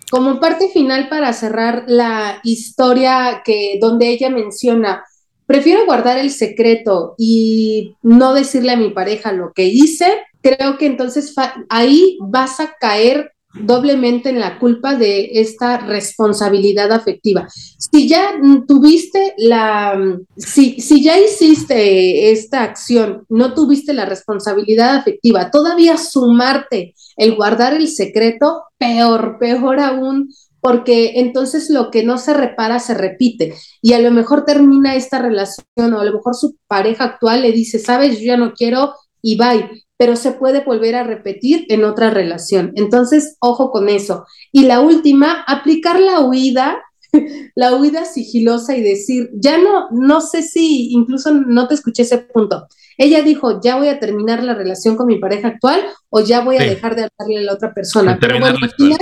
como 0.10 0.40
parte 0.40 0.70
final 0.70 1.10
para 1.10 1.34
cerrar 1.34 1.84
la 1.88 2.40
historia 2.44 3.42
que 3.44 3.78
donde 3.82 4.10
ella 4.10 4.30
menciona 4.30 5.04
prefiero 5.46 5.86
guardar 5.86 6.18
el 6.18 6.32
secreto 6.32 7.16
y 7.18 7.96
no 8.02 8.34
decirle 8.34 8.72
a 8.72 8.78
mi 8.78 8.90
pareja 8.92 9.32
lo 9.32 9.52
que 9.54 9.66
hice, 9.66 10.08
creo 10.42 10.78
que 10.78 10.86
entonces 10.86 11.34
ahí 11.70 12.18
vas 12.22 12.60
a 12.60 12.74
caer 12.80 13.34
doblemente 13.54 14.30
en 14.30 14.40
la 14.40 14.58
culpa 14.58 14.96
de 14.96 15.30
esta 15.34 15.78
responsabilidad 15.78 16.92
afectiva. 16.92 17.48
Si 17.78 18.08
ya 18.08 18.34
tuviste 18.68 19.36
la, 19.38 20.18
si, 20.36 20.82
si 20.82 21.04
ya 21.04 21.20
hiciste 21.20 22.32
esta 22.32 22.64
acción, 22.64 23.26
no 23.30 23.54
tuviste 23.54 23.94
la 23.94 24.06
responsabilidad 24.06 24.96
afectiva, 24.96 25.52
todavía 25.52 25.98
sumarte 25.98 26.96
el 27.16 27.36
guardar 27.36 27.76
el 27.76 27.88
secreto, 27.88 28.64
peor, 28.78 29.38
peor 29.40 29.80
aún, 29.80 30.34
porque 30.64 31.20
entonces 31.20 31.70
lo 31.70 31.92
que 31.92 32.04
no 32.04 32.18
se 32.18 32.34
repara 32.34 32.80
se 32.80 32.94
repite 32.94 33.54
y 33.82 33.92
a 33.92 34.00
lo 34.00 34.12
mejor 34.12 34.46
termina 34.46 34.96
esta 34.96 35.22
relación 35.22 35.66
o 35.78 36.00
a 36.00 36.06
lo 36.06 36.14
mejor 36.14 36.36
su 36.36 36.56
pareja 36.68 37.04
actual 37.04 37.42
le 37.42 37.52
dice, 37.52 37.80
sabes, 37.80 38.18
yo 38.20 38.28
ya 38.28 38.38
no 38.38 38.54
quiero 38.54 38.94
y 39.22 39.38
bye, 39.38 39.84
pero 39.98 40.16
se 40.16 40.32
puede 40.32 40.62
volver 40.62 40.96
a 40.96 41.04
repetir 41.04 41.66
en 41.68 41.84
otra 41.84 42.12
relación. 42.12 42.72
Entonces, 42.76 43.36
ojo 43.42 43.72
con 43.72 43.90
eso. 43.90 44.26
Y 44.54 44.64
la 44.64 44.80
última, 44.80 45.44
aplicar 45.48 46.00
la 46.00 46.22
huida 46.22 46.82
la 47.56 47.76
huida 47.76 48.06
sigilosa 48.06 48.76
y 48.76 48.82
decir, 48.82 49.30
ya 49.34 49.58
no, 49.58 49.90
no 49.92 50.22
sé 50.22 50.44
si, 50.44 50.92
incluso 50.92 51.32
no 51.34 51.68
te 51.68 51.76
escuché 51.76 52.04
ese 52.04 52.20
punto. 52.20 52.68
Ella 52.98 53.22
dijo, 53.22 53.60
ya 53.62 53.76
voy 53.76 53.88
a 53.88 54.00
terminar 54.00 54.44
la 54.44 54.54
relación 54.54 54.96
con 54.96 55.08
mi 55.08 55.20
pareja 55.20 55.50
actual 55.50 55.82
o 56.10 56.22
ya 56.22 56.42
voy 56.42 56.58
a 56.58 56.64
dejar 56.64 56.96
de 56.96 57.04
hablarle 57.04 57.40
a 57.40 57.42
la 57.42 57.54
otra 57.54 57.74
persona. 57.74 58.18
Pero 58.20 58.40
bueno, 58.40 58.58
al 58.62 58.72
final, 58.72 59.00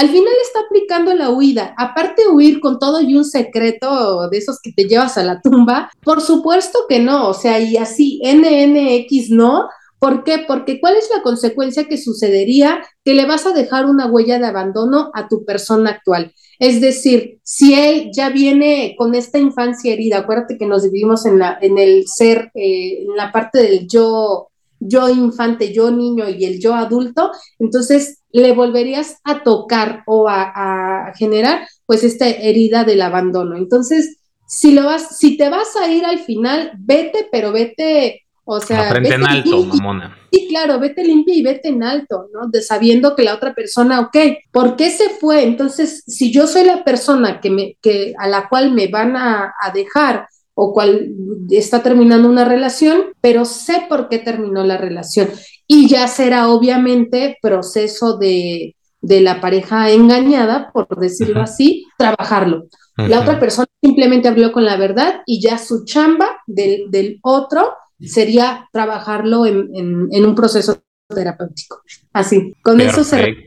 al 0.00 0.08
final 0.08 0.32
está 0.42 0.60
aplicando 0.60 1.12
la 1.14 1.28
huida. 1.28 1.74
Aparte 1.76 2.26
huir 2.26 2.60
con 2.60 2.78
todo 2.78 3.02
y 3.02 3.14
un 3.14 3.24
secreto 3.26 4.30
de 4.30 4.38
esos 4.38 4.58
que 4.62 4.72
te 4.72 4.84
llevas 4.84 5.18
a 5.18 5.22
la 5.22 5.42
tumba, 5.42 5.90
por 6.02 6.22
supuesto 6.22 6.86
que 6.88 7.00
no. 7.00 7.28
O 7.28 7.34
sea, 7.34 7.60
y 7.60 7.76
así, 7.76 8.18
NNX 8.24 9.28
no, 9.28 9.68
¿Por 9.98 10.24
qué? 10.24 10.46
Porque 10.48 10.80
¿cuál 10.80 10.96
es 10.96 11.10
la 11.14 11.22
consecuencia 11.22 11.84
que 11.84 11.98
sucedería? 11.98 12.82
Que 13.04 13.12
le 13.12 13.26
vas 13.26 13.44
a 13.44 13.52
dejar 13.52 13.84
una 13.84 14.06
huella 14.06 14.38
de 14.38 14.46
abandono 14.46 15.10
a 15.12 15.28
tu 15.28 15.44
persona 15.44 15.90
actual. 15.90 16.32
Es 16.58 16.80
decir, 16.80 17.38
si 17.42 17.74
él 17.74 18.08
ya 18.10 18.30
viene 18.30 18.94
con 18.96 19.14
esta 19.14 19.38
infancia 19.38 19.92
herida, 19.92 20.20
acuérdate 20.20 20.56
que 20.56 20.64
nos 20.64 20.84
dividimos 20.84 21.26
en, 21.26 21.38
la, 21.38 21.58
en 21.60 21.76
el 21.76 22.06
ser, 22.08 22.50
eh, 22.54 23.02
en 23.02 23.14
la 23.14 23.30
parte 23.30 23.62
del 23.62 23.86
yo, 23.86 24.49
yo 24.80 25.08
infante, 25.08 25.72
yo 25.72 25.90
niño 25.90 26.28
y 26.28 26.44
el 26.44 26.60
yo 26.60 26.74
adulto, 26.74 27.30
entonces 27.58 28.22
le 28.32 28.52
volverías 28.52 29.18
a 29.24 29.42
tocar 29.42 30.02
o 30.06 30.28
a, 30.28 31.06
a 31.08 31.14
generar 31.14 31.68
pues 31.86 32.02
esta 32.02 32.28
herida 32.28 32.84
del 32.84 33.02
abandono. 33.02 33.56
Entonces, 33.56 34.18
si 34.46 34.72
lo 34.72 34.84
vas, 34.84 35.18
si 35.18 35.36
te 35.36 35.48
vas 35.48 35.76
a 35.76 35.90
ir 35.90 36.04
al 36.04 36.18
final, 36.18 36.72
vete, 36.78 37.28
pero 37.30 37.52
vete 37.52 38.22
o 38.52 38.60
sea, 38.60 38.90
frente 38.90 39.14
en 39.14 39.24
alto, 39.24 39.64
mamona. 39.64 40.18
Sí, 40.32 40.48
claro, 40.48 40.80
vete 40.80 41.04
limpia 41.04 41.34
y 41.36 41.42
vete 41.42 41.68
en 41.68 41.84
alto, 41.84 42.28
¿no? 42.32 42.48
De 42.48 42.62
sabiendo 42.62 43.14
que 43.14 43.22
la 43.22 43.34
otra 43.34 43.54
persona, 43.54 44.00
ok, 44.00 44.16
¿por 44.50 44.74
qué 44.74 44.90
se 44.90 45.10
fue? 45.10 45.44
Entonces, 45.44 46.02
si 46.04 46.32
yo 46.32 46.48
soy 46.48 46.64
la 46.64 46.82
persona 46.82 47.40
que 47.40 47.48
me, 47.48 47.76
que, 47.80 48.12
a 48.18 48.26
la 48.26 48.48
cual 48.48 48.72
me 48.72 48.88
van 48.88 49.16
a, 49.16 49.54
a 49.60 49.70
dejar 49.72 50.26
o 50.62 50.74
cual 50.74 51.14
está 51.48 51.82
terminando 51.82 52.28
una 52.28 52.44
relación, 52.44 53.14
pero 53.22 53.46
sé 53.46 53.86
por 53.88 54.10
qué 54.10 54.18
terminó 54.18 54.62
la 54.62 54.76
relación. 54.76 55.30
Y 55.66 55.88
ya 55.88 56.06
será 56.06 56.48
obviamente 56.48 57.38
proceso 57.40 58.18
de, 58.18 58.76
de 59.00 59.20
la 59.22 59.40
pareja 59.40 59.90
engañada, 59.90 60.70
por 60.74 60.86
decirlo 60.98 61.40
así, 61.40 61.86
trabajarlo. 61.96 62.66
La 62.98 63.20
otra 63.20 63.40
persona 63.40 63.68
simplemente 63.80 64.28
habló 64.28 64.52
con 64.52 64.66
la 64.66 64.76
verdad 64.76 65.22
y 65.24 65.40
ya 65.40 65.56
su 65.56 65.86
chamba 65.86 66.42
del, 66.46 66.90
del 66.90 67.18
otro 67.22 67.72
sería 67.98 68.68
trabajarlo 68.70 69.46
en, 69.46 69.70
en, 70.12 70.26
un 70.26 70.34
proceso 70.34 70.82
terapéutico. 71.08 71.80
Así, 72.12 72.54
con 72.62 72.80
eso 72.80 73.04
se 73.04 73.46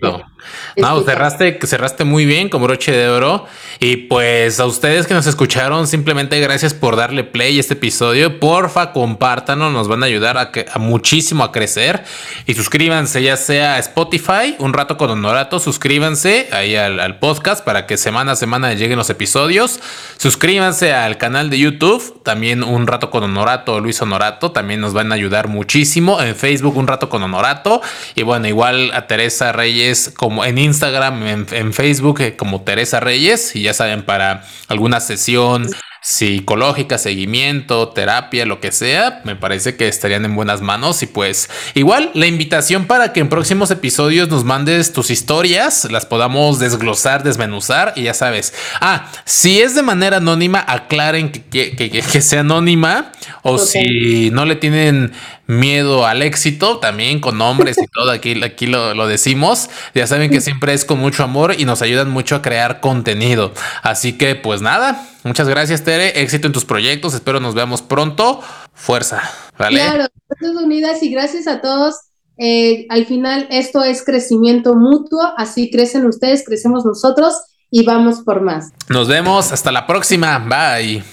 no, 0.78 1.01
cerraste, 1.01 1.59
cerraste 1.66 2.03
muy 2.03 2.26
bien 2.26 2.49
con 2.49 2.64
broche 2.64 2.91
de 2.91 3.09
oro. 3.09 3.45
Y 3.80 3.97
pues 3.97 4.59
a 4.59 4.66
ustedes 4.66 5.07
que 5.07 5.14
nos 5.14 5.28
escucharon, 5.28 5.88
simplemente 5.88 6.39
gracias 6.39 6.74
por 6.74 6.95
darle 6.95 7.24
play 7.24 7.57
a 7.57 7.59
este 7.59 7.74
episodio. 7.74 8.39
Porfa, 8.39 8.91
compártanlo, 8.91 9.72
nos 9.72 9.88
van 9.88 10.03
a 10.03 10.07
ayudar 10.07 10.38
a, 10.38 10.51
que, 10.51 10.66
a 10.72 10.80
muchísimo 10.80 11.43
a 11.43 11.51
crecer. 11.51 12.03
Y 12.45 12.53
suscríbanse, 12.53 13.22
ya 13.22 13.38
sea 13.38 13.76
a 13.76 13.80
Spotify, 13.80 14.55
un 14.59 14.74
rato 14.74 14.97
con 14.97 15.09
Honorato, 15.09 15.59
suscríbanse 15.59 16.47
ahí 16.51 16.76
al, 16.76 16.99
al, 16.99 17.20
podcast 17.20 17.64
para 17.64 17.86
que 17.86 17.97
semana 17.97 18.34
a 18.34 18.36
semana 18.36 18.74
lleguen 18.74 18.97
los 18.97 19.09
episodios. 19.09 19.80
Suscríbanse 20.18 20.93
al 20.93 21.18
canal 21.18 21.49
de 21.49 21.59
YouTube, 21.59 22.24
también 22.24 22.64
un 22.64 22.88
rato 22.88 23.09
con 23.11 23.24
Honorato, 23.24 23.80
Luis 23.80 24.01
Honorato, 24.01 24.51
también 24.51 24.80
nos 24.80 24.93
van 24.93 25.11
a 25.11 25.16
ayudar 25.16 25.47
muchísimo. 25.47 26.22
En 26.22 26.36
Facebook, 26.36 26.78
un 26.78 26.88
rato 26.88 27.09
con 27.09 27.22
Honorato. 27.22 27.82
Y 28.16 28.24
bueno, 28.24 28.47
igual 28.54 28.91
a 28.93 29.08
Teresa 29.08 29.51
Reyes 29.51 30.14
como 30.16 30.45
en 30.45 30.60
Instagram, 30.60 31.45
en, 31.51 31.74
Facebook, 31.74 32.22
eh, 32.22 32.36
como 32.36 32.62
Teresa 32.62 32.99
Reyes, 32.99 33.56
y 33.56 33.64
ya 33.64 33.74
saben, 33.74 34.04
para 34.04 34.45
alguna 34.68 34.99
sesión 34.99 35.70
psicológica, 36.04 36.97
seguimiento, 36.97 37.88
terapia, 37.89 38.45
lo 38.45 38.60
que 38.60 38.74
sea, 38.74 39.22
me 39.24 39.38
parece 39.38 39.78
que 39.78 39.88
estarían 39.88 40.26
en 40.26 40.36
buenas 40.36 40.62
manos. 40.62 41.01
Y 41.01 41.08
pues 41.08 41.49
igual 41.76 42.12
la 42.14 42.28
invitación 42.28 42.86
para 42.86 43.14
que 43.14 43.22
en 43.22 43.30
próximos 43.30 43.72
episodios 43.72 44.30
nos 44.30 44.43
mandes 44.43 44.91
tus 44.91 45.10
historias, 45.10 45.89
las 45.89 46.06
podamos 46.06 46.60
desglosar, 46.60 47.24
desmenuzar 47.24 47.93
y 47.95 48.04
ya 48.04 48.14
sabes. 48.14 48.54
Ah, 48.82 49.10
si 49.24 49.62
es 49.62 49.76
de 49.76 49.82
manera 49.82 50.18
anónima, 50.18 50.64
aclaren 50.68 51.32
que, 51.32 51.41
que, 51.41 51.89
que, 51.89 52.22
sea 52.22 52.41
anónima 52.41 53.14
o 53.41 53.58
si 53.58 54.30
no 54.30 54.43
le 54.43 54.58
tienen 54.58 55.14
miedo 55.48 56.06
al 56.06 56.22
éxito, 56.22 56.80
también 56.80 57.20
con 57.20 57.38
nombres 57.38 57.78
y 57.78 57.88
todo, 57.94 58.12
aquí, 58.12 58.41
aquí 58.44 58.68
lo, 58.68 58.94
lo, 58.94 59.08
decimos. 59.08 59.70
Ya 59.94 60.08
saben 60.08 60.32
que 60.32 60.41
siempre 60.41 60.74
es 60.74 60.86
con 60.86 61.00
mucho 61.00 61.24
amor 61.24 61.56
y 61.58 61.66
nos 61.66 61.82
ayudan 61.82 62.10
mucho 62.10 62.36
a 62.36 62.41
crear 62.41 62.80
contenido. 62.80 63.54
Así 63.82 64.18
que 64.18 64.36
pues 64.36 64.62
nada, 64.62 65.08
muchas 65.24 65.48
gracias 65.48 65.84
Tere, 65.84 66.22
éxito 66.22 66.48
en 66.48 66.54
tus 66.54 66.66
proyectos, 66.66 67.14
espero 67.14 67.39
nos 67.39 67.56
veamos 67.56 67.82
pronto. 67.82 68.41
Fuerza, 68.74 69.22
¿vale? 69.58 69.80
Claro, 69.80 70.08
Fuerzas 70.28 70.64
Unidas 70.64 71.04
y 71.04 71.10
gracias 71.10 71.48
a 71.48 71.62
todos. 71.62 71.96
Eh, 72.38 72.88
al 72.89 73.06
final 73.06 73.48
esto 73.52 73.84
es 73.84 74.04
crecimiento 74.04 74.76
mutuo, 74.76 75.22
así 75.38 75.70
crecen 75.70 76.08
ustedes, 76.08 76.44
crecemos 76.44 76.84
nosotros 76.84 77.36
y 77.70 77.86
vamos 77.86 78.22
por 78.22 78.41
más. 78.41 78.72
Nos 78.89 79.08
vemos, 79.08 79.52
hasta 79.52 79.72
la 79.72 79.86
próxima, 79.86 80.39
bye. 80.39 81.04